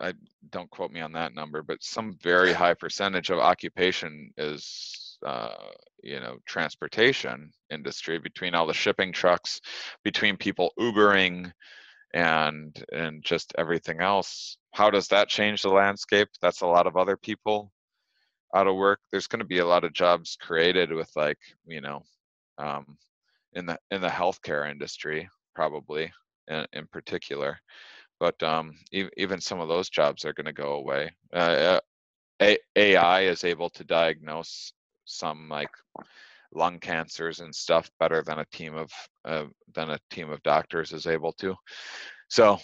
[0.00, 0.14] I
[0.50, 5.54] don't quote me on that number, but some very high percentage of occupation is, uh,
[6.02, 9.60] you know, transportation industry between all the shipping trucks,
[10.04, 11.52] between people Ubering,
[12.14, 14.56] and and just everything else.
[14.72, 16.28] How does that change the landscape?
[16.40, 17.72] That's a lot of other people
[18.54, 19.00] out of work.
[19.10, 22.02] There's going to be a lot of jobs created with like, you know,
[22.58, 22.96] um,
[23.54, 26.12] in the in the healthcare industry probably
[26.48, 27.58] in, in particular
[28.20, 31.10] but um, e- even some of those jobs are going to go away.
[31.32, 31.80] Uh,
[32.40, 34.72] A- AI is able to diagnose
[35.04, 35.70] some like
[36.54, 38.90] lung cancers and stuff better than a team of
[39.24, 39.44] uh,
[39.74, 41.54] than a team of doctors is able to.
[42.28, 42.58] So,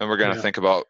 [0.00, 0.42] and we're going to Yeah.
[0.42, 0.86] think about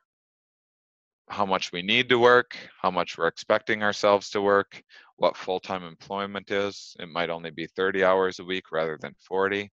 [1.30, 4.82] how much we need to work, how much we're expecting ourselves to work,
[5.16, 6.96] what full-time employment is.
[6.98, 9.70] It might only be 30 hours a week rather than 40.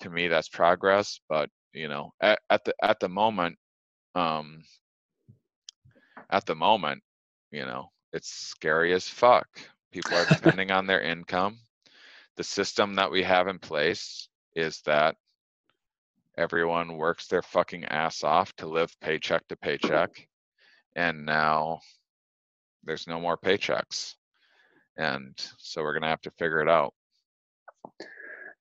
[0.00, 3.56] To me, that's progress, but you know, at, at the at the moment,
[4.14, 4.62] um,
[6.30, 7.02] at the moment,
[7.50, 9.48] you know, it's scary as fuck.
[9.92, 11.58] People are depending on their income.
[12.36, 15.16] The system that we have in place is that
[16.36, 20.28] everyone works their fucking ass off to live paycheck to paycheck.
[20.96, 21.80] And now
[22.84, 24.14] there's no more paychecks.
[24.96, 26.94] And so we're going to have to figure it out.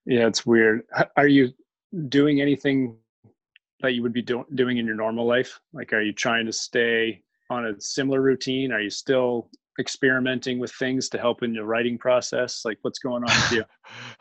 [0.05, 0.81] Yeah, it's weird.
[1.17, 1.51] Are you
[2.09, 2.97] doing anything
[3.81, 5.59] that you would be do- doing in your normal life?
[5.73, 8.71] Like, are you trying to stay on a similar routine?
[8.71, 12.63] Are you still experimenting with things to help in the writing process?
[12.65, 13.63] Like, what's going on with you?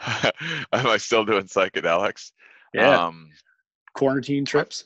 [0.72, 2.30] Am I still doing psychedelics?
[2.72, 3.30] Yeah, Um,
[3.94, 4.84] quarantine trips.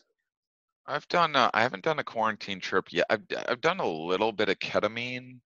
[0.89, 1.37] I've done.
[1.37, 3.07] Uh, I haven't done a quarantine trip yet.
[3.11, 5.41] I've I've done a little bit of ketamine.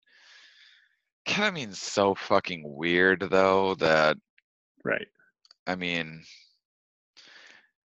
[1.27, 4.17] Ketamine's so fucking weird though that
[4.85, 5.09] Right.
[5.67, 6.23] I mean,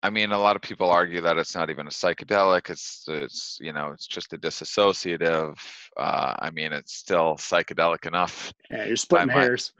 [0.02, 2.70] I mean, a lot of people argue that it's not even a psychedelic.
[2.70, 5.56] It's it's you know it's just a disassociative.
[5.96, 8.52] Uh, I mean, it's still psychedelic enough.
[8.70, 9.72] Yeah, you're splitting might- hairs.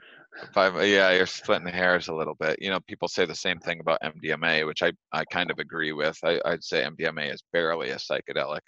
[0.43, 2.61] If I, yeah, you're splitting hairs a little bit.
[2.61, 5.93] You know, people say the same thing about MDMA, which I, I kind of agree
[5.93, 6.17] with.
[6.23, 8.59] I, I'd say MDMA is barely a psychedelic,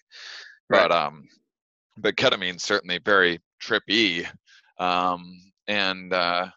[0.70, 0.90] Right.
[0.90, 1.24] but um,
[1.98, 4.28] but ketamine's certainly very trippy.
[4.80, 6.48] Um, and uh,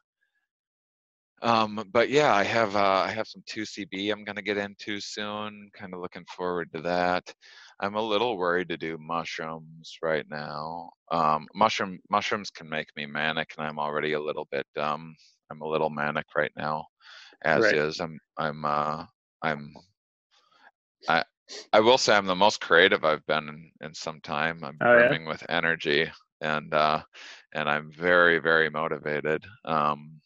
[1.42, 5.70] um, but yeah, I have uh, I have some 2CB I'm gonna get into soon.
[5.74, 7.34] Kind of looking forward to that.
[7.82, 10.90] I'm a little worried to do mushrooms right now.
[11.10, 15.16] Um, mushroom mushrooms can make me manic, and I'm already a little bit um,
[15.50, 16.86] I'm a little manic right now,
[17.42, 17.72] as Right.
[17.72, 18.00] is.
[18.00, 19.06] I'm I'm uh,
[19.42, 19.74] I'm
[21.08, 21.24] I
[21.72, 24.64] I will say I'm the most creative I've been in, in some time.
[24.64, 25.14] I'm Oh, yeah?
[25.14, 26.10] brimming with energy,
[26.40, 27.02] and uh,
[27.54, 29.44] and I'm very very motivated.
[29.64, 30.20] Um,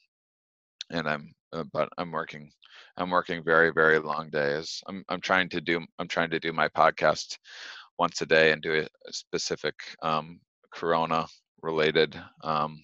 [0.90, 2.52] and I'm uh, but I'm working
[2.96, 4.82] I'm working very very long days.
[4.86, 7.38] I'm I'm trying to do I'm trying to do my podcast
[7.98, 10.40] once a day and do a, specific um,
[10.72, 11.26] Corona
[11.62, 12.82] related um,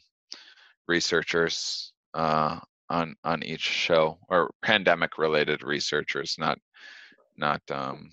[0.89, 2.59] researchers uh,
[2.91, 6.59] on on each show or pandemic related researchers, not
[7.37, 8.11] not um,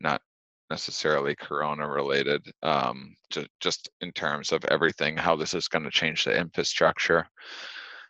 [0.00, 0.22] not
[0.70, 5.90] necessarily corona related um, ju- just in terms of everything how this is going to
[5.90, 7.28] change the infrastructure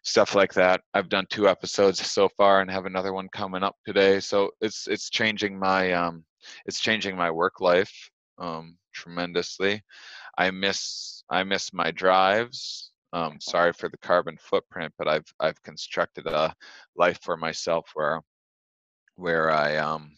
[0.03, 0.81] stuff like that.
[0.95, 4.87] I've done two episodes so far and have another one coming up today so it's
[4.89, 6.25] it's changing my um
[6.67, 9.83] it's changing my work life um tremendously.
[10.39, 15.63] I miss i miss my drives um sorry for the carbon footprint but i've i've
[15.63, 16.55] constructed a
[16.97, 18.21] life for myself where
[19.17, 20.13] where i um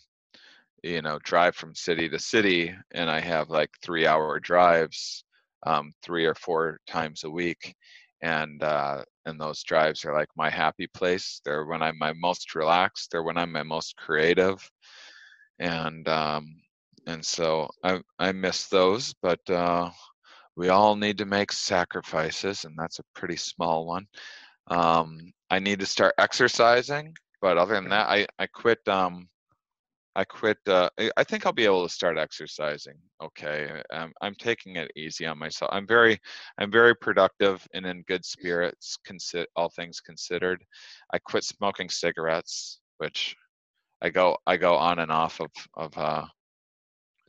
[0.82, 5.24] you know drive from city to city and i have like three hour drives
[5.64, 7.76] um, three or four times a week
[8.22, 11.40] and uh, and those drives are like my happy place.
[11.44, 14.70] They're when i'm my most relaxed they're when i'm my most creative
[15.58, 16.56] and um,
[17.06, 19.90] and so i i miss those but uh,
[20.56, 24.06] we all need to make sacrifices and that's a pretty small one.
[24.68, 29.28] Um, i need to start exercising but other than that i i quit um
[30.14, 30.58] I quit.
[30.66, 32.98] Uh, I- think I'll be able to start exercising.
[33.22, 35.70] Okay, um, I'm taking it easy on myself.
[35.72, 36.20] I'm very,
[36.58, 38.98] I'm very productive and in good spirits.
[39.04, 40.64] Consider all things considered.
[41.12, 43.36] I quit smoking cigarettes, which
[44.02, 46.26] I go, I go on and off of of uh,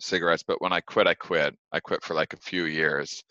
[0.04, 0.44] cigarettes.
[0.44, 1.56] But when I quit, I quit.
[1.72, 3.24] I quit for like a few years,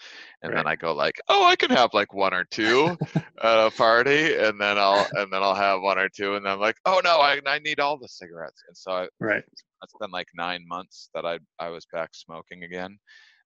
[0.43, 2.97] and then I go like, oh, I can have like one or two
[3.43, 6.53] at a party, and then I'll and then I'll have one or two, and then
[6.53, 9.45] I'm like, oh no, I I need all the cigarettes, and so I, Right.
[9.83, 12.99] it's been like nine months that I I was back smoking again,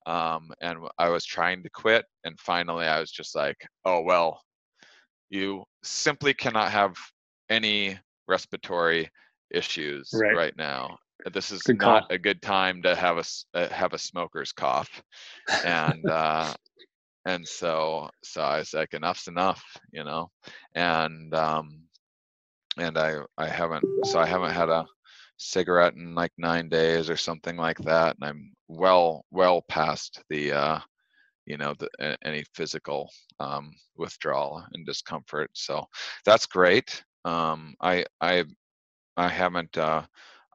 [0.07, 4.41] um, and I was trying to quit, and finally I was just like, oh well,
[5.31, 6.97] you simply cannot have
[7.51, 7.99] any
[8.29, 9.11] respiratory
[9.51, 10.35] issues Right.
[10.35, 10.99] right, now.
[11.33, 13.25] This is Good not a good time to have a
[13.59, 15.03] uh, have a smoker's cough,
[15.65, 16.55] and uh,
[17.25, 19.63] and so so I was like, enough's enough,
[19.93, 20.31] you know,
[20.75, 21.81] and um,
[22.79, 24.87] and I I haven't so I haven't had a
[25.39, 30.53] cigarette in like nine days or something like that, and I'm well well past the
[30.53, 30.79] uh,
[31.47, 33.11] you know the, any physical
[33.41, 35.51] um, withdrawal and discomfort.
[35.55, 35.87] So
[36.25, 37.03] that's great.
[37.25, 38.45] Um, I I
[39.17, 40.03] I haven't uh,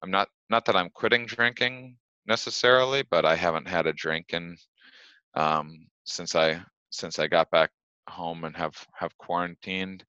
[0.01, 1.97] I'm not not that I'm quitting drinking
[2.27, 4.57] necessarily, but I haven't had a drink in
[5.35, 7.71] um, since I since I got back
[8.09, 10.03] home and have have quarantined.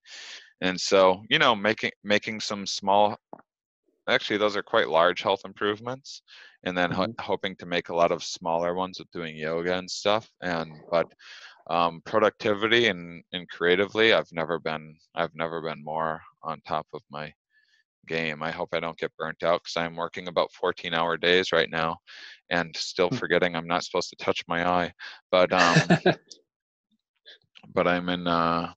[0.61, 3.17] And so you know making making some small
[4.07, 6.21] actually those are quite large health improvements
[6.65, 9.89] and then ho- hoping to make a lot of smaller ones with doing yoga and
[9.89, 11.07] stuff and but
[11.69, 17.01] um, productivity and and creatively i've never been i've never been more on top of
[17.09, 17.31] my
[18.07, 21.51] game i hope i don't get burnt out because i'm working about 14 hour days
[21.51, 21.97] right now
[22.49, 23.17] and still Hmm.
[23.17, 24.91] forgetting i'm not supposed to touch my eye
[25.31, 25.89] but um
[27.73, 28.71] but i'm in uh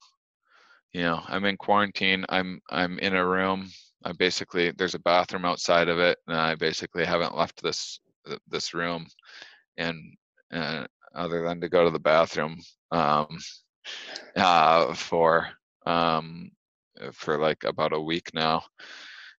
[0.92, 3.68] you know i'm in quarantine i'm i'm in a room
[4.04, 8.00] i basically there's a bathroom outside of it and i basically haven't left this
[8.48, 9.06] this room
[9.78, 9.96] and
[10.52, 12.58] uh, other than to go to the bathroom
[12.92, 13.26] um
[14.36, 15.48] uh for
[15.86, 16.50] um
[17.12, 18.62] for like about a week now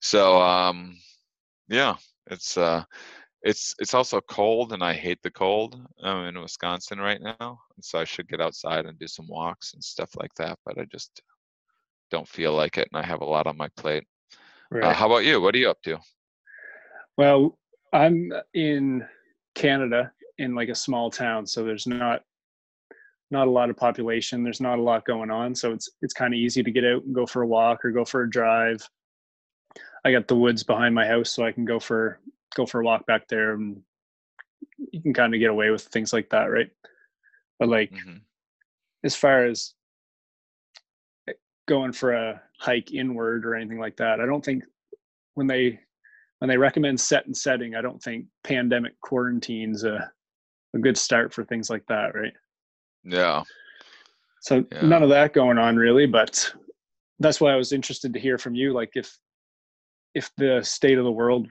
[0.02, 0.98] so um
[1.70, 1.96] yeah
[2.28, 2.84] it's uh
[3.44, 7.84] it's it's also cold and i hate the cold i'm in wisconsin right now and
[7.84, 10.86] so i should get outside and do some walks and stuff like that but i
[10.86, 11.22] just
[12.12, 14.04] don't feel like it and i have a lot on my plate
[14.82, 15.98] uh, how about you what are you up to
[17.18, 17.58] Well,
[17.94, 19.06] I'm in
[19.56, 22.22] Canada in like a small town, so there's not
[23.32, 24.44] not a lot of population.
[24.44, 27.04] There's not a lot going on, so it's it's kind of easy to get out
[27.04, 28.88] and go for a walk or go for a drive.
[30.08, 32.18] I got the woods behind my house, so I can go for
[32.56, 33.82] go for a walk back there, and
[34.94, 36.70] you can kind of get away with things like that, right?
[37.60, 38.22] But like Mhm.
[39.04, 39.74] as far as
[41.28, 41.34] eh,
[41.68, 44.64] going for a hike inward or anything like that, I don't think
[45.34, 45.78] when they
[46.40, 50.10] when they recommend set and setting, I don't think pandemic quarantine's a
[50.74, 52.34] a good start for things like that, right?
[53.04, 53.44] yeah
[54.40, 54.84] So Yeah.
[54.84, 56.54] none of that going on really, but
[57.20, 59.18] that's why I was interested to hear from you, like if
[60.14, 61.48] if the state of the world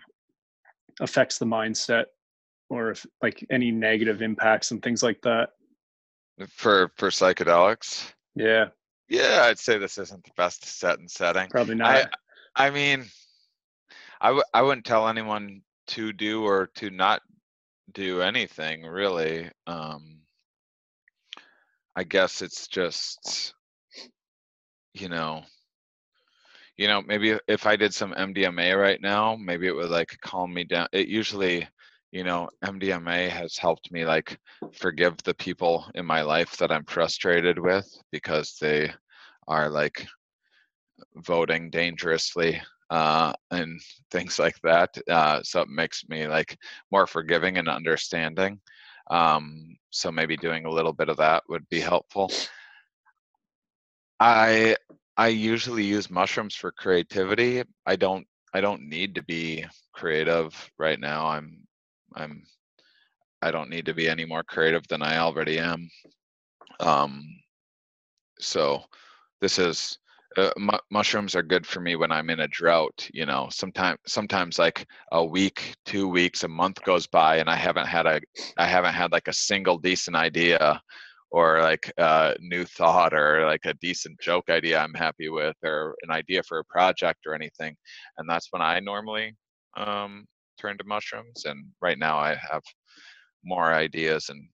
[1.01, 2.07] affects the mindset
[2.69, 5.51] or if like any negative impacts and things like that.
[6.49, 8.67] for for psychedelics Yeah,
[9.09, 12.11] yeah i'd say this isn't the best set and setting probably I- not.
[12.59, 13.05] I mean,
[14.19, 17.21] I w- I wouldn't tell anyone to do or to not
[17.93, 19.51] do anything really.
[19.67, 20.21] Um,
[21.95, 23.53] I guess it's just,
[24.95, 25.45] you know,
[26.77, 30.53] you know, maybe if I did some MDMA right now, maybe it would like calm
[30.53, 30.89] me down.
[30.93, 31.67] It usually,
[32.13, 34.39] you know, MDMA has helped me like
[34.73, 38.93] forgive the people in my life that I'm frustrated with because they
[39.49, 40.07] are like
[41.17, 42.61] voting dangerously
[42.91, 44.97] uh, and things like that.
[45.09, 46.59] Uh, so it makes me like
[46.91, 48.61] more forgiving and understanding.
[49.11, 52.31] Um, so maybe doing a little bit of that would be helpful.
[54.19, 54.77] I
[55.17, 57.63] I usually use mushrooms for creativity.
[57.87, 61.27] I don't I don't need to be creative right now.
[61.27, 61.67] I'm
[62.15, 62.43] I'm
[63.43, 65.89] I don't need to be any more creative than I already am.
[66.81, 67.25] Um,
[68.39, 68.83] so
[69.41, 69.99] this is
[70.37, 73.09] uh, mu- mushrooms are good for me when I'm in a drought.
[73.13, 77.57] You know, sometimes sometimes like a week, two weeks, a month goes by, and I
[77.57, 78.21] haven't had a
[78.59, 80.81] I haven't had like a single decent idea,
[81.31, 85.95] or like a new thought, or like a decent joke idea I'm happy with, or
[86.03, 87.77] an idea for a project or anything,
[88.19, 89.35] and that's when I normally
[89.77, 90.27] um,
[90.59, 91.45] turn to mushrooms.
[91.45, 92.63] And right now I have
[93.45, 94.49] more ideas and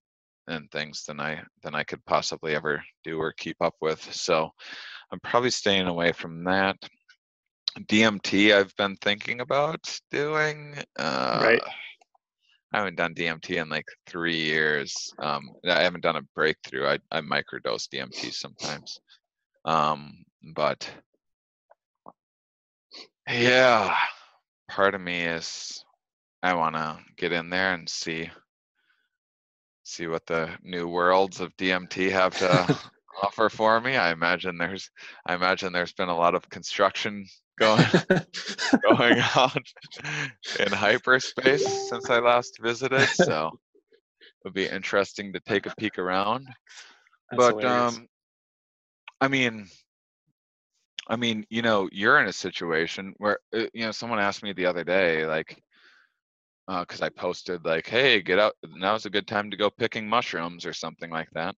[0.48, 4.02] and things than I than I could possibly ever do or keep up with.
[4.12, 4.50] So
[5.12, 6.76] I'm probably staying away from that.
[7.78, 10.76] DMT I've been thinking about doing.
[10.98, 11.62] Uh, Right.
[12.72, 15.12] I haven't done DMT in like three years.
[15.18, 16.86] Um, I haven't done a breakthrough.
[16.86, 18.98] I, I microdose DMT sometimes.
[19.64, 20.90] Um, but
[23.28, 23.94] yeah,
[24.68, 25.84] part of me is
[26.42, 28.30] I want to get in there and see
[29.84, 32.80] see what the new worlds of DMT have to
[33.22, 33.96] offer for me.
[33.96, 34.90] I imagine there's
[35.26, 37.26] I imagine there's been a lot of construction
[37.58, 37.84] going
[38.82, 39.52] going on
[40.60, 43.08] in hyperspace since I last visited.
[43.08, 43.50] So
[44.44, 46.46] it'll be interesting to take a peek around.
[47.30, 47.96] That's but hilarious.
[47.96, 48.06] um
[49.20, 49.66] I mean
[51.08, 54.52] I mean, you know, you're in a situation where uh, you know someone asked me
[54.52, 55.60] the other day like
[56.68, 58.54] because I posted like, "Hey, get out!
[58.64, 61.54] Now's a good time to go picking mushrooms" or something like that.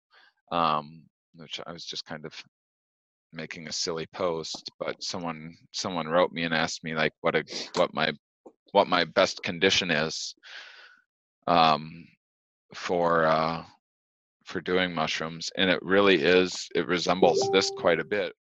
[0.51, 1.03] Um,
[1.34, 2.34] which I was just kind of
[3.33, 7.45] making a silly post, but someone someone wrote me and asked me like what a
[7.74, 8.12] what my
[8.72, 10.35] what my best condition is
[11.47, 12.07] um,
[12.74, 13.64] for uh,
[14.45, 18.35] for doing mushrooms, and it really is it resembles this quite a bit.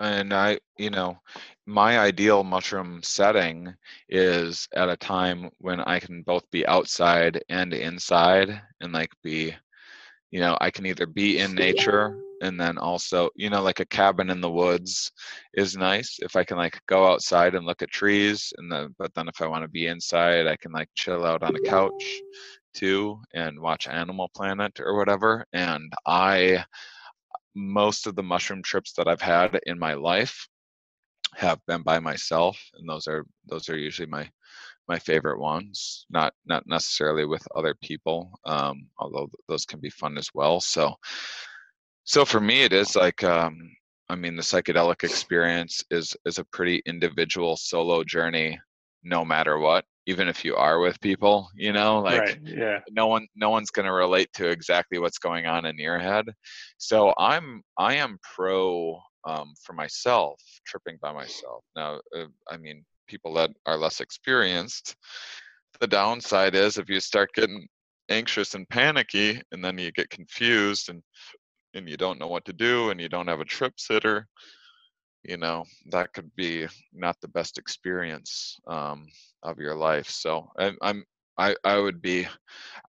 [0.00, 1.18] And I, you know,
[1.66, 3.72] my ideal mushroom setting
[4.08, 9.54] is at a time when I can both be outside and inside and like be,
[10.32, 13.86] you know, I can either be in nature and then also, you know, like a
[13.86, 15.12] cabin in the woods
[15.54, 19.14] is nice if I can like go outside and look at trees and then but
[19.14, 22.22] then if I want to be inside, I can like chill out on a couch
[22.74, 25.44] too and watch Animal Planet or whatever.
[25.52, 26.64] And I
[27.54, 30.48] most of the mushroom trips that I've had in my life
[31.34, 34.28] have been by myself and those are those are usually my
[34.88, 40.16] my favorite ones not not necessarily with other people um although those can be fun
[40.16, 40.94] as well so
[42.04, 43.70] so for me it is like um
[44.08, 48.58] i mean the psychedelic experience is is a pretty individual solo journey
[49.02, 52.38] no matter what even if you are with people you know like right.
[52.44, 52.80] Yeah.
[52.90, 56.26] no one no one's going to relate to exactly what's going on in your head
[56.78, 62.84] so i'm i am pro um, for myself tripping by myself now uh, i mean
[63.08, 64.96] people that are less experienced
[65.80, 67.66] the downside is if you start getting
[68.10, 71.02] anxious and panicky and then you get confused and
[71.74, 74.28] and you don't know what to do and you don't have a trip sitter
[75.24, 79.06] you know that could be not the best experience um,
[79.42, 80.08] of your life.
[80.08, 81.04] So I, i'm
[81.38, 82.28] I, I would be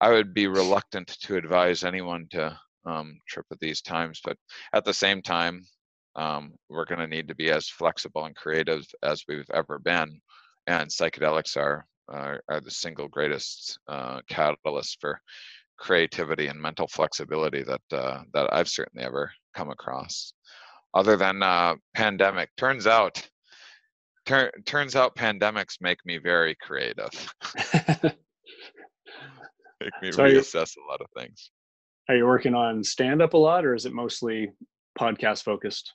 [0.00, 4.36] I would be reluctant to advise anyone to um, trip at these times, but
[4.72, 5.66] at the same time,
[6.14, 10.20] um, we're going to need to be as flexible and creative as we've ever been,
[10.68, 15.20] and psychedelics are are, are the single greatest uh, catalyst for
[15.78, 20.32] creativity and mental flexibility that uh, that I've certainly ever come across.
[20.94, 23.22] Other than uh, pandemic, turns out
[24.24, 27.10] tur- turns out pandemics make me very creative,
[29.80, 31.50] make me So are you- reassess a lot of things.
[32.08, 34.52] Are you working on stand up a lot or is it mostly
[34.98, 35.92] podcast focused?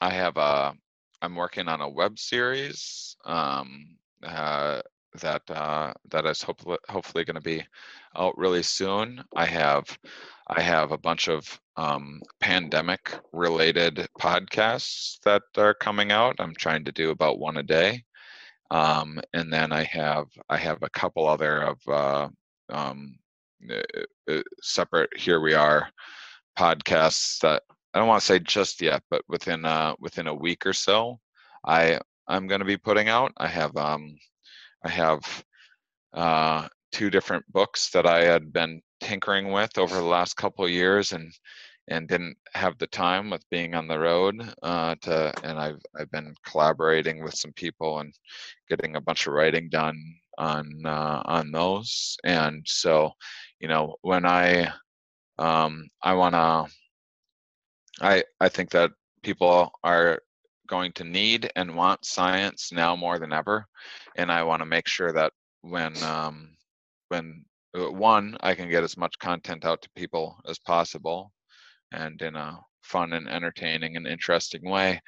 [0.00, 0.74] I have a
[1.20, 4.80] I'm working on a web series um, uh,
[5.18, 7.64] that uh, that is hopefully hopefully going to be
[8.16, 9.22] out really soon.
[9.36, 9.98] I have
[10.48, 16.36] I have a bunch of um, pandemic related podcasts that are coming out.
[16.38, 18.04] I'm trying to do about one a day,
[18.70, 22.28] um, and then I have I have a couple other of uh,
[22.70, 23.18] um,
[23.70, 25.10] uh, uh, separate.
[25.16, 25.90] Here we are
[26.58, 27.62] podcasts that
[27.94, 31.20] I don't want to say just yet, but within uh within a week or so,
[31.66, 33.32] I I'm going to be putting out.
[33.38, 34.16] I have um
[34.88, 35.44] I have
[36.14, 40.70] uh two different books that I had been tinkering with over the last couple of
[40.70, 41.30] years and
[41.88, 46.10] and didn't have the time with being on the road uh, to and I've I've
[46.10, 48.14] been collaborating with some people and
[48.70, 49.98] getting a bunch of writing done
[50.38, 52.16] on uh, on those.
[52.24, 53.12] And so
[53.60, 54.72] you know when I
[55.38, 56.66] um, I want to
[58.00, 58.90] I I think that
[59.22, 60.22] people are
[60.68, 63.66] going to need and want science now more than ever,
[64.16, 66.56] and I want to make sure that when um,
[67.08, 67.44] when
[67.76, 71.32] uh, one I can get as much content out to people as possible,
[71.92, 72.58] and in a
[72.88, 75.00] fun and entertaining and interesting way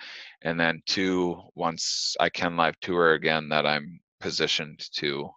[0.42, 5.28] and then two once i can live tour again that i'm positioned to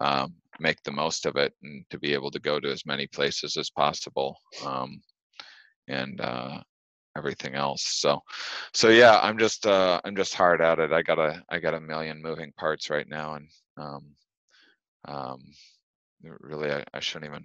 [0.00, 3.06] um, make the most of it and to be able to go to as many
[3.08, 5.02] places as possible um,
[5.88, 6.60] and uh,
[7.16, 8.20] everything else so
[8.72, 11.74] so yeah i'm just uh i'm just hard at it i got a i got
[11.74, 13.48] a million moving parts right now and
[13.78, 14.04] um
[15.06, 15.40] um
[16.40, 17.44] really i, I shouldn't even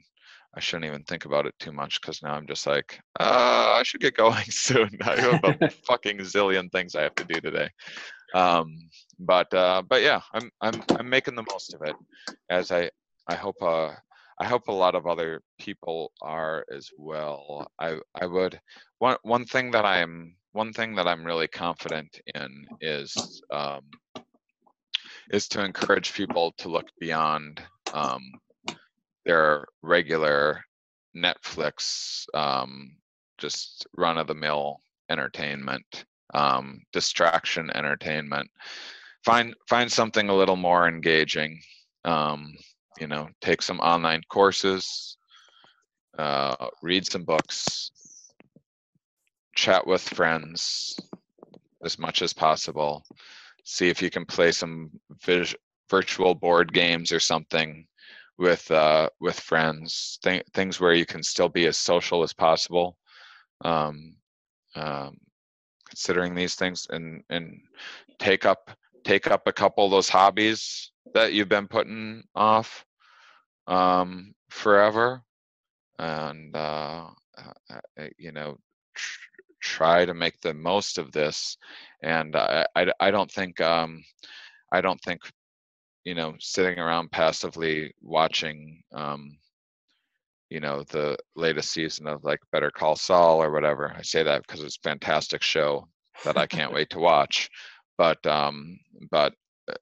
[0.55, 3.83] i shouldn't even think about it too much because now i'm just like uh i
[3.83, 7.69] should get going soon i have a fucking zillion things i have to do today.
[8.33, 8.77] Um
[9.19, 11.95] but uh but yeah i'm i'm i'm making the most of it
[12.49, 12.89] as i
[13.27, 13.91] i hope uh
[14.39, 17.71] I hope a lot of other people are as well.
[17.79, 18.59] I I would
[18.99, 23.81] one one thing that I'm one thing that I'm really confident in is um,
[25.31, 27.61] is to encourage people to look beyond
[27.93, 28.21] um,
[29.25, 30.63] their regular
[31.15, 32.95] Netflix um,
[33.37, 34.77] just run of the mill
[35.09, 38.49] entertainment, um, distraction entertainment.
[39.25, 41.59] Find find something a little more engaging.
[42.05, 42.53] Um,
[42.99, 45.17] you know, take some online courses,
[46.17, 47.91] uh, read some books,
[49.55, 50.99] chat with friends
[51.83, 53.03] as much as possible.
[53.63, 54.91] See if you can play some
[55.89, 57.85] virtual board games or something
[58.37, 60.19] with uh, with friends.
[60.23, 62.97] Th- things where you can still be as social as possible.
[63.61, 64.15] Um,
[64.75, 65.17] um,
[65.89, 67.59] considering these things and and
[68.19, 68.71] take up
[69.03, 72.85] take up a couple of those hobbies that you've been putting off
[73.67, 75.21] um, forever
[75.99, 77.07] and uh,
[77.37, 78.57] uh, uh, you know
[78.95, 79.19] tr-
[79.61, 81.57] try to make the most of this
[82.03, 84.03] and I, I, I don't think um,
[84.71, 85.21] i don't think
[86.05, 89.37] you know sitting around passively watching um,
[90.49, 94.43] you know the latest season of like better call saul or whatever i say that
[94.43, 95.87] because it's a fantastic show
[96.23, 97.49] that i can't wait to watch
[97.97, 98.79] but um
[99.11, 99.33] but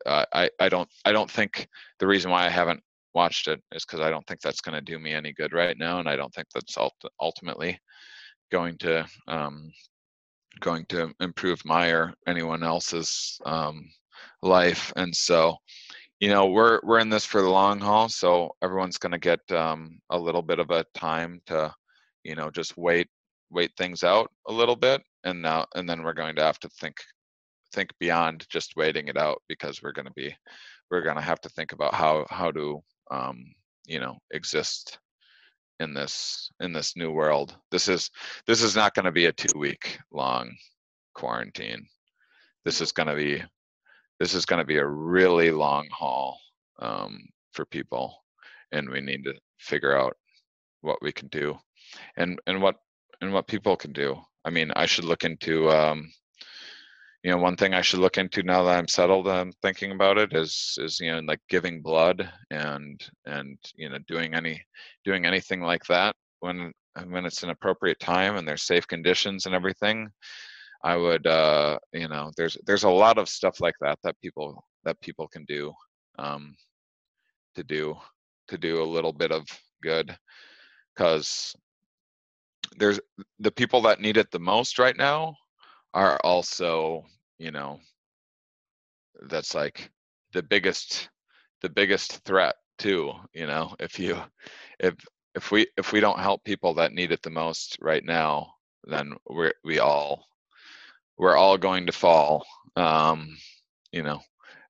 [0.06, 1.68] uh, i i don't i don't think
[2.00, 2.82] the reason why i haven't
[3.16, 5.78] watched it is because I don't think that's going to do me any good right
[5.78, 7.80] now, and I don't think that's ult- ultimately
[8.52, 9.72] going to um,
[10.60, 13.90] going to improve my or anyone else's um,
[14.42, 14.94] life.
[14.96, 15.58] And so,
[16.20, 19.40] you know, we're we're in this for the long haul, so everyone's going to get
[19.52, 21.74] um, a little bit of a time to,
[22.24, 23.08] you know, just wait
[23.52, 26.70] wait things out a little bit, and now and then we're going to have to
[26.70, 26.98] think
[27.74, 30.34] think beyond just waiting it out because we're going to be
[30.90, 32.82] we're going to have to think about how how to
[33.12, 33.54] um,
[33.86, 35.00] you know exist
[35.80, 37.56] in this in this new world.
[37.72, 38.10] This is
[38.48, 40.52] this is not going to be a two week long
[41.14, 41.86] quarantine.
[42.64, 43.44] This is going to be
[44.20, 46.40] this is going to be a really long haul
[46.80, 48.16] um, for people
[48.72, 50.16] and we need to figure out
[50.82, 51.58] what we can do
[52.18, 52.76] and and what
[53.22, 54.18] and what people can do.
[54.44, 56.12] I mean i should look into um,
[57.26, 60.20] you know one thing i should look into now that i'm settled and thinking about
[60.20, 64.64] it is is you know like giving blood and and you know doing any
[65.04, 66.72] doing anything like that when
[67.08, 70.10] when it's an appropriate time and there's safe conditions and everything.
[70.84, 74.64] I would uh you know there's there's a lot of stuff like that that people
[74.84, 75.74] that people can do
[76.20, 76.56] um
[77.56, 77.96] to do
[78.50, 79.48] to do a little bit of
[79.82, 80.16] good
[80.96, 81.56] because
[82.78, 83.00] there's
[83.40, 85.36] the people that need it the most right now
[85.96, 87.04] are also
[87.38, 87.80] you know
[89.30, 89.90] that's like
[90.34, 91.10] the biggest
[91.62, 94.18] the biggest threat too you know if you
[94.80, 94.94] if
[95.36, 98.48] if we if we don't help people that need it the most right now
[98.86, 100.26] then we're we all
[101.18, 102.46] we're all going to fall
[102.76, 103.38] um
[103.96, 104.20] you know.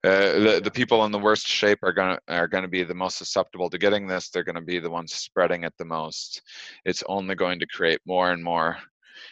[0.03, 2.83] Uh, the, the people in the worst shape are going to are going to be
[2.83, 5.85] the most susceptible to getting this they're going to be the ones spreading it the
[5.85, 6.43] most.
[6.85, 8.77] It's only going to create more and more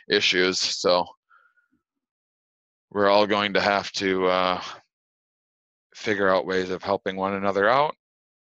[0.09, 1.05] issues so
[2.93, 4.61] we're all going to have to uh,
[5.95, 7.95] figure out ways of helping one another out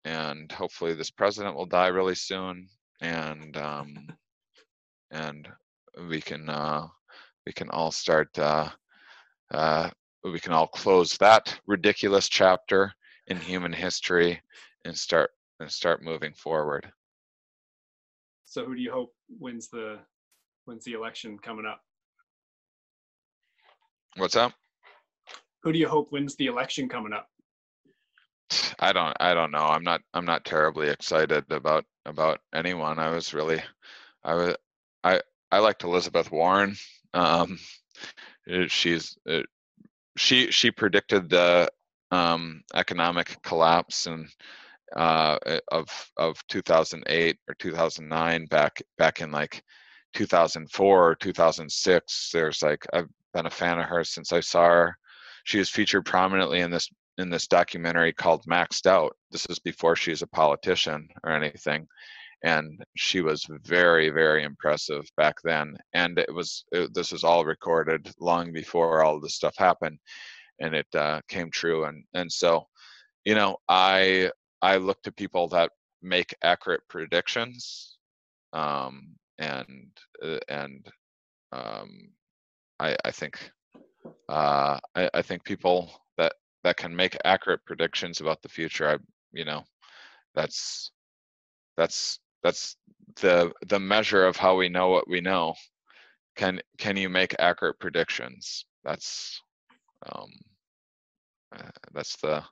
[0.06, 2.68] and hopefully this president will die really soon
[3.02, 4.08] and um,
[5.12, 5.48] and
[6.10, 6.88] we can uh,
[7.46, 8.70] we can all start uh,
[9.54, 9.90] uh,
[10.24, 12.92] we can all close that ridiculous chapter
[13.28, 14.42] in human history
[14.86, 16.92] and start and start moving forward
[18.46, 20.00] So who do you hope wins the
[20.66, 21.82] wins the election coming up?
[24.18, 24.54] What's up
[25.64, 27.30] Who do you hope wins the election coming up?
[28.80, 29.66] I don't I don't know.
[29.66, 33.00] I'm not I'm not terribly excited about about anyone.
[33.00, 33.62] I was really
[34.24, 34.56] I was
[35.04, 35.22] I
[35.52, 36.76] I liked Elizabeth Warren.
[37.14, 37.60] Um
[38.68, 39.44] she's uh,
[40.18, 41.70] she she predicted the
[42.12, 44.28] um economic collapse and
[44.96, 49.64] uh uh, of of 2008 or 2009 back back in like
[50.14, 54.98] 2004 or 2006 there's like i've been a fan of her since i saw her.
[55.44, 59.16] She was featured prominently in this in this documentary called maxed out.
[59.32, 61.88] This is before she's a politician or anything
[62.44, 67.46] and she was very very impressive back then and it was it, this was all
[67.46, 69.98] recorded long before all this stuff happened
[70.60, 72.66] and it uh, came true and and so
[73.26, 74.30] you know i
[74.62, 75.72] i look to people that
[76.02, 77.98] make accurate predictions
[78.54, 79.92] um and
[80.24, 80.88] uh, and
[81.52, 82.10] um
[82.82, 83.52] i i think
[84.30, 86.34] uh I, I think people that
[86.64, 88.98] that can make accurate predictions about the future i
[89.34, 89.64] you know
[90.36, 90.92] that's
[91.78, 92.76] that's that's
[93.22, 95.56] the the measure of how we know what we know.
[96.36, 98.66] Can can you make accurate predictions?
[98.84, 99.42] That's
[100.06, 100.32] um
[101.56, 102.44] uh, that's the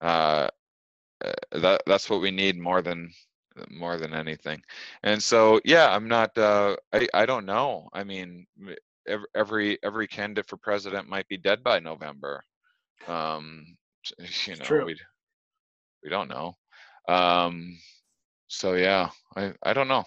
[0.00, 0.48] uh
[1.24, 3.10] uh, that that's what we need more than
[3.70, 4.62] more than anything.
[5.02, 7.88] And so yeah i'm not uh i i don't know.
[7.92, 8.46] I mean
[9.34, 12.42] every every candidate for president might be dead by november.
[13.06, 13.76] Um
[14.46, 14.96] you know we
[16.04, 16.56] we don't know.
[17.08, 17.78] Um
[18.48, 20.04] so yeah i i don't know.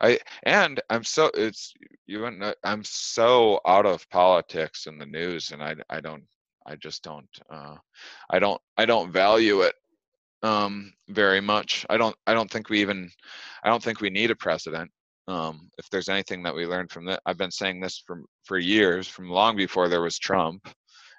[0.00, 1.72] I and i'm so it's
[2.06, 6.24] you wouldn't know- i'm so out of politics and the news and i i don't
[6.66, 7.76] i just don't uh
[8.30, 9.74] i don't i don't value it
[10.42, 11.86] um very much.
[11.88, 13.10] I don't i don't think we even
[13.62, 14.90] i don't think we need a president
[15.28, 18.58] um if there's anything that we learned from that i've been saying this for for
[18.58, 20.68] years from long before there was trump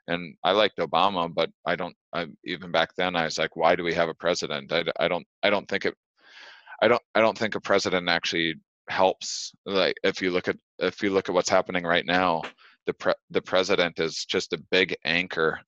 [0.08, 3.76] and i liked obama but i don't i even back then i was like why
[3.76, 4.72] do we have a president?
[4.72, 5.96] I don't i don't think it
[6.82, 8.56] i don't i don't think a president actually
[8.90, 12.42] helps like if you look at if you look at what's happening right now
[12.86, 15.62] the pre- the president is just a big anchor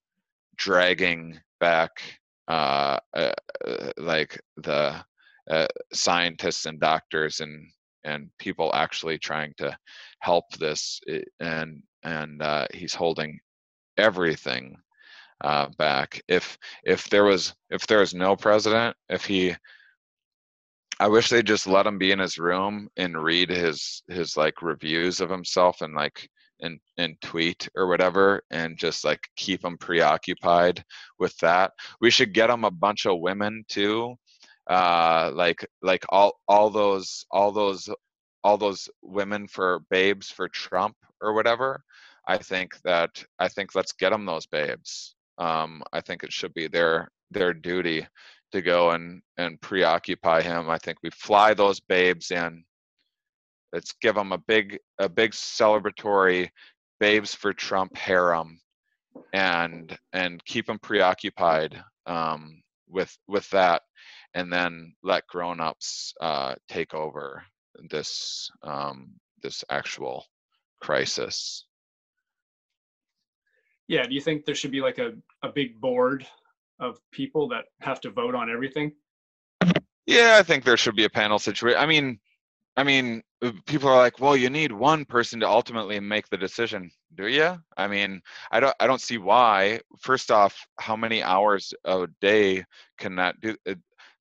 [0.56, 1.90] dragging back
[2.48, 3.32] uh, uh,
[3.66, 4.94] uh, like the
[5.50, 7.70] uh, scientists and doctors and
[8.06, 9.76] and people actually trying to
[10.20, 11.00] help this
[11.40, 13.38] and and uh, he's holding
[13.98, 14.76] everything
[15.42, 19.54] uh, back if if there was if there was no president if he
[20.98, 24.62] I wish they just let him be in his room and read his his like
[24.62, 26.28] reviews of himself and like
[26.60, 30.82] and and tweet or whatever and just like keep him preoccupied
[31.18, 31.72] with that.
[32.00, 34.16] We should get him a bunch of women too.
[34.68, 37.88] Uh like like all all those all those
[38.42, 41.82] all those women for babes for Trump or whatever.
[42.26, 45.14] I think that I think let's get them those babes.
[45.38, 48.06] Um I think it should be their their duty
[48.52, 50.68] to go and and preoccupy him.
[50.70, 52.64] I think we fly those babes in.
[53.72, 56.50] Let's give them a big a big celebratory
[56.98, 58.58] babes for Trump harem
[59.32, 63.82] and and keep them preoccupied um, with with that,
[64.36, 67.42] and then let grown-ups uh, take over
[67.88, 70.24] this um, this actual
[70.80, 71.64] crisis.
[73.88, 74.04] Yeah.
[74.06, 76.26] Do you think there should be like a, a big board
[76.78, 78.92] of people that have to vote on everything?
[80.06, 81.80] Yeah, I think there should be a panel situation.
[81.80, 82.18] I mean,
[82.76, 86.36] I mean, uh, people are like, well, you need one person to ultimately make the
[86.36, 86.90] decision.
[87.14, 87.56] Do you?
[87.76, 89.80] I mean, I don't, I don't see why.
[90.00, 92.64] First off, how many hours a day
[92.98, 93.56] can that do?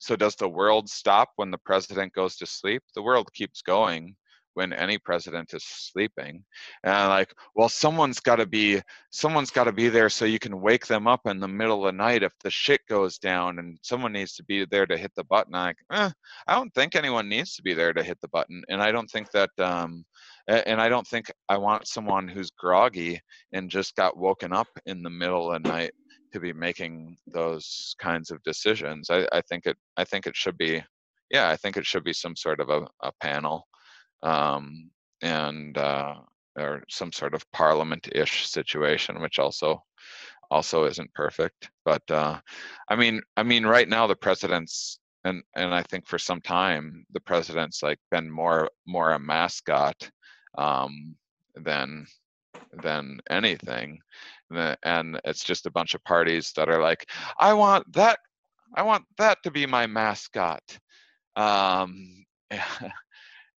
[0.06, 2.84] So does the world stop when the president goes to sleep?
[2.94, 4.16] The world keeps going
[4.54, 6.44] when any president is sleeping.
[6.84, 10.62] And like, well, someone's got to be, someone's got to be there so you can
[10.62, 13.80] wake them up in the middle of the night if the shit goes down, and
[13.82, 15.56] someone needs to be there to hit the button.
[15.56, 16.12] I'm like, eh,
[16.46, 19.10] I don't think anyone needs to be there to hit the button, and I don't
[19.10, 20.06] think that, um,
[20.48, 23.20] and I don't think I want someone who's groggy
[23.54, 25.94] and just got woken up in the middle of the night
[26.36, 29.10] to be making those kinds of decisions.
[29.10, 30.84] I, I think it, I think it should be,
[31.32, 33.66] yeah, I think it should be some sort of a, a panel,
[34.22, 34.92] um,
[35.22, 36.16] and uh,
[36.60, 39.82] or some sort of parliament-ish situation, which also
[40.52, 41.70] also isn't perfect.
[41.86, 42.40] But uh,
[42.90, 47.06] I mean, I mean, right now the president's and and I think for some time
[47.14, 50.10] the president's like been more more a mascot
[50.58, 51.16] um,
[51.56, 52.06] than
[52.84, 54.00] than anything,
[54.84, 57.10] and it's just a bunch of parties that are like,
[57.40, 58.20] I want that,
[58.76, 60.62] I want that to be my mascot,
[61.36, 62.26] um,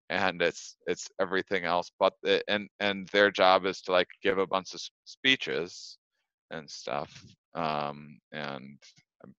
[0.10, 4.38] and it's it's everything else but the, and and their job is to like give
[4.38, 5.98] a bunch of speeches
[6.52, 7.24] and stuff
[7.56, 8.78] um and
[9.24, 9.34] um,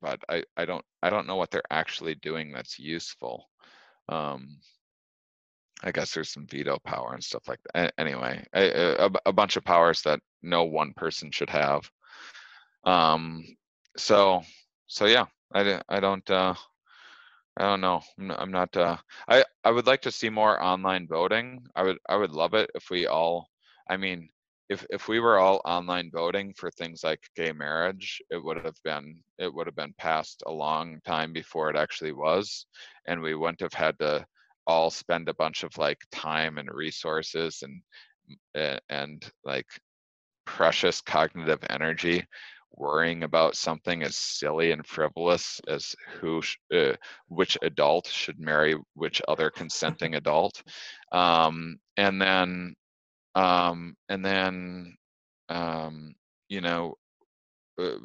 [0.00, 3.44] but i i don't i don't know what they're actually doing that's useful
[4.08, 4.56] um
[5.82, 9.56] i guess there's some veto power and stuff like that anyway a, a, a bunch
[9.56, 11.88] of powers that no one person should have
[12.84, 13.44] um
[13.96, 14.42] so
[14.86, 15.24] so yeah
[15.54, 16.54] i i don't uh
[17.58, 18.00] I don't know.
[18.18, 18.98] I'm not uh
[19.28, 21.66] I I would like to see more online voting.
[21.74, 23.48] I would I would love it if we all
[23.90, 24.28] I mean
[24.68, 28.76] if if we were all online voting for things like gay marriage, it would have
[28.84, 32.66] been it would have been passed a long time before it actually was
[33.06, 34.24] and we wouldn't have had to
[34.68, 37.82] all spend a bunch of like time and resources and
[38.54, 39.66] and, and like
[40.46, 42.24] precious cognitive energy
[42.72, 46.92] worrying about something as silly and frivolous as who sh- uh,
[47.28, 50.62] which adult should marry which other consenting adult.
[51.12, 52.74] Um, and then
[53.34, 54.96] um, and then
[55.48, 56.14] um,
[56.48, 56.96] you know
[57.80, 57.98] uh,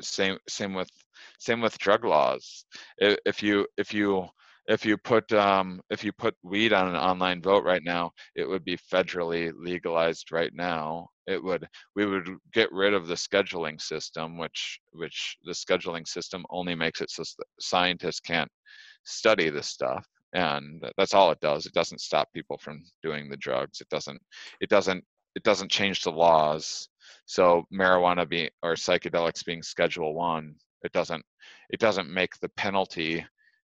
[0.00, 0.90] same same with
[1.38, 2.64] same with drug laws.
[2.98, 4.28] If you if you
[4.68, 8.48] if you put um, if you put weed on an online vote right now it
[8.48, 11.08] would be federally legalized right now.
[11.26, 11.66] It would
[11.96, 17.00] we would get rid of the scheduling system which which the scheduling system only makes
[17.00, 17.22] it so
[17.60, 18.50] scientists can't
[19.04, 21.66] study this stuff and that's all it does.
[21.66, 23.80] It doesn't stop people from doing the drugs.
[23.80, 24.20] It doesn't
[24.60, 25.04] it doesn't
[25.34, 26.88] it doesn't change the laws.
[27.26, 31.24] So marijuana being or psychedelics being schedule one it doesn't
[31.70, 33.24] it doesn't make the penalty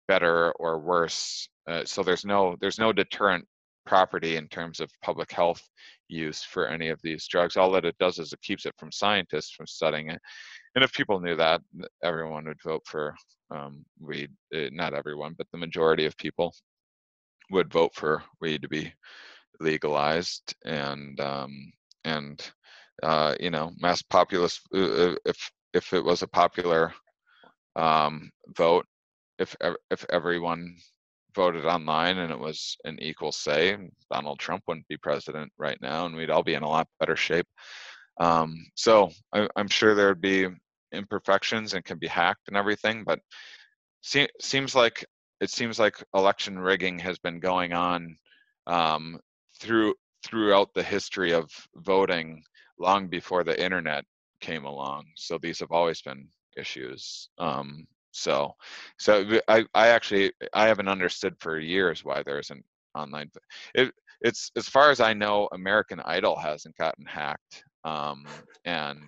[0.07, 3.45] better or worse uh, so there's no there's no deterrent
[3.85, 5.61] property in terms of public health
[6.07, 7.57] use for any of these drugs.
[7.57, 10.21] All that it does is it keeps it from scientists from studying it
[10.75, 11.61] and if people knew that
[12.03, 13.15] everyone would vote for
[13.51, 16.53] um, weed uh, not everyone but the majority of people
[17.51, 18.91] would vote for weed to be
[19.59, 21.71] legalized and um,
[22.03, 22.51] and
[23.03, 26.93] uh, you know mass populist uh, uh, if if it was a popular
[27.75, 28.85] um, vote
[29.39, 29.55] if
[29.89, 30.75] if everyone
[31.35, 33.75] voted online and it was an equal say
[34.11, 37.15] donald trump wouldn't be president right now and we'd all be in a lot better
[37.15, 37.47] shape
[38.19, 40.47] um, so I, i'm sure there'd be
[40.91, 43.19] imperfections and can be hacked and everything but
[44.01, 45.05] se- seems like
[45.41, 48.15] it seems like election rigging has been going on
[48.67, 49.19] um,
[49.59, 49.93] through
[50.23, 52.41] throughout the history of voting
[52.79, 54.05] long before the internet
[54.39, 55.05] came along.
[55.15, 56.27] So these have always been
[56.57, 57.29] issues.
[57.37, 58.53] Um, so
[58.97, 62.63] so I, I actually I haven't understood for years why there isn't
[62.95, 63.29] online.
[63.75, 63.91] It,
[64.21, 67.63] it's as far as I know, American Idol hasn't gotten hacked.
[67.83, 68.25] Um,
[68.65, 69.01] and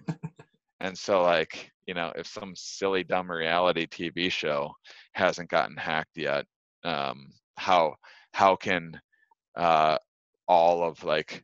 [0.82, 4.72] and so like you know if some silly dumb reality tv show
[5.14, 6.46] hasn't gotten hacked yet
[6.84, 7.96] um how
[8.34, 9.00] how can
[9.56, 9.98] uh
[10.48, 11.44] all of like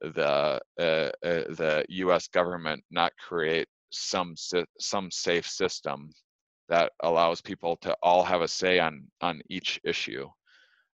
[0.00, 6.10] the uh, uh, the us government not create some sy- some safe system
[6.70, 10.28] that allows people to all have a say on on each issue.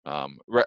[0.06, 0.64] Um re-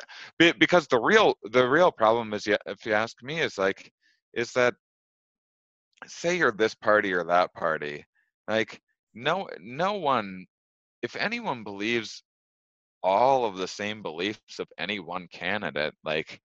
[0.59, 3.91] because the real the real problem is if you ask me is like
[4.33, 4.75] is that
[6.07, 8.05] say you're this party or that party
[8.47, 8.81] like
[9.15, 10.45] no no one
[11.03, 12.23] if anyone believes
[13.03, 16.41] all of the same beliefs of any one candidate like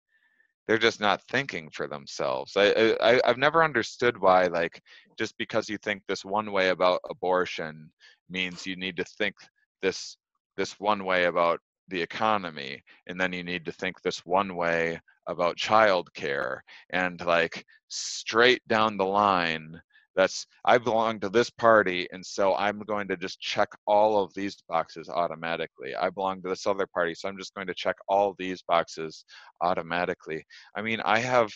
[0.66, 2.56] they're just not thinking for themselves.
[2.56, 4.80] I, I i've never understood why like
[5.18, 7.90] just because you think this one way about abortion
[8.30, 9.34] means you need to think
[9.82, 10.16] this
[10.56, 15.00] this one way about the economy and then you need to think this one way
[15.26, 16.60] about childcare
[16.90, 19.80] and like straight down the line
[20.14, 24.32] that's i belong to this party and so i'm going to just check all of
[24.34, 25.94] these boxes automatically.
[25.94, 29.24] I belong to this other party so i'm just going to check all these boxes
[29.60, 30.44] automatically.
[30.76, 31.50] I mean i have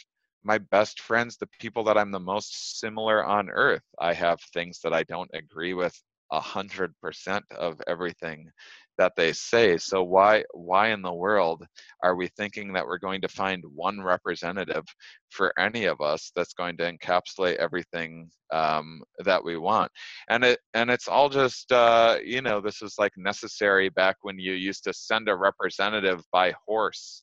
[0.45, 3.83] my best friends the people that i'm the most similar on earth.
[3.99, 5.95] I have things that i don't agree with
[6.33, 8.51] a hundred percent of everything
[8.99, 11.65] that they say so why why in the world
[12.03, 14.85] are we thinking that we're going to find one representative
[15.31, 19.91] for any of us that's going to encapsulate everything um, that we want?
[20.29, 24.39] And it and it's all just uh, you know this is like necessary back when
[24.39, 27.23] you used to send a representative by horse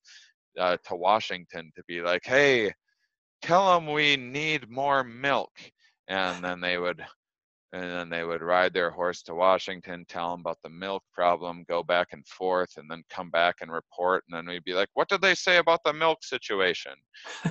[0.60, 2.72] uh, to washington to be like hey
[3.44, 5.52] tell them we need more milk.
[6.08, 7.06] And then they would
[7.74, 11.66] and then they would ride their horse to Washington, tell them about the milk problem,
[11.68, 14.24] go back and forth, and then come back and report.
[14.28, 16.94] And then we'd be like, "What did they say about the milk situation?"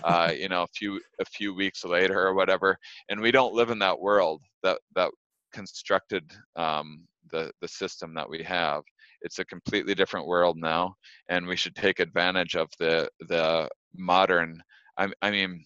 [0.04, 2.78] uh, you know, a few a few weeks later or whatever.
[3.08, 5.10] And we don't live in that world that that
[5.52, 8.84] constructed um, the the system that we have.
[9.22, 10.94] It's a completely different world now,
[11.28, 14.62] and we should take advantage of the the modern.
[14.96, 15.64] I, I mean,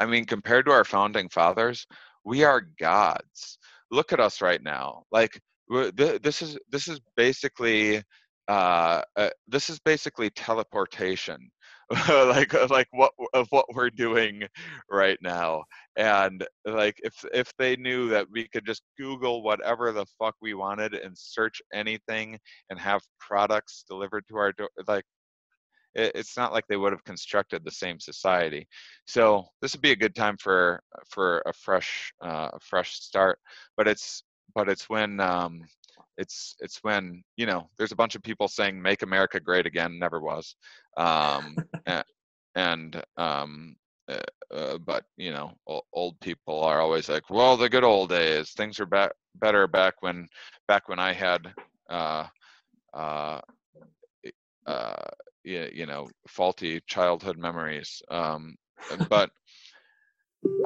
[0.00, 1.86] I mean, compared to our founding fathers,
[2.24, 3.58] we are gods.
[3.90, 5.04] Look at us right now.
[5.12, 8.02] Like this is this is basically
[8.48, 11.38] uh, uh, this is basically teleportation,
[12.10, 14.42] like like what of what we're doing
[14.90, 15.64] right now.
[15.96, 20.54] and like if if they knew that we could just google whatever the fuck we
[20.54, 22.38] wanted and search anything
[22.70, 25.04] and have products delivered to our door like
[25.94, 28.66] it, it's not like they would have constructed the same society.
[29.06, 33.38] So this would be a good time for for a fresh uh, a fresh start
[33.76, 34.22] but it's
[34.54, 35.62] but it's when um
[36.16, 39.98] it's it's when you know there's a bunch of people saying make america great again
[39.98, 40.56] never was
[40.96, 42.04] um a-
[42.54, 43.76] and um
[44.08, 44.18] uh,
[44.54, 45.52] uh, but you know
[45.92, 49.94] old people are always like well the good old days things are back better back
[50.00, 50.26] when
[50.68, 51.52] back when i had
[51.90, 52.26] uh
[52.94, 53.40] uh
[54.66, 54.94] uh
[55.44, 58.56] you, you know faulty childhood memories um
[59.08, 59.30] but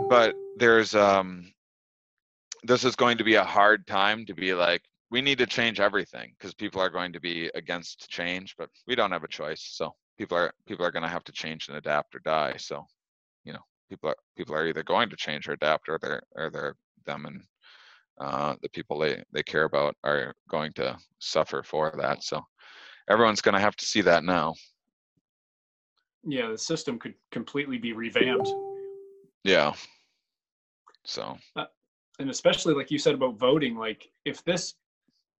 [0.08, 1.52] but there's um
[2.62, 5.80] this is going to be a hard time to be like we need to change
[5.80, 9.62] everything because people are going to be against change but we don't have a choice
[9.72, 12.84] so people are people are going to have to change and adapt or die so
[13.44, 16.50] you know people are people are either going to change or adapt or they're or
[16.50, 16.74] they're
[17.06, 17.42] them and
[18.20, 22.42] uh, the people they they care about are going to suffer for that so
[23.08, 24.54] everyone's going to have to see that now
[26.30, 28.48] Yeah, the system could completely be revamped.
[29.44, 29.72] yeah
[31.04, 31.38] so
[32.20, 34.74] and especially like you said about voting like if this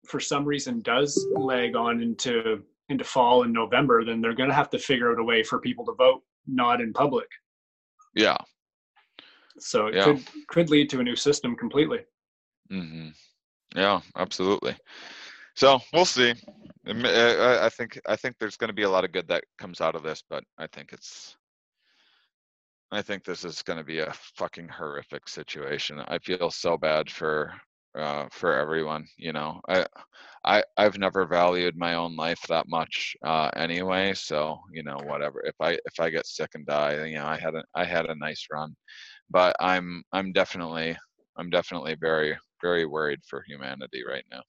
[0.07, 4.55] for some reason does lag on into into fall in november then they're going to
[4.55, 7.27] have to figure out a way for people to vote not in public
[8.15, 8.37] yeah
[9.59, 10.05] so it Yeah.
[10.05, 11.99] could could lead to a new system completely
[12.71, 13.09] hmm
[13.75, 14.75] Yeah, absolutely.
[15.55, 16.35] So we'll see.
[16.89, 19.95] I think I think there's going to be a lot of good that comes out
[19.95, 21.37] of this, but I think it's.
[22.91, 26.01] I think this is going to be a fucking horrific situation.
[26.09, 27.53] I feel so bad for
[27.95, 29.07] uh, for everyone.
[29.19, 29.87] You know, I
[30.45, 34.15] I I've never valued my own life that much uh, anyway.
[34.15, 35.43] So you know, whatever.
[35.45, 38.07] If I if I get sick and die, you know, I had a I had
[38.07, 38.75] a nice run,
[39.31, 40.97] but I'm I'm definitely
[41.37, 44.43] I'm definitely very very worried for humanity right now.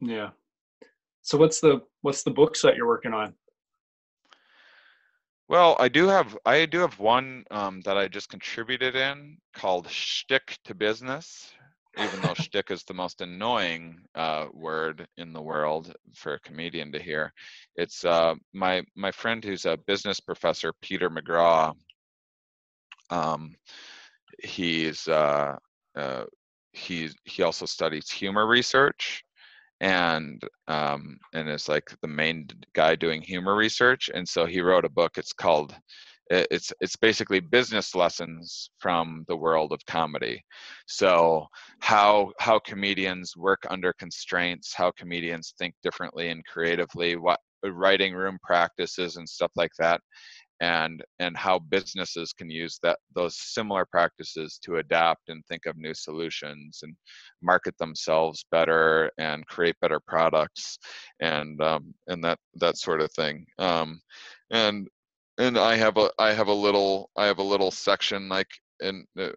[0.00, 0.30] yeah
[1.22, 3.34] so what's the what's the books that you're working on
[5.52, 9.86] Well, I do have I do have one um, that I just contributed in called
[9.90, 11.52] "Shtick to Business,"
[11.98, 16.90] even though "shtick" is the most annoying uh, word in the world for a comedian
[16.92, 17.34] to hear.
[17.76, 21.74] It's uh, my my friend who's a business professor, Peter McGraw.
[23.10, 23.54] Um,
[24.42, 25.56] he's uh,
[25.94, 26.24] uh,
[26.72, 29.22] he's he also studies humor research
[29.82, 34.08] and um, and is like the main guy doing humor research.
[34.14, 35.18] And so he wrote a book.
[35.18, 35.74] It's called
[36.30, 40.42] it's it's basically business lessons from the world of comedy.
[40.86, 41.46] So
[41.80, 48.38] how how comedians work under constraints, how comedians think differently and creatively, what writing room
[48.42, 50.00] practices and stuff like that
[50.60, 55.76] and and how businesses can use that those similar practices to adapt and think of
[55.76, 56.94] new solutions and
[57.42, 60.78] market themselves better and create better products
[61.20, 63.44] and um, and that that sort of thing.
[63.58, 64.00] Um,
[64.50, 64.88] and
[65.38, 68.50] and I have a I have a little I have a little section like
[68.80, 69.30] in uh,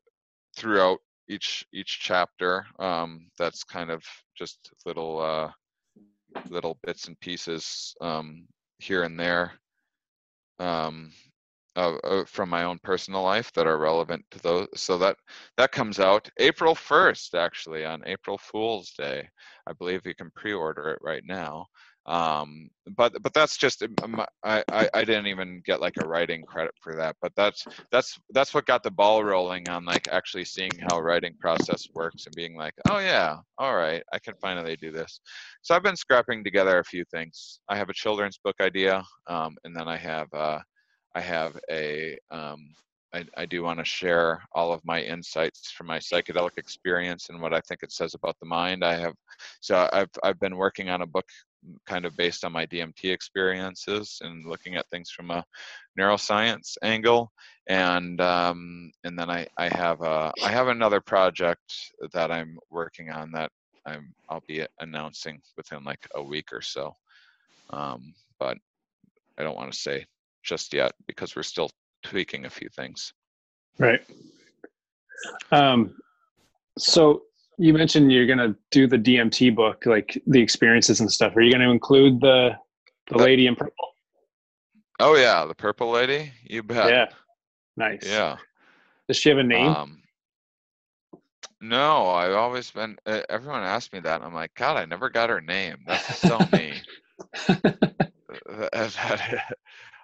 [0.56, 4.04] throughout each each chapter um, that's kind of
[4.38, 5.50] just little uh,
[6.50, 8.48] little bits and pieces um,
[8.80, 9.54] here and there
[10.60, 11.12] um,
[11.76, 14.68] uh, uh, from my own personal life that are relevant to those.
[14.76, 15.18] So that
[15.58, 19.28] that comes out April 1st, actually, on April Fool's Day.
[19.68, 21.66] I believe you can pre-order it right now.
[22.06, 26.44] Um, but but that's just um, I, I I didn't even get like a writing
[26.44, 27.16] credit for that.
[27.22, 31.36] But that's that's that's what got the ball rolling on like actually seeing how writing
[31.40, 35.20] process works and being like, oh yeah, all right, I can finally do this.
[35.64, 37.60] So I've been scrapping together a few things.
[37.70, 40.60] I have a children's book idea, um, and then I have uh,
[41.16, 42.68] I have a um,
[43.16, 47.42] I, I do want to share all of my insights from my psychedelic experience and
[47.42, 48.84] what I think it says about the mind.
[48.84, 49.16] I have
[49.62, 51.26] so I've I've been working on a book
[51.86, 55.44] kind of based on my DMT experiences and looking at things from a
[56.00, 57.32] neuroscience angle.
[57.68, 61.74] And um, and then I, I have a I have another project
[62.14, 63.52] that I'm working on that
[63.86, 66.96] I'm I'll be announcing within like a week or so.
[67.72, 68.58] Um, but
[69.38, 70.06] I don't want to say
[70.44, 71.70] just yet because we're still
[72.04, 73.14] tweaking a few things.
[73.80, 74.02] Right.
[75.52, 75.96] Um
[76.78, 77.24] so
[77.58, 81.42] you mentioned you're going to do the dmt book like the experiences and stuff are
[81.42, 82.52] you going to include the
[83.10, 83.94] the lady in purple
[85.00, 87.06] oh yeah the purple lady you bet yeah
[87.78, 88.38] nice yeah
[89.08, 90.02] does she have a name Um,
[91.62, 92.98] no, I've always been.
[93.06, 94.18] Uh, everyone asked me that.
[94.18, 95.78] and I'm like, God, I never got her name.
[95.88, 96.74] That's so me.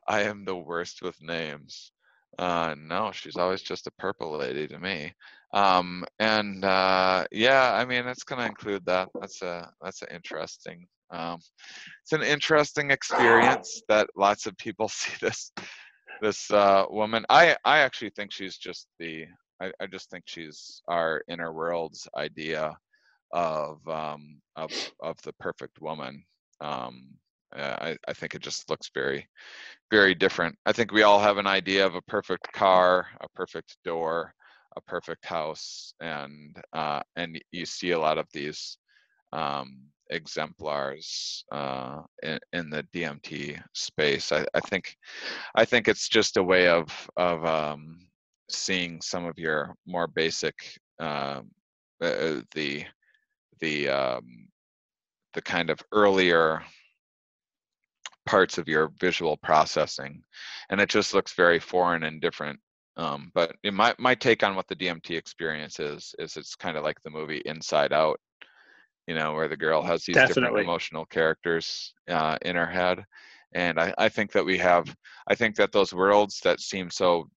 [0.07, 1.91] I am the worst with names.
[2.40, 5.14] Uh, no, she's always just a purple lady to me.
[5.53, 9.10] Um, and uh, yeah, I mean, it's going to include that.
[9.19, 10.88] That's a that's an interesting.
[11.11, 11.40] Um,
[12.03, 15.52] it's an interesting experience that lots of people see this
[16.22, 17.26] this uh, woman.
[17.30, 19.26] I I actually think she's just the.
[19.61, 22.76] I, I just think she's our inner world's idea
[23.34, 24.72] of um, of
[25.02, 26.23] of the perfect woman.
[26.61, 27.03] Um,
[27.53, 29.28] I I think it just looks very
[29.91, 30.56] very different.
[30.65, 34.34] I think we all have an idea of a perfect car, a perfect door,
[34.76, 38.77] a perfect house, and uh, and you see a lot of these
[39.34, 39.80] um,
[40.10, 44.31] exemplars uh, in, in the DMT space.
[44.31, 44.95] I, I think
[45.56, 48.07] I think it's just a way of of um,
[48.49, 50.56] seeing some of your more basic
[50.99, 51.41] uh,
[52.02, 52.85] uh, the
[53.60, 54.48] the um,
[55.34, 56.61] the kind of earlier
[58.26, 60.22] parts of your visual processing
[60.69, 62.60] and it just looks very foreign and different
[62.97, 66.77] um, but in my, my take on what the dmt experience is is it's kind
[66.77, 68.19] of like the movie inside out
[69.07, 73.03] you know where the girl has these different emotional characters uh, in her head
[73.53, 74.93] and I, I think that we have
[75.27, 77.30] i think that those worlds that seem so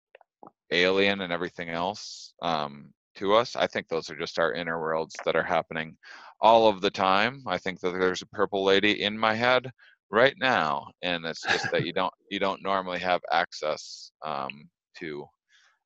[0.70, 5.14] alien and everything else um, to us i think those are just our inner worlds
[5.24, 5.96] that are happening
[6.42, 7.42] all of the time.
[7.46, 9.70] I think that there's a purple lady in my head
[10.10, 14.68] right now and it's just that you don't you don't normally have access um,
[14.98, 15.24] to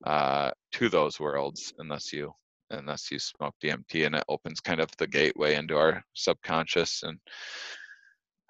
[0.04, 2.32] uh, to those worlds unless you
[2.70, 7.18] unless you smoke DMT and it opens kind of the gateway into our subconscious and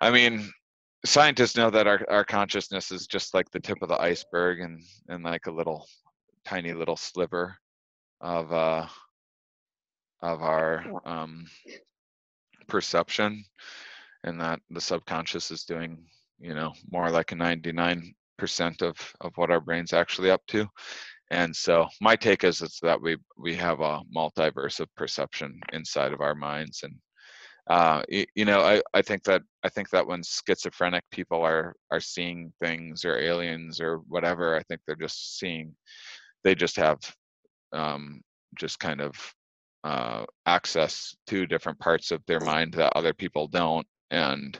[0.00, 0.50] I mean
[1.04, 4.82] scientists know that our, our consciousness is just like the tip of the iceberg and
[5.08, 5.86] and like a little
[6.44, 7.56] tiny little sliver
[8.20, 8.86] of uh
[10.22, 11.44] of our um
[12.66, 13.44] perception
[14.24, 16.04] and that the subconscious is doing
[16.40, 18.12] you know more like a 99%
[18.82, 20.66] of of what our brain's actually up to
[21.30, 26.12] and so my take is it's that we we have a multiverse of perception inside
[26.12, 26.94] of our minds and
[27.68, 31.74] uh you, you know I, I think that i think that when schizophrenic people are
[31.90, 35.74] are seeing things or aliens or whatever i think they're just seeing
[36.44, 36.98] they just have
[37.72, 38.20] um
[38.56, 39.14] just kind of
[39.84, 43.86] uh access to different parts of their mind that other people don't.
[44.10, 44.58] And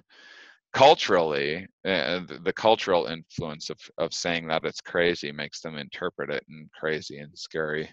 [0.77, 6.45] culturally uh, the, cultural influence of, of saying that it's crazy makes them interpret it
[6.51, 7.89] in crazy and scary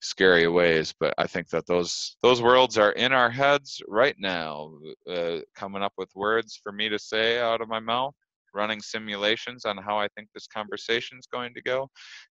[0.00, 4.70] scary ways but i think that those those worlds are in our heads right now
[5.10, 8.14] uh, coming up with words for me to say out of my mouth
[8.54, 11.88] running simulations on how i think this conversation is going to go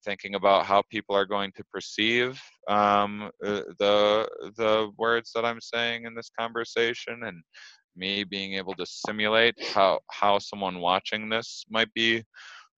[0.03, 4.27] thinking about how people are going to perceive um, uh, the
[4.57, 7.43] the words that i'm saying in this conversation and
[7.97, 12.23] me being able to simulate how how someone watching this might be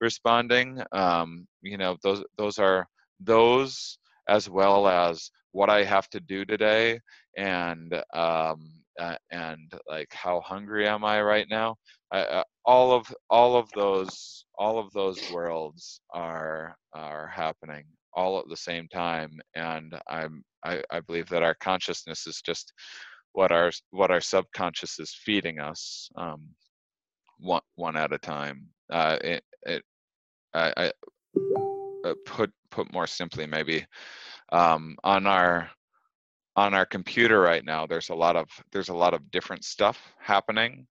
[0.00, 2.86] responding um, you know those those are
[3.20, 3.98] those
[4.28, 6.98] as well as what i have to do today
[7.36, 11.76] and um, uh, and like how hungry am i right now?
[12.12, 18.38] I, uh, all of all of those all of those worlds are are happening all
[18.38, 22.72] at the same time and i'm I, I believe that our consciousness is just
[23.32, 26.48] what our what our subconscious is feeding us um,
[27.38, 28.66] one one at a time.
[28.90, 29.82] Uh, it, it
[30.54, 30.92] I, I
[32.04, 33.86] uh, put put more simply maybe
[34.52, 35.70] um, on our
[36.56, 40.12] on our computer right now there's a lot of there's a lot of different stuff
[40.18, 40.86] happening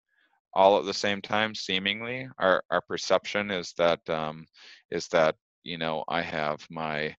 [0.54, 4.46] all at the same time seemingly our our perception is that um,
[4.90, 5.34] is that
[5.64, 7.14] you know i have my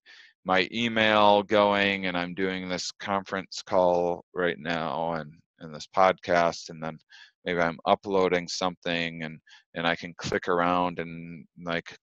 [0.48, 5.30] my email going and i'm doing this conference call right now and
[5.60, 6.98] and this podcast and then
[7.44, 9.38] maybe i'm uploading something and
[9.74, 11.94] and i can click around and like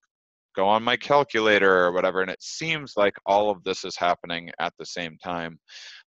[0.55, 4.51] go on my calculator or whatever and it seems like all of this is happening
[4.59, 5.57] at the same time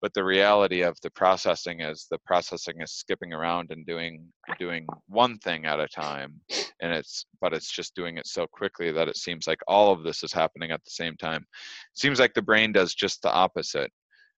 [0.05, 4.29] but the reality of the processing is the processing is skipping around and doing
[4.59, 6.39] doing one thing at a time
[6.83, 10.03] and it's but it's just doing it so quickly that it seems like all of
[10.03, 11.41] this is happening at the same time.
[11.41, 13.91] It seems like the brain does just the opposite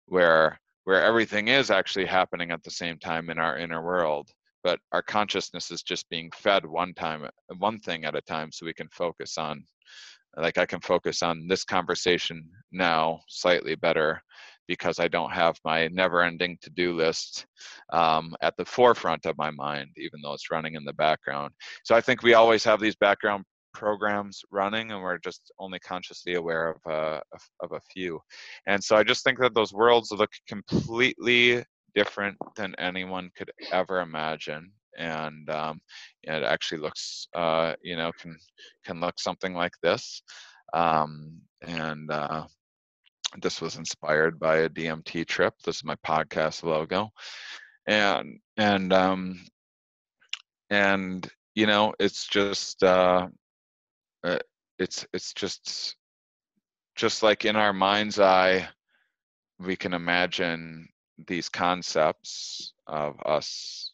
[0.05, 4.30] where where everything is actually happening at the same time in our inner world
[4.62, 7.28] but our consciousness is just being fed one time
[7.59, 9.64] one thing at a time so we can focus on
[10.36, 14.22] like i can focus on this conversation now slightly better
[14.68, 17.47] because i don't have my never ending to do list
[17.93, 21.52] um, at the forefront of my mind even though it's running in the background.
[21.84, 26.34] So i think we always have these background programs running and we're just only consciously
[26.34, 27.20] aware of, uh,
[27.60, 28.18] of, a few.
[28.66, 31.62] And so i just think that those worlds look completely
[31.97, 34.70] different than anyone could ever imagine.
[34.98, 35.80] And um,
[36.22, 38.36] it actually looks uh, you know can
[38.84, 40.22] can look something like this.
[40.72, 42.44] Um, and uh,
[43.43, 45.55] this was inspired by a DMT trip.
[45.65, 47.11] This is my podcast logo,
[47.87, 49.45] and and um,
[50.71, 53.29] and you know it's just uh,
[54.25, 54.39] uh,
[54.79, 55.97] it's it's just
[56.95, 58.69] just like in our mind's eye
[59.59, 60.89] we can imagine
[61.27, 63.93] these concepts of us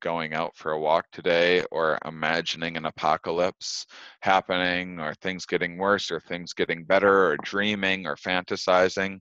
[0.00, 3.86] going out for a walk today or imagining an apocalypse
[4.20, 9.20] happening or things getting worse or things getting better or dreaming or fantasizing.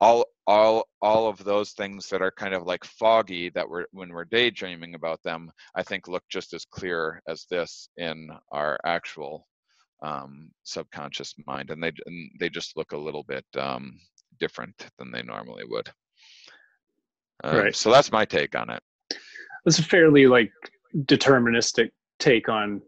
[0.00, 4.10] All all all of those things that are kind of like foggy that we're when
[4.10, 9.46] we're daydreaming about them i think look just as clear as this in our actual
[10.02, 13.98] um, subconscious mind and they and they just look a little bit um,
[14.38, 15.88] different than they normally would.
[17.42, 17.74] Um, Right.
[17.74, 18.82] so that's my take on it
[19.66, 20.52] It's a fairly like
[20.96, 22.82] deterministic take on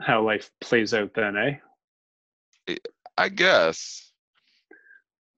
[0.00, 2.76] how life plays out then, eh?
[3.16, 4.12] i guess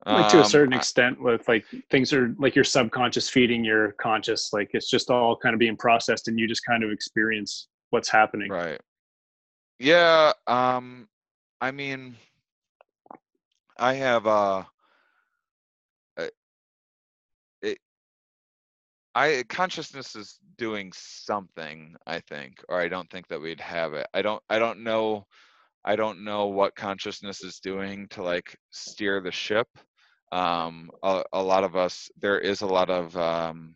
[0.04, 3.64] Like to a Um, certain I- extent with like things are like your subconscious feeding
[3.64, 6.90] your conscious, like it's just all kind of being processed and you just kind of
[6.90, 8.50] experience what's happening.
[8.50, 8.80] Right.
[9.78, 11.08] Yeah, um
[11.60, 12.16] I mean
[13.78, 14.64] I have uh,
[19.14, 24.06] I consciousness is doing something, I think, or I don't think that we'd have it.
[24.14, 25.26] I don't I don't know
[25.84, 29.68] I don't know what consciousness is doing to like steer the ship.
[30.32, 33.74] Um a, a lot of us there is a lot of um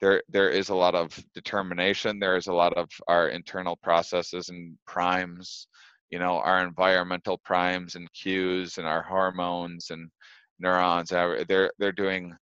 [0.00, 4.48] there there is a lot of determination there is a lot of our internal processes
[4.48, 5.68] and primes
[6.10, 10.10] you know our environmental primes and cues and our hormones and
[10.58, 12.34] neurons they're they're doing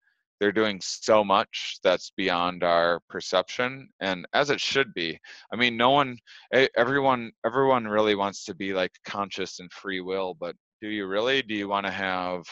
[0.41, 5.19] they're doing so much that's beyond our perception and as it should be.
[5.53, 6.19] I mean no one
[6.77, 11.43] everyone everyone really wants to be like conscious and free will but do you really?
[11.43, 12.45] Do you want to have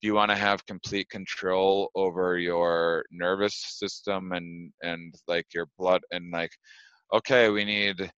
[0.00, 5.66] do you want to have complete control over your nervous system and and like your
[5.78, 6.52] blood and like
[7.12, 8.10] okay we need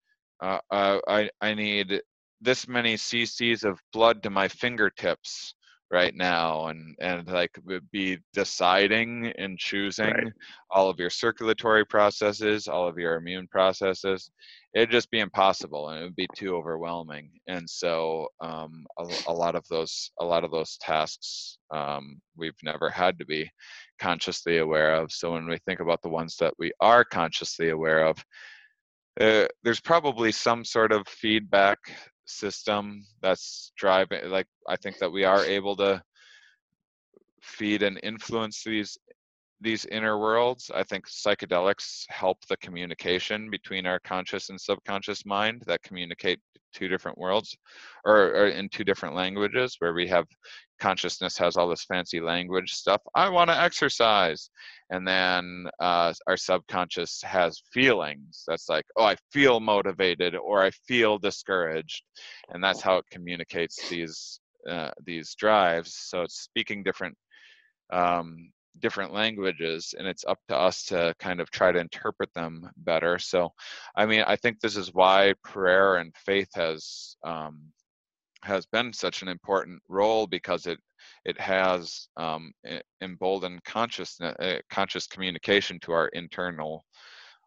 [0.42, 2.00] uh, uh, i i need
[2.40, 5.54] this many cc's of blood to my fingertips
[5.90, 7.56] right now and and like
[7.92, 10.32] be deciding and choosing Right.
[10.70, 14.30] all of your circulatory processes all of your immune processes
[14.74, 19.32] it'd just be impossible and it would be too overwhelming and so um, a, a
[19.32, 23.48] lot of those a lot of those tasks um, we've never had to be
[24.00, 28.04] consciously aware of so when we think about the ones that we are consciously aware
[28.06, 28.16] of
[29.20, 31.78] uh, there's probably some sort of feedback
[32.26, 36.02] system that's driving like i think that we are able to
[37.42, 38.98] feed and influence these
[39.60, 45.62] these inner worlds i think psychedelics help the communication between our conscious and subconscious mind
[45.66, 46.38] that communicate
[46.74, 47.56] two different worlds
[48.04, 50.26] or, or in two different languages where we have
[50.78, 54.50] consciousness has all this fancy language stuff i want to exercise.
[54.90, 60.70] And then uh, our subconscious has feelings that's like oh i feel motivated or i
[60.86, 62.02] feel discouraged.
[62.50, 64.38] And that's how it communicates these
[64.68, 65.94] uh, these drives.
[65.94, 67.16] So it's speaking different
[67.92, 68.50] um,
[68.80, 73.18] different languages and it's up to us to kind of try to interpret them better.
[73.18, 73.52] So
[73.96, 77.72] i mean i think this is why prayer and faith has um,
[78.42, 80.78] has been such an important role because it
[81.24, 82.52] it has um,
[83.02, 86.84] emboldened consciousness uh, conscious communication to our internal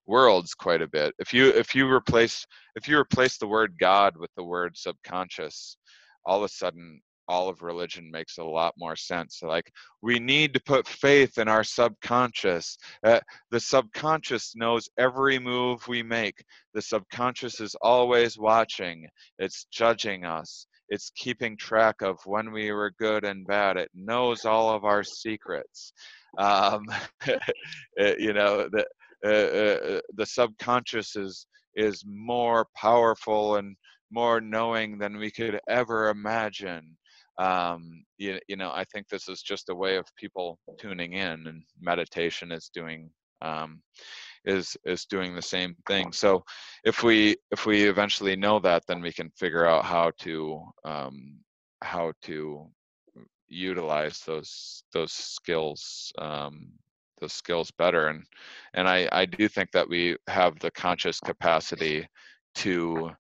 [0.06, 1.14] worlds quite a bit.
[1.20, 2.46] If you if you replace
[2.76, 5.78] if you replace the word god with the word subconscious
[6.26, 9.42] all of a sudden all of religion makes a lot more sense.
[9.44, 12.78] Like we need to put faith in our subconscious.
[13.04, 13.20] Uh,
[13.52, 16.44] the subconscious knows every move we make.
[16.74, 19.08] The subconscious is always watching.
[19.38, 20.66] It's judging us.
[20.90, 23.78] It's keeping track of when we were good and bad.
[23.78, 25.94] It knows all of our secrets.
[26.40, 26.84] Um,
[27.30, 28.86] uh, you know the
[29.24, 31.46] uh, uh, the subconscious is
[31.76, 33.76] is more powerful and
[34.12, 36.98] more knowing than we could ever imagine
[37.40, 41.48] um, you, you know i think this is just a way of people tuning in
[41.48, 43.10] and meditation is doing
[43.42, 43.82] um,
[44.46, 46.12] is is doing the same thing.
[46.12, 46.44] So
[46.84, 51.40] if we if we eventually know that then we can figure out how to um,
[51.82, 52.68] how to
[53.48, 56.72] utilize those those skills um,
[57.20, 58.08] those skills better.
[58.08, 58.24] And
[58.74, 62.08] and I, I do think that we have the conscious capacity
[62.56, 63.12] to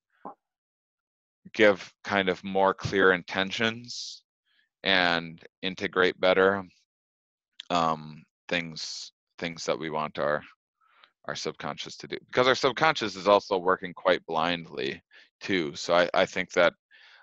[1.53, 4.23] give kind of more clear intentions
[4.83, 6.63] and integrate better
[7.69, 10.41] um, things things that we want our
[11.27, 12.17] our subconscious to do.
[12.27, 15.01] Because our subconscious is also working quite blindly
[15.41, 15.75] too.
[15.75, 16.73] So I, I think that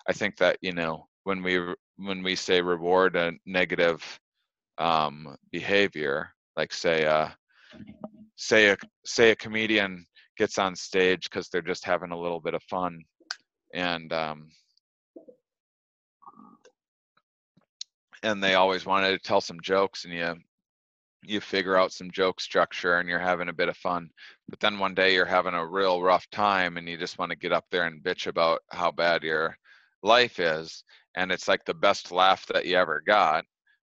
[0.08, 1.60] i think that you know when we
[1.96, 4.02] when we say reward a negative
[4.78, 7.30] um, behavior, like say uh,
[8.36, 12.54] say a say a comedian gets on stage because they're just having a little bit
[12.54, 13.02] of fun,
[13.76, 14.48] and um,
[18.22, 20.34] and they always wanted to tell some jokes, and you
[21.22, 24.08] you figure out some joke structure and you're having a bit of fun.
[24.48, 27.36] But then one day you're having a real rough time and you just want to
[27.36, 29.56] get up there and bitch about how bad your
[30.04, 30.84] life is.
[31.16, 33.44] And it's like the best laugh that you ever got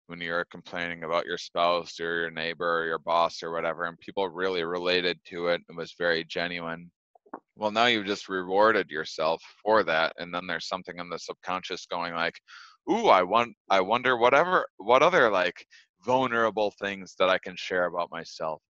[0.09, 3.99] when you're complaining about your spouse or your neighbor or your boss or whatever and
[4.01, 6.91] people really related to it it was very genuine
[7.61, 11.87] well now you've just rewarded yourself for that and then there's something in the subconscious
[11.87, 12.35] going like
[12.91, 15.65] ooh i want i wonder whatever what other like
[16.05, 18.63] vulnerable things that I can share about myself.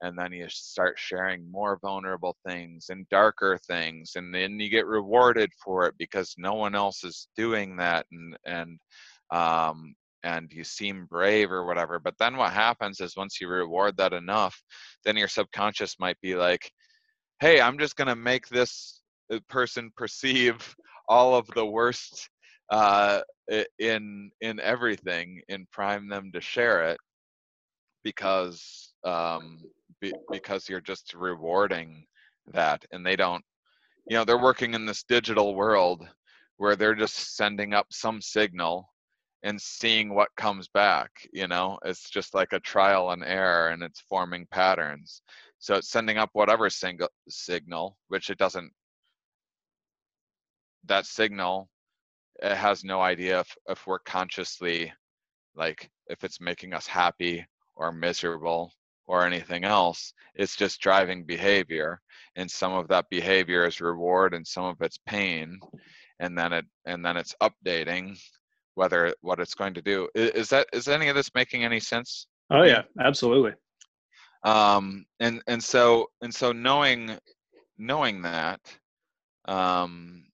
[0.00, 4.86] And then you start sharing more vulnerable things and darker things, and then you get
[4.86, 8.78] rewarded for it because no one else is doing that, and and
[9.32, 11.98] um, and you seem brave or whatever.
[11.98, 14.60] But then what happens is once you reward that enough,
[15.04, 16.70] then your subconscious might be like,
[17.40, 19.00] "Hey, I'm just gonna make this
[19.32, 20.74] uh, person perceive
[21.08, 22.28] all of the worst
[22.70, 23.20] uh,
[23.78, 26.98] in in everything and prime them to share it
[28.04, 29.58] because um,
[30.00, 32.04] be, because you're just rewarding
[32.52, 33.44] that and they don't
[34.08, 36.06] you know they're working in this digital world
[36.56, 38.88] where they're just sending up some signal
[39.42, 41.78] and seeing what comes back you know?
[41.84, 45.22] It's just like a trial and error and it's forming patterns.
[45.58, 48.72] So it's sending up whatever single signal which it doesn't
[50.84, 51.68] that signal
[52.42, 54.92] it has no idea if, if we're consciously
[55.56, 57.44] like if it's making us happy
[57.76, 58.72] or miserable
[59.06, 60.12] or anything else.
[60.34, 62.00] It's just driving behavior
[62.36, 65.58] and some of that behavior is reward and some of it's pain
[66.20, 68.18] and then it and then it's updating
[68.78, 70.08] whether what it's going to do.
[70.14, 73.52] Is, that is any of this making any sense Oh yeah, absolutely.
[74.44, 77.18] um and and so and so knowing
[77.76, 78.60] knowing that
[79.46, 80.24] um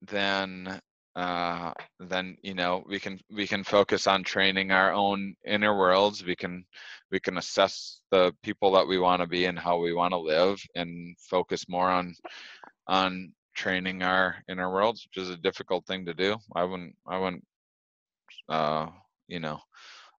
[0.00, 0.80] then
[1.14, 6.24] uh then you know we can we can focus on training our own inner worlds.
[6.24, 6.64] We can
[7.12, 10.18] we can assess the people that we want to be and how we want to
[10.18, 12.14] live and focus more on
[12.88, 16.36] on training our inner worlds which is a difficult thing to do.
[16.56, 17.44] I wouldn't i wouldn't
[18.52, 18.86] uh
[19.28, 19.60] you know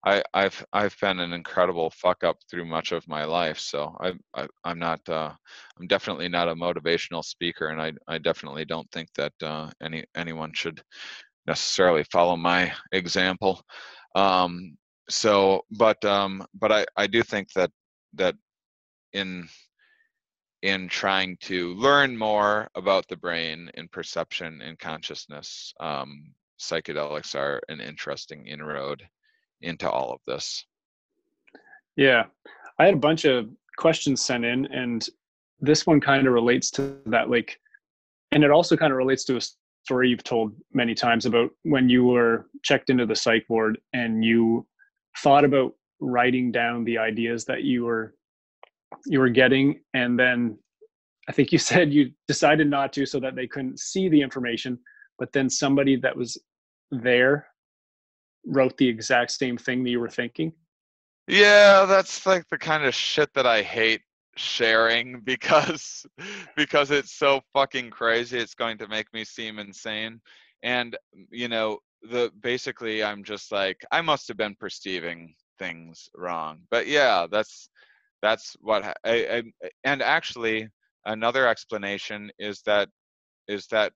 [0.05, 4.13] I, I've I've been an incredible fuck up through much of my life, so I,
[4.35, 5.31] I I'm not uh,
[5.79, 10.03] I'm definitely not a motivational speaker, and I I definitely don't think that uh, any
[10.15, 10.81] anyone should
[11.47, 13.61] necessarily follow my example.
[14.15, 14.77] Um,
[15.09, 17.71] so, but um, but I I do think that
[18.15, 18.35] that
[19.13, 19.47] in
[20.63, 26.33] in trying to learn more about the brain and perception and consciousness, um,
[26.63, 29.03] psychedelics are an interesting inroad
[29.61, 30.65] into all of this.
[31.95, 32.25] Yeah,
[32.79, 35.07] I had a bunch of questions sent in, and
[35.59, 37.29] this one kind of relates to that.
[37.29, 37.59] Like,
[38.31, 39.41] and it also kind of relates to a
[39.83, 44.23] story you've told many times about when you were checked into the psych ward and
[44.23, 44.65] you
[45.17, 48.15] thought about writing down the ideas that you were
[49.05, 50.57] you were getting, and then
[51.27, 54.79] I think you said you decided not to so that they couldn't see the information,
[55.19, 56.37] but then somebody that was
[57.01, 57.47] there
[58.45, 60.53] wrote the exact same thing that you were thinking.
[61.27, 64.01] Yeah, that's like the kind of shit that I hate
[64.35, 66.05] sharing because
[66.55, 70.19] because it's so fucking crazy it's going to make me seem insane
[70.63, 70.97] and
[71.29, 71.77] you know
[72.09, 77.69] the basically i'm just like i must have been perceiving things wrong but yeah that's
[78.23, 79.43] that's what I, I,
[79.83, 80.67] and actually
[81.05, 82.89] another explanation is that
[83.47, 83.91] is that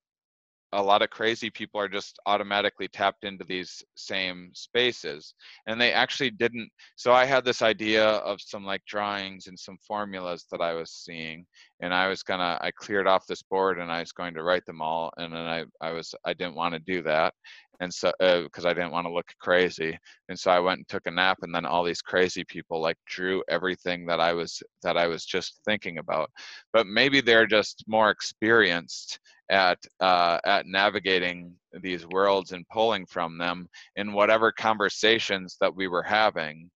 [0.73, 5.33] a lot of crazy people are just automatically tapped into these same spaces
[5.65, 9.77] and they actually didn't so i had this idea of some like drawings and some
[9.85, 11.45] formulas that i was seeing
[11.79, 14.65] and i was gonna i cleared off this board and i was going to write
[14.65, 17.33] them all and then i i was i didn't want to do that
[17.79, 20.87] and so uh, because i didn't want to look crazy and so i went and
[20.89, 24.61] took a nap and then all these crazy people like drew everything that i was
[24.83, 26.29] that i was just thinking about
[26.73, 29.19] but maybe they're just more experienced
[29.49, 35.87] at uh, at navigating these worlds and pulling from them in whatever conversations that we
[35.87, 36.69] were having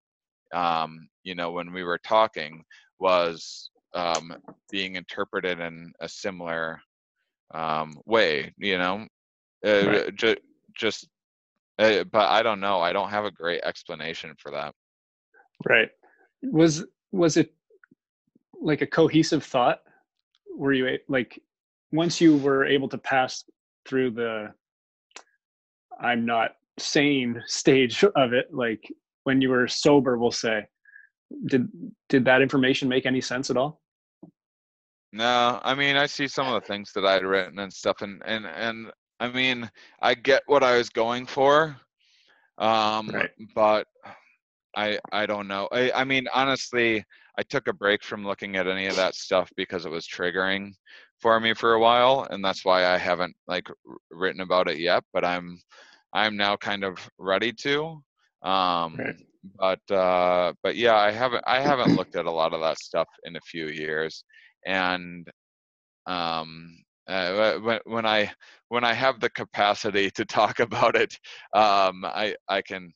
[0.55, 2.63] um, you know when we were talking
[2.99, 4.35] was um,
[4.71, 6.81] being interpreted in a similar
[7.55, 9.07] um, way you know
[9.67, 10.15] uh, Right.
[10.17, 10.37] ju-
[10.77, 11.09] just
[11.79, 14.75] uh, but i don't know i don't have a great explanation for that
[15.69, 15.91] Right.
[16.43, 17.53] Was was it
[18.61, 19.81] like a cohesive thought?
[20.57, 21.41] Were you like
[21.93, 23.45] once you were able to pass
[23.87, 24.53] through the
[26.01, 28.83] I'm not sane stage of it, like
[29.25, 30.67] when you were sober, we'll say.
[31.47, 31.69] Did
[32.09, 33.81] did that information make any sense at all?
[35.13, 38.23] No, I mean I see some of the things that i'd written and stuff, and
[38.25, 41.77] and and I mean I get what I was going for,
[42.59, 43.31] um, Right.
[43.55, 43.87] but
[44.77, 45.69] I I don't know.
[45.73, 47.05] I I mean honestly,
[47.39, 50.73] I took a break from looking at any of that stuff because it was triggering
[51.21, 53.69] for me for a while, and that's why I haven't like
[54.11, 55.05] written about it yet.
[55.13, 55.59] But I'm
[56.13, 58.03] I'm now kind of ready to.
[58.43, 59.17] Um, Right.
[59.59, 63.09] but uh, but yeah, I haven't I haven't looked at a lot of that stuff
[63.25, 64.25] in a few years,
[64.67, 65.27] and
[66.07, 66.77] um,
[67.09, 68.33] uh, when when I
[68.69, 71.15] when I have the capacity to talk about it,
[71.55, 72.93] um, I I can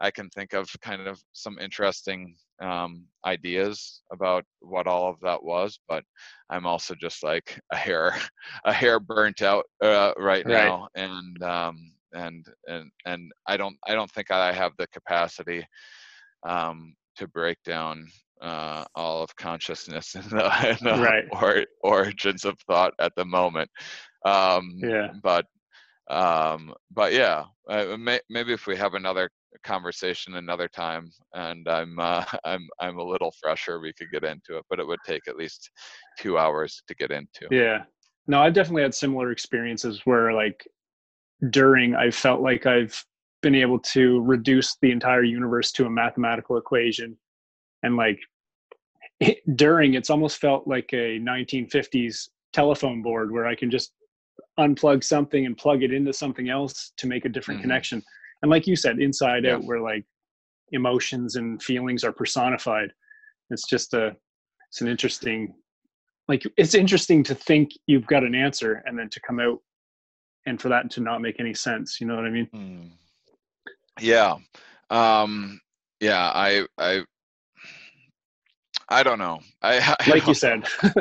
[0.00, 5.42] I can think of kind of some interesting um, ideas about what all of that
[5.42, 6.04] was, but
[6.50, 8.14] I'm also just like a hair
[8.64, 10.74] a hair burnt out uh, right, Right.
[10.74, 11.76] now, and um,
[12.12, 15.66] and and and I don't I don't think I have the capacity
[16.46, 18.06] um, to break down
[18.42, 21.24] uh, all of consciousness and the, and the Right.
[21.32, 23.70] or, origins of thought at the moment.
[24.24, 25.08] Um, Yeah.
[25.22, 25.46] But
[26.08, 29.30] um, but yeah, uh, may, maybe if we have another
[29.62, 34.58] conversation another time, and I'm uh, I'm I'm a little fresher, we could get into
[34.58, 34.64] it.
[34.68, 35.70] But it would take at least
[36.18, 37.48] two hours to get into.
[37.50, 37.84] Yeah.
[38.26, 40.66] No, I've definitely had similar experiences where like
[41.50, 43.04] during I felt like I've
[43.42, 47.16] been able to reduce the entire universe to a mathematical equation
[47.82, 48.18] and like
[49.20, 53.92] it, during it's almost felt like a 1950s telephone board where I can just
[54.58, 57.64] unplug something and plug it into something else to make a different Mhm.
[57.64, 58.02] connection.
[58.42, 59.54] And like you said, inside Yeah.
[59.54, 60.04] out where like
[60.72, 62.92] emotions and feelings are personified.
[63.50, 64.16] It's just a
[64.68, 65.54] it's an interesting
[66.26, 69.62] like it's interesting to think you've got an answer and then to come out
[70.46, 72.00] and for that to not make any sense.
[72.00, 72.46] You know what I mean?
[72.46, 72.86] Hmm.
[74.00, 74.36] Yeah.
[74.90, 75.60] Um,
[76.00, 76.30] yeah.
[76.34, 77.04] I I
[78.88, 79.40] I don't know.
[79.62, 80.64] I, I Like you said,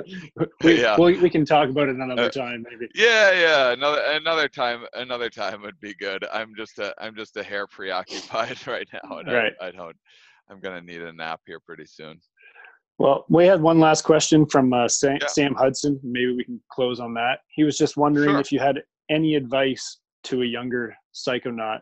[0.64, 0.98] we, Yeah.
[0.98, 2.88] we, we can talk about it another Uh, time, maybe.
[2.96, 3.72] Yeah, yeah.
[3.74, 6.26] Another another time another time would be good.
[6.32, 9.54] I'm just a I'm just a hair preoccupied right now, and Right.
[9.62, 9.96] I, I don't.
[10.50, 12.20] I'm gonna need a nap here pretty soon.
[13.00, 15.28] Well, we had one last question from uh, Sam, Yeah.
[15.28, 16.00] Sam Hudson.
[16.04, 17.40] Maybe we can close on that.
[17.50, 18.40] He was just wondering Sure.
[18.40, 21.82] if you had any advice to a younger psychonaut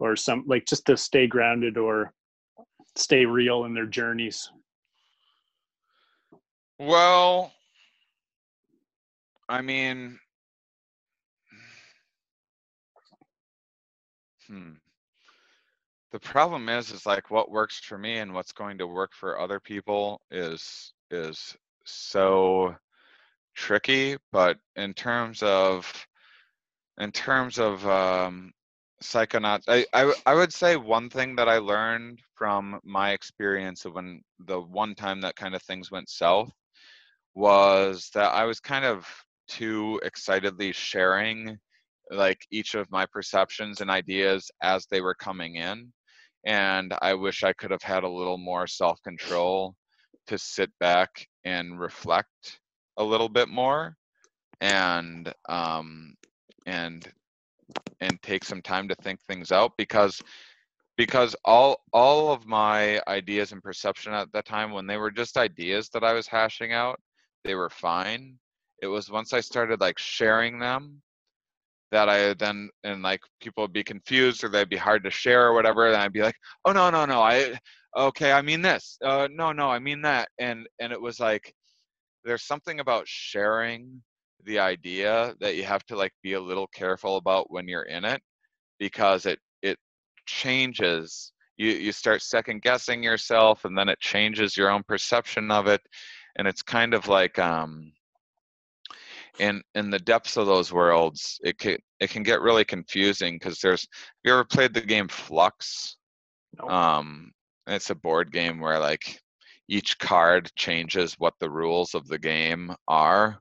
[0.00, 2.12] or some like just to stay grounded or
[2.96, 4.50] stay real in their journeys.
[6.78, 7.52] Well,
[9.48, 10.18] I mean,
[14.46, 14.72] hmm.
[16.10, 19.38] The problem is, is like what works for me and what's going to work for
[19.38, 22.76] other people is is so
[23.54, 24.16] tricky.
[24.32, 26.06] But in terms of
[26.98, 28.52] in terms of um,
[29.02, 29.64] psychonauts,
[30.26, 34.94] I would say one thing that I learned from my experience of when the one
[34.94, 36.52] time that kind of things went south
[37.38, 39.06] was that I was kind of
[39.46, 41.56] too excitedly sharing
[42.10, 45.92] like each of my perceptions and ideas as they were coming in.
[46.44, 49.76] And I wish I could have had a little more self control
[50.26, 52.58] to sit back and reflect
[52.96, 53.96] a little bit more
[54.60, 56.14] and um
[56.66, 57.12] and
[58.00, 60.20] and take some time to think things out because
[60.96, 65.36] because all all of my ideas and perception at that time when they were just
[65.36, 66.98] ideas that I was hashing out
[67.44, 68.38] they were fine.
[68.82, 71.02] It was once I started like sharing them
[71.90, 75.46] that I then and like people would be confused or they'd be hard to share
[75.46, 77.58] or whatever and I'd be like oh no no no I
[77.96, 81.52] okay I mean this uh no no I mean that and and it was like
[82.24, 84.02] there's something about sharing
[84.44, 88.04] the idea that you have to like be a little careful about when you're in
[88.04, 88.20] it
[88.78, 89.78] because it it
[90.26, 91.32] changes.
[91.56, 95.80] You you start second guessing yourself and then it changes your own perception of it
[96.38, 97.92] and it's kind of like um
[99.38, 103.58] in in the depths of those worlds it can it can get really confusing because
[103.60, 105.94] there's have you ever played the game Fluxx
[106.58, 106.68] No.
[106.68, 107.32] um
[107.66, 109.20] it's a board game where like
[109.68, 113.38] each card changes what the rules of the game are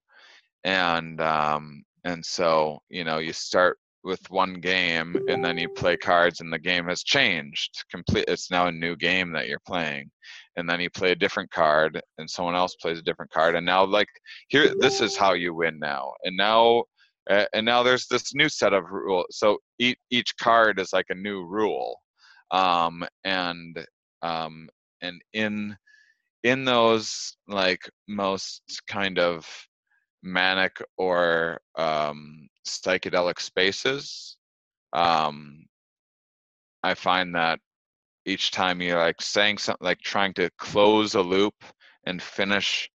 [0.64, 5.98] and um and so you know you start with one game and then you play
[5.98, 10.10] cards and the game has changed complete it's now a new game that you're playing
[10.58, 13.66] and then you play a different card and someone else plays a different card and
[13.66, 14.10] now like
[14.50, 16.84] here this is how you win now and now
[17.30, 21.08] uh, and now there's this new set of rules so each, each card is like
[21.10, 22.00] a new rule
[22.52, 23.86] um and
[24.22, 24.68] um
[25.02, 25.76] and in
[26.44, 29.48] in those like most kind of
[30.24, 34.38] manic or um, psychedelic spaces
[34.94, 35.66] um,
[36.84, 37.60] I find that
[38.28, 41.56] each time you're like saying something, like trying to close a loop
[42.06, 42.90] and finish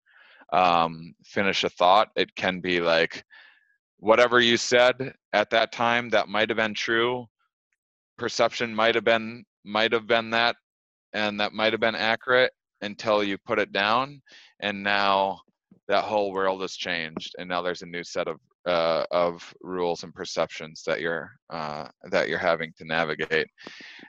[0.53, 3.25] um, finish a thought, it can be like
[3.99, 7.27] whatever you said at that time that might have been true.
[8.19, 10.57] Perception might have been might have been that,
[11.15, 12.53] and that might have been accurate
[12.83, 14.21] until you put it down,
[14.61, 15.41] and now
[15.89, 18.37] that whole world has changed, and now there's a new set of
[18.67, 23.49] uh, of rules and perceptions that you're uh, that you're having to navigate.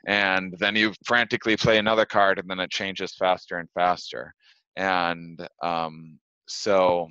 [0.06, 4.34] And then you frantically play another card and then it changes faster and faster.
[4.76, 7.08] And um, so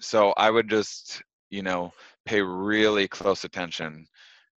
[0.00, 1.92] so i would just you know
[2.24, 4.06] pay really close attention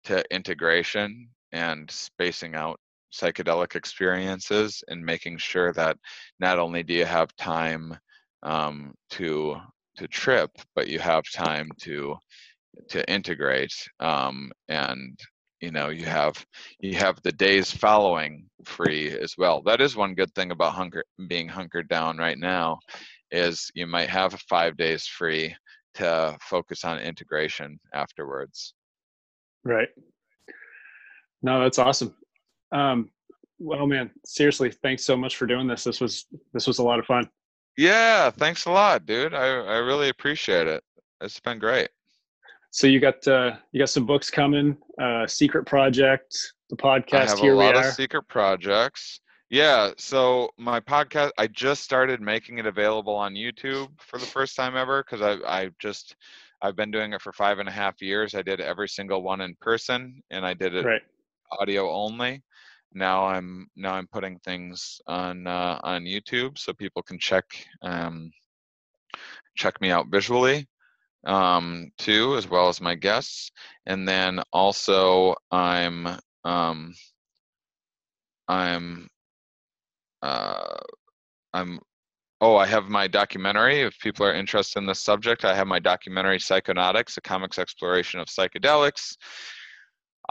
[0.05, 2.79] to integration and spacing out
[3.13, 5.97] psychedelic experiences and making sure that
[6.41, 7.97] not only do you have time
[8.43, 9.57] um, to
[9.97, 12.17] to trip, but you have time to
[12.89, 15.19] to integrate um, and
[15.61, 16.35] you know you have
[16.81, 21.05] you have the days following free as well that is one good thing about hunger
[21.29, 22.79] being hunkered down right now
[23.31, 25.55] is you might have five days free
[25.93, 28.73] to focus on integration afterwards
[29.65, 29.89] Right.
[31.43, 32.15] No, that's awesome.
[32.73, 33.11] Um,
[33.59, 35.85] well, man, seriously, thanks so much for doing this.
[35.85, 37.29] This was this was a lot of fun.
[37.77, 40.83] Yeah thanks a lot dude i i really appreciate it
[41.21, 41.89] it's been great
[42.71, 44.77] So you got uh, you got some books coming.
[44.99, 47.13] Uh, Secret Project, the podcast.
[47.15, 49.21] I have Here a lot we of secret projects.
[49.51, 54.57] Yeah, so my podcast, I just started making it available on YouTube for the first
[54.57, 56.17] time ever because I I just
[56.63, 58.35] I've been doing it for five and a half years.
[58.35, 61.03] I did every single one in person, and I did it Right.
[61.61, 62.43] audio only.
[62.95, 67.45] Now I'm now I'm putting things on uh, on YouTube so people can check
[67.83, 68.31] um,
[69.57, 70.67] check me out visually
[71.27, 73.51] um, too, as well as my guests.
[73.87, 76.09] And then also I'm
[76.45, 76.95] um,
[78.49, 79.09] I'm
[80.23, 80.77] uh,
[81.53, 81.81] I'm
[82.41, 83.81] oh I have my documentary.
[83.83, 88.21] If people are interested in this subject, I have my documentary Psychonautics, a comics exploration
[88.21, 89.17] of psychedelics.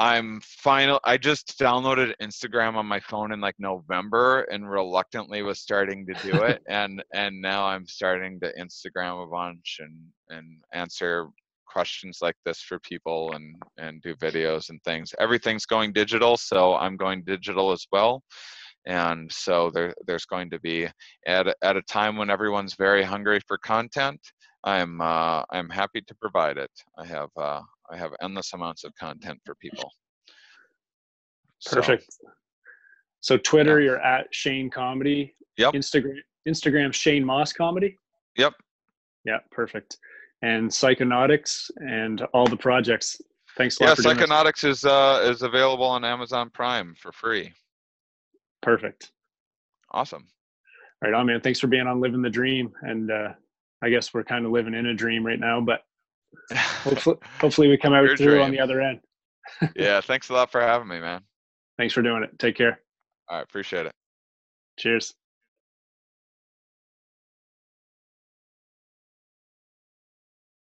[0.02, 1.00] I'm final.
[1.04, 6.16] I just downloaded Instagram on my phone in like November and reluctantly was starting to
[6.24, 9.96] do it, and and now I'm starting to Instagram a bunch and
[10.32, 11.28] and answer
[11.68, 15.14] questions like this for people and and do videos and things.
[15.20, 18.24] Everything's going digital, so I'm going digital as well.
[18.88, 20.88] And so there there's going to be
[21.28, 24.20] at a- at a time when everyone's very hungry for content.
[24.64, 26.72] I'm uh, I'm happy to provide it.
[26.98, 27.62] I have uh,
[27.92, 29.92] I have endless amounts of content for people.
[31.66, 32.06] Perfect.
[33.20, 35.36] So Twitter, you're at Shane Comedy.
[35.58, 35.74] Yep.
[35.74, 36.16] Instagram,
[36.48, 37.98] Instagram Shane Mauss Comedy.
[38.38, 38.54] Yep.
[39.26, 39.98] Yeah, perfect.
[40.42, 43.22] And Psychonautics and all the projects.
[43.58, 44.28] Thanks a lot Yeah, for doing this.
[44.28, 47.54] Psychonautics is uh, is available on Amazon Prime for free.
[48.62, 49.12] Perfect.
[49.92, 50.26] Awesome.
[51.04, 51.42] All right, on, man.
[51.42, 52.72] Thanks for being on Living the Dream.
[52.82, 53.34] And uh,
[53.84, 55.82] I guess we're kind of living in a dream right now, but
[56.54, 59.00] hopefully, hopefully we come out Your through on the other end.
[59.76, 61.22] yeah, thanks a lot for having me, man.
[61.78, 62.38] Thanks for doing it.
[62.40, 62.80] Take care.
[63.30, 63.94] All right, appreciate it.
[64.78, 65.14] Cheers.